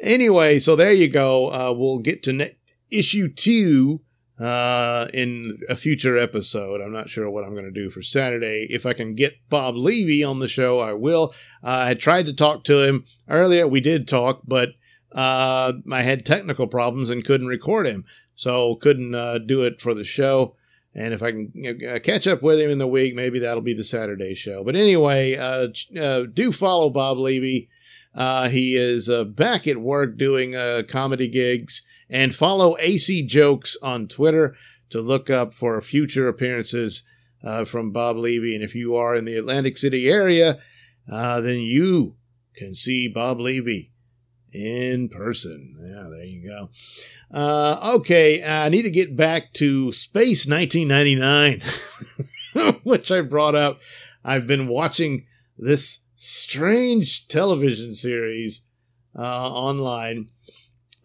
Anyway, 0.01 0.59
so 0.59 0.75
there 0.75 0.91
you 0.91 1.07
go. 1.07 1.49
Uh, 1.49 1.73
we'll 1.73 1.99
get 1.99 2.21
to 2.23 2.33
ne- 2.33 2.57
issue 2.91 3.29
two 3.29 4.01
uh, 4.39 5.07
in 5.13 5.59
a 5.69 5.75
future 5.75 6.17
episode. 6.17 6.81
I'm 6.81 6.93
not 6.93 7.09
sure 7.09 7.29
what 7.29 7.43
I'm 7.43 7.53
going 7.53 7.65
to 7.65 7.71
do 7.71 7.89
for 7.89 8.01
Saturday. 8.01 8.67
If 8.69 8.85
I 8.85 8.93
can 8.93 9.15
get 9.15 9.37
Bob 9.49 9.75
Levy 9.75 10.23
on 10.23 10.39
the 10.39 10.47
show, 10.47 10.79
I 10.79 10.93
will. 10.93 11.31
Uh, 11.63 11.85
I 11.87 11.93
tried 11.93 12.25
to 12.25 12.33
talk 12.33 12.63
to 12.65 12.87
him 12.87 13.05
earlier. 13.29 13.67
We 13.67 13.79
did 13.79 14.07
talk, 14.07 14.41
but 14.45 14.69
uh, 15.11 15.73
I 15.91 16.01
had 16.01 16.25
technical 16.25 16.67
problems 16.67 17.09
and 17.09 17.23
couldn't 17.23 17.47
record 17.47 17.85
him 17.85 18.05
so 18.35 18.75
couldn't 18.75 19.15
uh, 19.15 19.37
do 19.37 19.63
it 19.63 19.81
for 19.81 19.93
the 19.93 20.03
show. 20.03 20.55
And 20.95 21.13
if 21.13 21.23
I 21.23 21.31
can 21.31 21.51
know, 21.55 21.99
catch 21.99 22.27
up 22.27 22.43
with 22.43 22.59
him 22.59 22.69
in 22.69 22.77
the 22.77 22.87
week, 22.87 23.15
maybe 23.15 23.39
that'll 23.39 23.61
be 23.61 23.73
the 23.73 23.83
Saturday 23.83 24.33
show. 24.35 24.63
But 24.63 24.75
anyway, 24.75 25.35
uh, 25.35 25.67
uh, 25.99 26.25
do 26.31 26.51
follow 26.51 26.89
Bob 26.89 27.17
Levy. 27.17 27.69
Uh, 28.13 28.49
he 28.49 28.75
is 28.75 29.09
uh, 29.09 29.23
back 29.23 29.67
at 29.67 29.77
work 29.77 30.17
doing 30.17 30.55
uh, 30.55 30.83
comedy 30.87 31.27
gigs. 31.27 31.83
And 32.13 32.33
follow 32.33 32.77
AC 32.79 33.25
Jokes 33.25 33.75
on 33.81 34.07
Twitter 34.07 34.55
to 34.91 35.01
look 35.01 35.29
up 35.29 35.53
for 35.53 35.81
future 35.81 36.27
appearances 36.27 37.03
from 37.65 37.91
Bob 37.91 38.17
Levy. 38.17 38.53
And 38.53 38.63
if 38.63 38.75
you 38.75 38.95
are 38.95 39.15
in 39.15 39.25
the 39.25 39.35
Atlantic 39.35 39.77
City 39.77 40.07
area, 40.07 40.59
then 41.07 41.59
you 41.59 42.15
can 42.55 42.75
see 42.75 43.07
Bob 43.07 43.39
Levy 43.39 43.93
in 44.53 45.09
person. 45.09 45.75
Yeah, 45.81 46.07
there 46.09 46.23
you 46.23 46.47
go. 46.47 46.69
Uh, 47.35 47.95
okay, 47.95 48.43
I 48.43 48.69
need 48.69 48.83
to 48.83 48.91
get 48.91 49.17
back 49.17 49.53
to 49.53 49.91
Space 49.91 50.47
1999, 50.47 51.61
which 52.83 53.11
I 53.11 53.21
brought 53.21 53.55
up. 53.55 53.79
I've 54.23 54.47
been 54.47 54.67
watching 54.67 55.25
this 55.57 56.05
strange 56.15 57.27
television 57.27 57.91
series 57.91 58.65
uh, 59.17 59.51
online. 59.51 60.29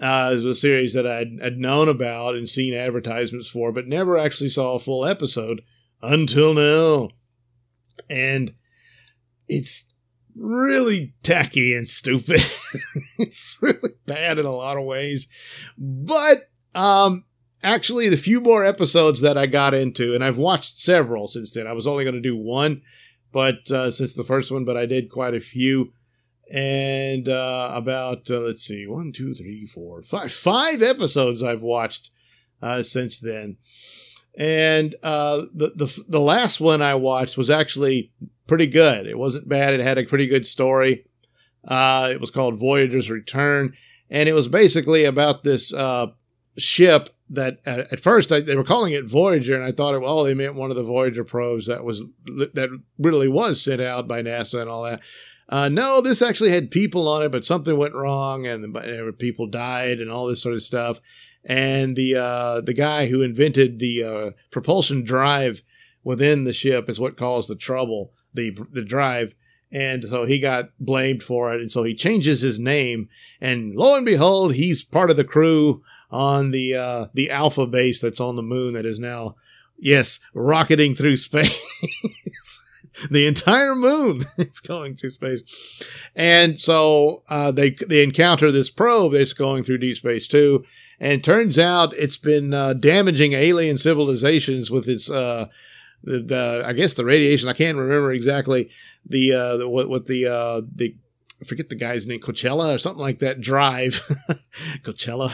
Uh, 0.00 0.30
it 0.30 0.34
was 0.36 0.44
a 0.44 0.54
series 0.54 0.94
that 0.94 1.06
I'd 1.06 1.58
known 1.58 1.88
about 1.88 2.36
and 2.36 2.48
seen 2.48 2.72
advertisements 2.72 3.48
for, 3.48 3.72
but 3.72 3.88
never 3.88 4.16
actually 4.16 4.48
saw 4.48 4.74
a 4.74 4.78
full 4.78 5.04
episode 5.04 5.62
until 6.02 6.54
now. 6.54 7.10
And 8.08 8.54
it's 9.48 9.92
really 10.36 11.14
tacky 11.22 11.74
and 11.74 11.86
stupid. 11.86 12.40
it's 13.18 13.58
really 13.60 13.90
bad 14.06 14.38
in 14.38 14.46
a 14.46 14.52
lot 14.52 14.76
of 14.76 14.84
ways. 14.84 15.28
But 15.76 16.50
um 16.74 17.24
actually 17.62 18.08
the 18.08 18.16
few 18.16 18.40
more 18.40 18.64
episodes 18.64 19.20
that 19.22 19.36
I 19.36 19.46
got 19.46 19.74
into 19.74 20.14
and 20.14 20.22
I've 20.22 20.38
watched 20.38 20.78
several 20.78 21.26
since 21.26 21.52
then. 21.52 21.66
I 21.66 21.72
was 21.72 21.86
only 21.86 22.04
going 22.04 22.14
to 22.14 22.20
do 22.20 22.36
one, 22.36 22.82
but 23.32 23.70
uh 23.70 23.90
since 23.90 24.14
the 24.14 24.22
first 24.22 24.52
one, 24.52 24.64
but 24.64 24.76
I 24.76 24.86
did 24.86 25.10
quite 25.10 25.34
a 25.34 25.40
few. 25.40 25.92
And 26.52 27.28
uh 27.28 27.72
about 27.74 28.30
uh, 28.30 28.38
let's 28.38 28.62
see, 28.62 28.86
one, 28.86 29.12
two, 29.12 29.34
three, 29.34 29.66
four, 29.66 30.02
five, 30.02 30.32
five 30.32 30.82
episodes 30.82 31.42
I've 31.42 31.62
watched 31.62 32.10
uh 32.62 32.82
since 32.82 33.20
then. 33.20 33.58
And 34.36 34.94
uh 35.02 35.42
the 35.52 35.72
the 35.74 36.04
the 36.08 36.20
last 36.20 36.60
one 36.60 36.80
I 36.80 36.94
watched 36.94 37.36
was 37.36 37.50
actually 37.50 38.12
pretty 38.46 38.66
good. 38.66 39.06
It 39.06 39.18
wasn't 39.18 39.48
bad. 39.48 39.74
It 39.74 39.80
had 39.80 39.98
a 39.98 40.04
pretty 40.04 40.26
good 40.26 40.46
story. 40.46 41.04
Uh, 41.66 42.08
it 42.10 42.20
was 42.20 42.30
called 42.30 42.58
Voyager's 42.58 43.10
Return, 43.10 43.74
and 44.08 44.28
it 44.28 44.32
was 44.32 44.48
basically 44.48 45.04
about 45.04 45.44
this 45.44 45.74
uh, 45.74 46.06
ship 46.56 47.10
that 47.30 47.58
at 47.66 48.00
first 48.00 48.32
I, 48.32 48.40
they 48.40 48.56
were 48.56 48.64
calling 48.64 48.94
it 48.94 49.04
Voyager, 49.04 49.54
and 49.54 49.64
I 49.64 49.72
thought, 49.72 49.94
it, 49.94 50.00
well, 50.00 50.24
they 50.24 50.32
meant 50.32 50.54
one 50.54 50.70
of 50.70 50.76
the 50.76 50.82
Voyager 50.82 51.24
probes 51.24 51.66
that 51.66 51.84
was 51.84 52.00
that 52.26 52.80
really 52.98 53.28
was 53.28 53.62
sent 53.62 53.82
out 53.82 54.08
by 54.08 54.22
NASA 54.22 54.62
and 54.62 54.70
all 54.70 54.84
that. 54.84 55.00
Uh, 55.48 55.68
no, 55.68 56.00
this 56.00 56.20
actually 56.20 56.50
had 56.50 56.70
people 56.70 57.08
on 57.08 57.22
it, 57.22 57.32
but 57.32 57.44
something 57.44 57.76
went 57.76 57.94
wrong, 57.94 58.46
and 58.46 59.18
people 59.18 59.46
died, 59.46 59.98
and 59.98 60.10
all 60.10 60.26
this 60.26 60.42
sort 60.42 60.54
of 60.54 60.62
stuff. 60.62 61.00
And 61.44 61.96
the 61.96 62.16
uh, 62.16 62.60
the 62.60 62.74
guy 62.74 63.06
who 63.06 63.22
invented 63.22 63.78
the 63.78 64.04
uh, 64.04 64.30
propulsion 64.50 65.04
drive 65.04 65.62
within 66.04 66.44
the 66.44 66.52
ship 66.52 66.88
is 66.88 67.00
what 67.00 67.16
caused 67.16 67.48
the 67.48 67.56
trouble 67.56 68.12
the 68.34 68.56
the 68.72 68.82
drive. 68.82 69.34
And 69.70 70.08
so 70.08 70.24
he 70.24 70.38
got 70.38 70.70
blamed 70.80 71.22
for 71.22 71.52
it. 71.54 71.60
And 71.60 71.70
so 71.70 71.82
he 71.84 71.94
changes 71.94 72.40
his 72.40 72.58
name 72.58 73.08
and 73.40 73.74
lo 73.74 73.96
and 73.96 74.06
behold 74.06 74.54
he's 74.54 74.82
part 74.82 75.10
of 75.10 75.16
the 75.16 75.24
crew 75.24 75.82
on 76.10 76.52
the 76.52 76.74
uh 76.74 77.06
the 77.12 77.30
alpha 77.30 77.66
base 77.66 78.00
that's 78.00 78.20
on 78.20 78.36
the 78.36 78.42
moon 78.42 78.72
that 78.74 78.86
is 78.86 78.98
now 78.98 79.36
yes 79.78 80.20
rocketing 80.32 80.94
through 80.94 81.16
space 81.16 81.60
the 83.10 83.26
entire 83.26 83.74
moon 83.74 84.22
is 84.38 84.60
going 84.60 84.96
through 84.96 85.10
space. 85.10 85.82
And 86.14 86.58
so 86.58 87.22
uh, 87.28 87.50
they 87.50 87.70
they 87.70 88.02
encounter 88.02 88.50
this 88.50 88.70
probe 88.70 89.12
that's 89.12 89.32
going 89.32 89.62
through 89.62 89.78
deep 89.78 89.96
space 89.96 90.28
too. 90.28 90.64
And 91.00 91.22
turns 91.22 91.58
out 91.58 91.94
it's 91.94 92.16
been 92.16 92.52
uh, 92.52 92.72
damaging 92.72 93.32
alien 93.32 93.78
civilizations 93.78 94.70
with 94.70 94.88
its 94.88 95.10
uh, 95.10 95.46
the, 96.02 96.20
the 96.20 96.64
I 96.66 96.72
guess 96.72 96.94
the 96.94 97.04
radiation. 97.04 97.48
I 97.48 97.52
can't 97.52 97.78
remember 97.78 98.12
exactly 98.12 98.70
the, 99.06 99.32
uh, 99.32 99.56
the 99.58 99.68
what 99.68 99.88
what 99.88 100.06
the 100.06 100.26
uh, 100.26 100.62
the 100.74 100.94
I 101.40 101.44
forget 101.44 101.68
the 101.68 101.76
guy's 101.76 102.06
name, 102.06 102.20
Coachella 102.20 102.74
or 102.74 102.78
something 102.78 103.00
like 103.00 103.20
that. 103.20 103.40
Drive, 103.40 103.92
Coachella, 104.82 105.30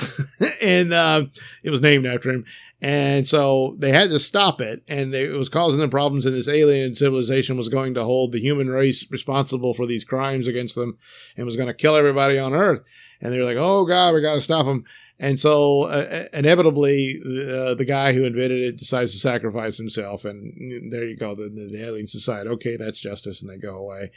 and 0.60 0.92
uh, 0.92 1.26
it 1.62 1.70
was 1.70 1.80
named 1.80 2.04
after 2.04 2.30
him. 2.30 2.44
And 2.80 3.26
so 3.26 3.76
they 3.78 3.90
had 3.90 4.10
to 4.10 4.18
stop 4.18 4.60
it, 4.60 4.82
and 4.88 5.14
it 5.14 5.30
was 5.30 5.48
causing 5.48 5.80
them 5.80 5.90
problems. 5.90 6.26
And 6.26 6.34
this 6.34 6.48
alien 6.48 6.94
civilization 6.94 7.56
was 7.56 7.68
going 7.68 7.94
to 7.94 8.04
hold 8.04 8.32
the 8.32 8.40
human 8.40 8.68
race 8.68 9.10
responsible 9.10 9.72
for 9.72 9.86
these 9.86 10.04
crimes 10.04 10.46
against 10.46 10.74
them, 10.74 10.98
and 11.36 11.46
was 11.46 11.56
going 11.56 11.68
to 11.68 11.74
kill 11.74 11.96
everybody 11.96 12.38
on 12.38 12.52
Earth. 12.52 12.82
And 13.20 13.32
they 13.32 13.38
were 13.38 13.44
like, 13.44 13.56
"Oh 13.56 13.86
God, 13.86 14.14
we 14.14 14.20
got 14.20 14.34
to 14.34 14.40
stop 14.40 14.66
them." 14.66 14.84
And 15.18 15.38
so, 15.38 15.84
uh, 15.84 16.24
inevitably, 16.32 17.20
uh, 17.24 17.74
the 17.74 17.84
guy 17.86 18.12
who 18.12 18.24
invented 18.24 18.60
it 18.60 18.76
decides 18.76 19.12
to 19.12 19.18
sacrifice 19.18 19.78
himself, 19.78 20.24
and 20.24 20.92
there 20.92 21.06
you 21.06 21.16
go. 21.16 21.36
The, 21.36 21.48
the 21.48 22.02
decide, 22.02 22.48
okay, 22.48 22.76
that's 22.76 23.00
justice, 23.00 23.40
and 23.40 23.50
they 23.50 23.56
go 23.56 23.76
away. 23.76 24.10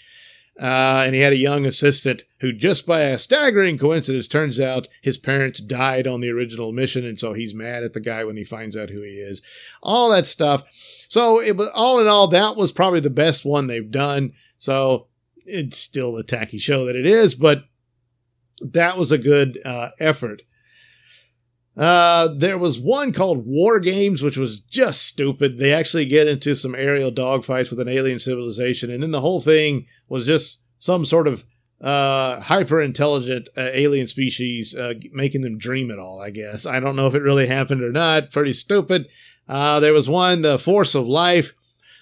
Uh, 0.59 1.03
and 1.05 1.13
he 1.13 1.21
had 1.21 1.33
a 1.33 1.37
young 1.37 1.65
assistant 1.65 2.23
who, 2.39 2.51
just 2.51 2.87
by 2.87 3.01
a 3.01 3.19
staggering 3.19 3.77
coincidence, 3.77 4.27
turns 4.27 4.59
out 4.59 4.87
his 5.01 5.17
parents 5.17 5.59
died 5.59 6.07
on 6.07 6.19
the 6.19 6.29
original 6.29 6.71
mission, 6.71 7.05
and 7.05 7.19
so 7.19 7.33
he's 7.33 7.53
mad 7.53 7.83
at 7.83 7.93
the 7.93 7.99
guy 7.99 8.23
when 8.23 8.37
he 8.37 8.43
finds 8.43 8.75
out 8.75 8.89
who 8.89 9.01
he 9.01 9.17
is. 9.19 9.43
All 9.83 10.09
that 10.09 10.25
stuff. 10.25 10.63
So, 11.09 11.39
it 11.39 11.55
was 11.55 11.69
all 11.75 11.99
in 11.99 12.07
all, 12.07 12.27
that 12.29 12.55
was 12.55 12.71
probably 12.71 13.01
the 13.01 13.09
best 13.11 13.45
one 13.45 13.67
they've 13.67 13.91
done. 13.91 14.33
So, 14.57 15.07
it's 15.45 15.77
still 15.77 16.17
a 16.17 16.23
tacky 16.23 16.57
show 16.57 16.85
that 16.85 16.95
it 16.95 17.05
is, 17.05 17.35
but 17.35 17.65
that 18.59 18.97
was 18.97 19.11
a 19.11 19.19
good 19.19 19.59
uh, 19.63 19.89
effort. 19.99 20.41
Uh, 21.78 22.30
there 22.36 22.57
was 22.57 22.80
one 22.80 23.13
called 23.13 23.45
War 23.45 23.80
Games, 23.80 24.23
which 24.23 24.38
was 24.38 24.61
just 24.61 25.03
stupid. 25.03 25.57
They 25.57 25.73
actually 25.73 26.05
get 26.05 26.28
into 26.28 26.55
some 26.55 26.73
aerial 26.73 27.11
dogfights 27.11 27.69
with 27.69 27.80
an 27.80 27.88
alien 27.88 28.17
civilization, 28.17 28.89
and 28.89 29.03
then 29.03 29.11
the 29.11 29.21
whole 29.21 29.41
thing 29.41 29.86
was 30.09 30.25
just 30.25 30.63
some 30.80 31.05
sort 31.05 31.28
of 31.28 31.45
uh, 31.80 32.39
hyper 32.39 32.82
intelligent 32.82 33.49
uh, 33.55 33.69
alien 33.71 34.07
species 34.07 34.75
uh, 34.75 34.95
making 35.11 35.41
them 35.41 35.59
dream 35.59 35.91
it 35.91 35.99
all, 35.99 36.19
I 36.19 36.32
guess. 36.32 36.65
I 36.65 36.80
don't 36.80 36.95
know 36.95 37.05
if 37.05 37.13
it 37.13 37.21
really 37.21 37.45
happened 37.45 37.84
or 37.84 37.91
not. 37.91 38.32
Pretty 38.32 38.53
stupid. 38.53 39.07
Uh, 39.47 39.80
there 39.80 39.93
was 39.93 40.09
one, 40.09 40.41
the 40.41 40.57
Force 40.57 40.95
of 40.95 41.07
Life, 41.07 41.53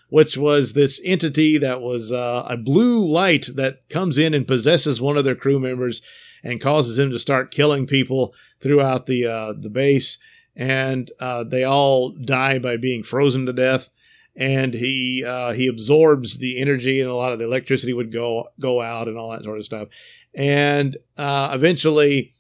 which 0.09 0.37
was 0.37 0.71
this 0.73 1.01
entity 1.03 1.57
that 1.57 1.81
was 1.81 2.11
uh, 2.11 2.45
a 2.47 2.55
blue 2.55 3.03
light 3.03 3.49
that 3.55 3.87
comes 3.89 4.17
in 4.17 4.33
and 4.33 4.47
possesses 4.47 5.01
one 5.01 5.17
of 5.17 5.25
their 5.25 5.35
crew 5.35 5.59
members 5.59 6.01
and 6.45 6.61
causes 6.61 6.99
him 6.99 7.09
to 7.09 7.19
start 7.19 7.51
killing 7.51 7.87
people 7.87 8.33
throughout 8.61 9.07
the 9.07 9.25
uh, 9.25 9.53
the 9.59 9.69
base, 9.69 10.23
and 10.55 11.11
uh, 11.19 11.43
they 11.43 11.63
all 11.63 12.11
die 12.11 12.59
by 12.59 12.77
being 12.77 13.03
frozen 13.03 13.47
to 13.47 13.53
death. 13.53 13.89
And 14.37 14.73
he 14.73 15.25
uh, 15.25 15.53
he 15.53 15.67
absorbs 15.67 16.37
the 16.37 16.61
energy, 16.61 17.01
and 17.01 17.09
a 17.09 17.15
lot 17.15 17.33
of 17.33 17.39
the 17.39 17.45
electricity 17.45 17.93
would 17.93 18.13
go 18.13 18.49
go 18.59 18.81
out, 18.81 19.07
and 19.07 19.17
all 19.17 19.31
that 19.31 19.43
sort 19.43 19.57
of 19.57 19.65
stuff. 19.65 19.87
And 20.35 20.97
uh, 21.17 21.51
eventually, 21.53 22.33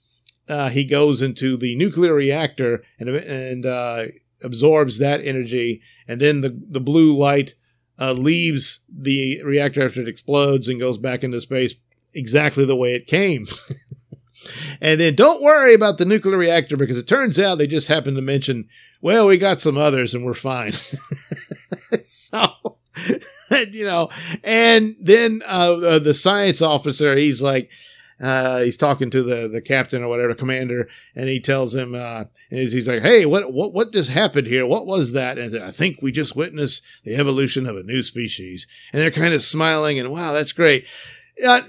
uh, 0.47 0.69
he 0.69 0.85
goes 0.85 1.21
into 1.21 1.57
the 1.57 1.75
nuclear 1.75 2.13
reactor 2.13 2.83
and 2.99 3.09
and 3.09 3.65
uh, 3.65 4.05
absorbs 4.43 4.99
that 4.99 5.21
energy, 5.21 5.81
and 6.07 6.21
then 6.21 6.41
the 6.41 6.55
the 6.69 6.81
blue 6.81 7.13
light 7.13 7.55
leaves 7.97 8.81
the 8.89 9.41
reactor 9.43 9.85
after 9.85 10.01
it 10.01 10.09
explodes 10.09 10.67
and 10.67 10.81
goes 10.81 10.97
back 10.97 11.23
into 11.23 11.39
space 11.39 11.75
exactly 12.13 12.65
the 12.65 12.75
way 12.75 12.93
it 12.93 13.07
came. 13.07 13.45
And 14.81 14.99
then 14.99 15.15
don't 15.15 15.43
worry 15.43 15.73
about 15.73 15.97
the 15.97 16.05
nuclear 16.05 16.37
reactor 16.37 16.77
because 16.77 16.97
it 16.97 17.07
turns 17.07 17.39
out 17.39 17.57
they 17.57 17.67
just 17.67 17.87
happened 17.87 18.15
to 18.17 18.21
mention, 18.21 18.69
well, 19.01 19.27
we 19.27 19.37
got 19.37 19.61
some 19.61 19.77
others 19.77 20.13
and 20.13 20.25
we're 20.25 20.33
fine. 20.33 20.71
so, 22.01 22.43
you 23.71 23.85
know, 23.85 24.09
and 24.43 24.95
then 24.99 25.41
uh, 25.45 25.73
uh, 25.73 25.99
the 25.99 26.13
science 26.13 26.61
officer, 26.61 27.15
he's 27.15 27.41
like, 27.41 27.69
uh, 28.21 28.61
he's 28.61 28.77
talking 28.77 29.09
to 29.09 29.23
the, 29.23 29.47
the 29.47 29.61
captain 29.61 30.01
or 30.01 30.07
whatever 30.07 30.33
commander, 30.33 30.87
and 31.15 31.27
he 31.27 31.39
tells 31.39 31.75
him, 31.75 31.93
uh, 31.93 32.23
and 32.49 32.59
he's 32.59 32.87
like, 32.87 33.01
"Hey, 33.01 33.25
what 33.25 33.51
what 33.51 33.73
what 33.73 33.91
just 33.91 34.09
happened 34.09 34.47
here? 34.47 34.65
What 34.65 34.85
was 34.85 35.11
that?" 35.11 35.37
And 35.37 35.61
I 35.61 35.71
think 35.71 36.01
we 36.01 36.13
just 36.13 36.33
witnessed 36.33 36.81
the 37.03 37.15
evolution 37.15 37.67
of 37.67 37.75
a 37.75 37.83
new 37.83 38.01
species. 38.01 38.67
And 38.93 39.01
they're 39.01 39.11
kind 39.11 39.33
of 39.33 39.41
smiling, 39.41 39.99
and 39.99 40.11
wow, 40.11 40.31
that's 40.31 40.53
great. 40.53 40.85
Uh, 41.45 41.61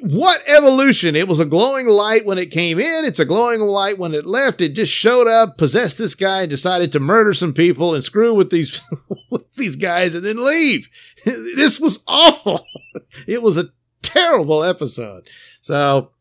what 0.00 0.40
evolution? 0.48 1.14
It 1.14 1.28
was 1.28 1.40
a 1.40 1.44
glowing 1.44 1.86
light 1.86 2.24
when 2.24 2.38
it 2.38 2.50
came 2.50 2.78
in. 2.78 3.04
It's 3.04 3.20
a 3.20 3.24
glowing 3.24 3.60
light 3.60 3.98
when 3.98 4.14
it 4.14 4.26
left. 4.26 4.60
It 4.60 4.70
just 4.70 4.92
showed 4.92 5.26
up, 5.26 5.58
possessed 5.58 5.98
this 5.98 6.14
guy, 6.14 6.42
and 6.42 6.50
decided 6.50 6.92
to 6.92 7.00
murder 7.00 7.34
some 7.34 7.52
people 7.52 7.94
and 7.94 8.02
screw 8.02 8.34
with 8.34 8.50
these 8.50 8.80
with 9.30 9.50
these 9.54 9.76
guys, 9.76 10.14
and 10.14 10.24
then 10.24 10.42
leave. 10.44 10.88
this 11.24 11.78
was 11.78 12.02
awful. 12.06 12.60
it 13.26 13.42
was 13.42 13.58
a 13.58 13.70
terrible 14.02 14.64
episode. 14.64 15.28
So, 15.60 16.12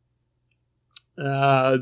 uh, 1.18 1.78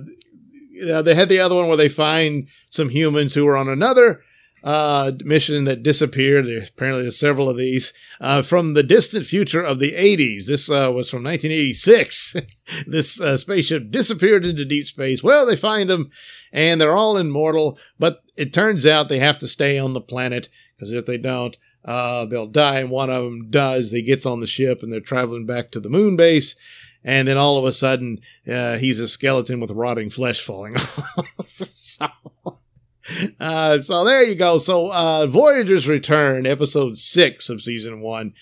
they 0.71 1.15
had 1.15 1.29
the 1.29 1.39
other 1.39 1.55
one 1.55 1.67
where 1.67 1.77
they 1.77 1.89
find 1.89 2.47
some 2.69 2.89
humans 2.89 3.33
who 3.33 3.45
were 3.45 3.57
on 3.57 3.69
another 3.69 4.21
uh, 4.65 5.11
mission 5.23 5.63
that 5.65 5.83
disappeared. 5.83 6.47
Apparently, 6.47 7.03
there's 7.03 7.19
several 7.19 7.47
of 7.47 7.55
these 7.55 7.93
uh, 8.19 8.41
from 8.41 8.73
the 8.73 8.83
distant 8.83 9.25
future 9.25 9.61
of 9.61 9.77
the 9.77 9.91
80s. 9.91 10.47
This 10.47 10.69
uh, 10.69 10.91
was 10.91 11.09
from 11.09 11.23
1986. 11.23 12.35
this 12.87 13.21
uh, 13.21 13.37
spaceship 13.37 13.91
disappeared 13.91 14.43
into 14.43 14.65
deep 14.65 14.87
space. 14.87 15.21
Well, 15.21 15.45
they 15.45 15.55
find 15.55 15.87
them, 15.87 16.09
and 16.51 16.81
they're 16.81 16.97
all 16.97 17.15
immortal. 17.15 17.77
But 17.99 18.23
it 18.35 18.51
turns 18.51 18.87
out 18.87 19.07
they 19.07 19.19
have 19.19 19.37
to 19.37 19.47
stay 19.47 19.77
on 19.77 19.93
the 19.93 20.01
planet 20.01 20.49
because 20.75 20.91
if 20.91 21.05
they 21.05 21.19
don't, 21.19 21.55
uh, 21.85 22.25
they'll 22.25 22.47
die. 22.47 22.79
And 22.79 22.89
one 22.89 23.11
of 23.11 23.23
them 23.23 23.51
does. 23.51 23.91
He 23.91 24.01
gets 24.01 24.25
on 24.25 24.41
the 24.41 24.47
ship, 24.47 24.81
and 24.81 24.91
they're 24.91 24.99
traveling 24.99 25.45
back 25.45 25.69
to 25.71 25.79
the 25.79 25.89
moon 25.89 26.15
base. 26.15 26.55
And 27.03 27.27
then 27.27 27.37
all 27.37 27.59
of 27.59 27.65
a 27.65 27.71
sudden, 27.71 28.19
uh, 28.51 28.77
he's 28.77 28.99
a 28.99 29.07
skeleton 29.07 29.59
with 29.59 29.69
rotting 29.69 30.09
flesh 30.09 30.43
falling 30.43 30.75
off. 30.75 31.61
so, 31.71 32.07
uh, 33.39 33.79
so 33.79 34.03
there 34.03 34.23
you 34.23 34.35
go. 34.35 34.57
So, 34.57 34.91
uh, 34.91 35.27
Voyager's 35.27 35.87
Return, 35.87 36.45
episode 36.45 36.97
six 36.97 37.49
of 37.49 37.61
season 37.61 38.01
one, 38.01 38.33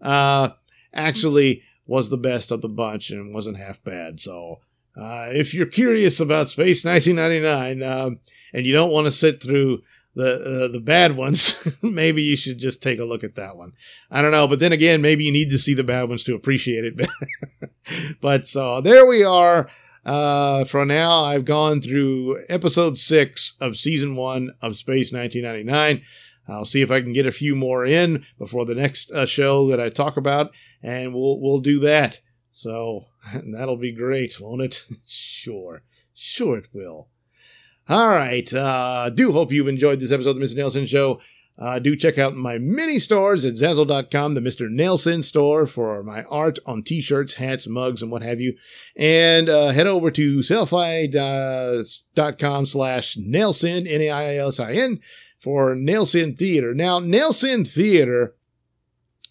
uh, 0.00 0.50
actually 0.92 1.62
was 1.86 2.08
the 2.08 2.16
best 2.16 2.50
of 2.50 2.62
the 2.62 2.68
bunch 2.68 3.10
and 3.10 3.34
wasn't 3.34 3.58
half 3.58 3.82
bad. 3.84 4.20
So, 4.20 4.60
uh, 4.96 5.28
if 5.30 5.52
you're 5.52 5.66
curious 5.66 6.20
about 6.20 6.48
Space 6.48 6.84
1999, 6.84 7.82
um, 7.82 8.20
and 8.52 8.64
you 8.64 8.72
don't 8.72 8.92
want 8.92 9.06
to 9.06 9.10
sit 9.10 9.42
through 9.42 9.82
the 10.14 10.64
uh, 10.64 10.68
the 10.68 10.80
bad 10.80 11.14
ones, 11.14 11.78
maybe 11.82 12.22
you 12.22 12.36
should 12.36 12.58
just 12.58 12.82
take 12.82 12.98
a 12.98 13.04
look 13.04 13.22
at 13.22 13.34
that 13.34 13.56
one. 13.56 13.72
I 14.10 14.22
don't 14.22 14.32
know, 14.32 14.48
but 14.48 14.58
then 14.58 14.72
again, 14.72 15.02
maybe 15.02 15.24
you 15.24 15.32
need 15.32 15.50
to 15.50 15.58
see 15.58 15.74
the 15.74 15.84
bad 15.84 16.08
ones 16.08 16.24
to 16.24 16.34
appreciate 16.34 16.84
it 16.84 16.96
better. 16.96 17.70
but 18.22 18.48
so 18.48 18.80
there 18.80 19.06
we 19.06 19.22
are. 19.22 19.68
Uh, 20.06 20.64
for 20.64 20.84
now, 20.84 21.24
I've 21.24 21.44
gone 21.44 21.80
through 21.80 22.44
episode 22.48 22.96
six 22.96 23.56
of 23.60 23.76
season 23.76 24.14
one 24.14 24.54
of 24.62 24.76
Space 24.76 25.12
1999. 25.12 26.04
I'll 26.48 26.64
see 26.64 26.80
if 26.80 26.92
I 26.92 27.00
can 27.00 27.12
get 27.12 27.26
a 27.26 27.32
few 27.32 27.56
more 27.56 27.84
in 27.84 28.24
before 28.38 28.64
the 28.64 28.76
next 28.76 29.10
uh, 29.10 29.26
show 29.26 29.66
that 29.66 29.80
I 29.80 29.88
talk 29.88 30.16
about, 30.16 30.52
and 30.80 31.12
we'll 31.12 31.40
we'll 31.40 31.58
do 31.58 31.80
that. 31.80 32.20
So 32.52 33.06
that'll 33.52 33.76
be 33.76 33.90
great, 33.90 34.40
won't 34.40 34.62
it? 34.62 34.86
sure, 35.08 35.82
sure 36.14 36.58
it 36.58 36.68
will. 36.72 37.08
All 37.88 38.08
right. 38.08 38.52
Uh, 38.52 39.10
do 39.10 39.32
hope 39.32 39.50
you've 39.50 39.68
enjoyed 39.68 39.98
this 39.98 40.12
episode 40.12 40.30
of 40.30 40.38
the 40.38 40.44
Mr. 40.44 40.56
Nailsin 40.56 40.86
Show. 40.86 41.20
Uh, 41.58 41.78
do 41.78 41.96
check 41.96 42.18
out 42.18 42.34
my 42.34 42.58
mini 42.58 42.98
stores 42.98 43.46
at 43.46 43.54
Zazzle.com, 43.54 44.34
the 44.34 44.42
Mr. 44.42 44.68
Nailsin 44.68 45.24
store 45.24 45.66
for 45.66 46.02
my 46.02 46.22
art 46.24 46.58
on 46.66 46.82
t-shirts, 46.82 47.34
hats, 47.34 47.66
mugs, 47.66 48.02
and 48.02 48.10
what 48.10 48.22
have 48.22 48.40
you. 48.40 48.54
And, 48.94 49.48
uh, 49.48 49.68
head 49.70 49.86
over 49.86 50.10
to 50.10 50.40
sellfy.com 50.40 51.06
slash 52.66 53.16
Nailsin, 53.16 53.86
N-A-I-L-S-I-N 53.90 55.00
for 55.40 55.74
Nailsin 55.74 56.36
Theater. 56.36 56.74
Now, 56.74 57.00
Nailsin 57.00 57.66
Theater 57.66 58.34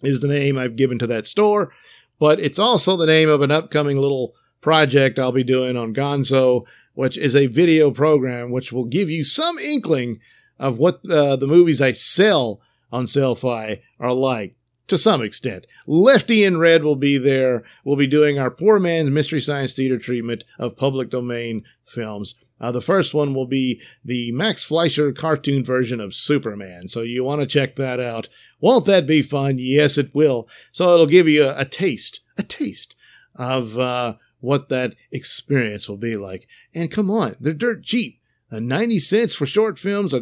is 0.01 0.21
the 0.21 0.27
name 0.27 0.57
I've 0.57 0.75
given 0.75 0.97
to 0.99 1.07
that 1.07 1.27
store, 1.27 1.71
but 2.19 2.39
it's 2.39 2.57
also 2.57 2.97
the 2.97 3.05
name 3.05 3.29
of 3.29 3.41
an 3.41 3.51
upcoming 3.51 3.97
little 3.97 4.33
project 4.61 5.19
I'll 5.19 5.31
be 5.31 5.43
doing 5.43 5.77
on 5.77 5.93
Gonzo, 5.93 6.63
which 6.93 7.19
is 7.19 7.35
a 7.35 7.45
video 7.45 7.91
program 7.91 8.49
which 8.49 8.71
will 8.71 8.85
give 8.85 9.11
you 9.11 9.23
some 9.23 9.59
inkling 9.59 10.17
of 10.59 10.77
what 10.77 11.01
uh, 11.09 11.35
the 11.35 11.47
movies 11.47 11.81
I 11.81 11.91
sell 11.91 12.61
on 12.91 13.05
Sellfy 13.05 13.81
are 13.99 14.13
like 14.13 14.55
to 14.87 14.97
some 14.97 15.21
extent. 15.21 15.65
Lefty 15.87 16.43
in 16.43 16.59
Red 16.59 16.83
will 16.83 16.95
be 16.95 17.17
there. 17.17 17.63
We'll 17.83 17.97
be 17.97 18.07
doing 18.07 18.37
our 18.37 18.51
poor 18.51 18.79
man's 18.79 19.09
Mystery 19.09 19.41
Science 19.41 19.73
Theater 19.73 19.97
treatment 19.97 20.43
of 20.59 20.77
public 20.77 21.09
domain 21.09 21.63
films. 21.83 22.35
Uh, 22.59 22.71
the 22.71 22.81
first 22.81 23.13
one 23.13 23.33
will 23.33 23.47
be 23.47 23.81
the 24.03 24.31
Max 24.31 24.63
Fleischer 24.63 25.11
cartoon 25.11 25.63
version 25.63 25.99
of 25.99 26.13
Superman. 26.13 26.87
So 26.87 27.01
you 27.01 27.23
want 27.23 27.41
to 27.41 27.47
check 27.47 27.75
that 27.75 27.99
out 27.99 28.29
Won't 28.61 28.85
that 28.85 29.05
be 29.05 29.21
fun? 29.21 29.57
Yes, 29.59 29.97
it 29.97 30.15
will. 30.15 30.47
So 30.71 30.93
it'll 30.93 31.05
give 31.05 31.27
you 31.27 31.43
a, 31.43 31.59
a 31.59 31.65
taste, 31.65 32.21
a 32.37 32.43
taste 32.43 32.95
of 33.35 33.77
uh, 33.77 34.15
what 34.39 34.69
that 34.69 34.95
experience 35.11 35.89
will 35.89 35.97
be 35.97 36.15
like. 36.15 36.47
And 36.73 36.89
come 36.89 37.11
on, 37.11 37.35
they're 37.39 37.53
dirt 37.53 37.83
cheap. 37.83 38.19
Uh, 38.51 38.59
90 38.59 38.99
cents 38.99 39.35
for 39.35 39.45
short 39.45 39.77
films, 39.77 40.13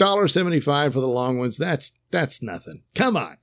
dollar 0.00 0.26
seventy-five 0.26 0.94
for 0.94 1.00
the 1.00 1.06
long 1.06 1.38
ones. 1.38 1.58
That's 1.58 1.92
that's 2.10 2.42
nothing. 2.42 2.82
Come 2.94 3.16
on, 3.16 3.36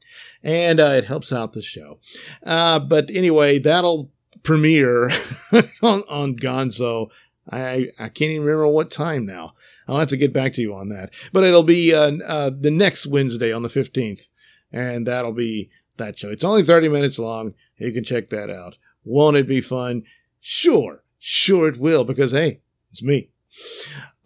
and 0.43 0.79
uh, 0.79 0.95
it 0.97 1.05
helps 1.05 1.31
out 1.31 1.53
the 1.53 1.61
show. 1.61 1.99
Uh, 2.43 2.79
but 2.79 3.09
anyway, 3.11 3.59
that'll 3.59 4.09
premiere 4.41 5.05
on, 5.81 6.03
on 6.09 6.35
Gonzo. 6.35 7.09
I 7.49 7.89
I 7.99 8.09
can't 8.09 8.31
even 8.31 8.45
remember 8.45 8.67
what 8.67 8.89
time 8.91 9.25
now. 9.25 9.53
I'll 9.87 9.99
have 9.99 10.09
to 10.09 10.17
get 10.17 10.33
back 10.33 10.51
to 10.53 10.61
you 10.61 10.73
on 10.73 10.89
that. 10.89 11.11
But 11.31 11.45
it'll 11.45 11.63
be 11.63 11.93
uh, 11.93 12.11
uh, 12.27 12.49
the 12.49 12.71
next 12.71 13.05
Wednesday 13.05 13.53
on 13.53 13.61
the 13.61 13.69
fifteenth, 13.69 14.27
and 14.71 15.05
that'll 15.05 15.33
be 15.33 15.69
that 15.97 16.17
show. 16.17 16.29
It's 16.29 16.43
only 16.43 16.63
thirty 16.63 16.89
minutes 16.89 17.19
long. 17.19 17.53
You 17.77 17.93
can 17.93 18.03
check 18.03 18.31
that 18.31 18.49
out. 18.49 18.77
Won't 19.05 19.37
it 19.37 19.47
be 19.47 19.61
fun? 19.61 20.03
Sure, 20.41 21.03
sure 21.19 21.69
it 21.69 21.77
will. 21.77 22.03
Because 22.03 22.31
hey, 22.31 22.61
it's 22.89 23.03
me. 23.03 23.29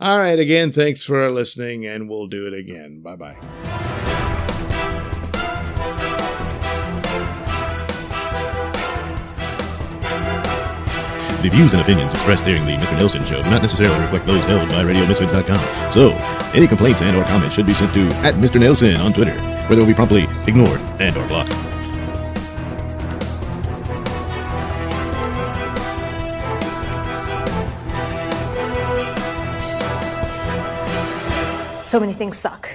All 0.02 0.18
right, 0.18 0.40
again, 0.40 0.72
thanks 0.72 1.04
for 1.04 1.30
listening, 1.30 1.86
and 1.86 2.10
we'll 2.10 2.26
do 2.26 2.48
it 2.48 2.56
again. 2.56 3.02
Bye 3.02 3.16
bye. 3.16 3.38
The 11.44 11.50
views 11.50 11.74
and 11.74 11.82
opinions 11.84 12.14
expressed 12.14 12.46
during 12.46 12.66
the 12.66 12.72
Mr. 12.72 12.98
Nailsin 12.98 13.28
Show 13.28 13.44
do 13.44 13.50
not 13.52 13.62
necessarily 13.62 14.00
reflect 14.02 14.26
those 14.26 14.44
held 14.46 14.68
by 14.70 14.84
RadioMisfits.com. 14.84 15.92
So, 15.92 16.12
any 16.56 16.66
complaints 16.66 17.04
and 17.04 17.16
or 17.16 17.24
comments 17.26 17.54
should 17.54 17.68
be 17.68 17.74
sent 17.76 17.94
to 17.94 18.08
at 18.26 18.34
Mr. 18.36 18.60
Nailsin 18.60 18.98
on 19.00 19.14
Twitter, 19.14 19.40
where 19.68 19.76
they 19.76 19.80
will 19.80 19.88
be 19.88 19.94
promptly 19.94 20.24
ignored 20.48 20.80
and 21.00 21.16
or 21.16 21.28
blocked. 21.28 21.71
So 31.92 32.00
many 32.00 32.14
things 32.14 32.38
suck. 32.38 32.70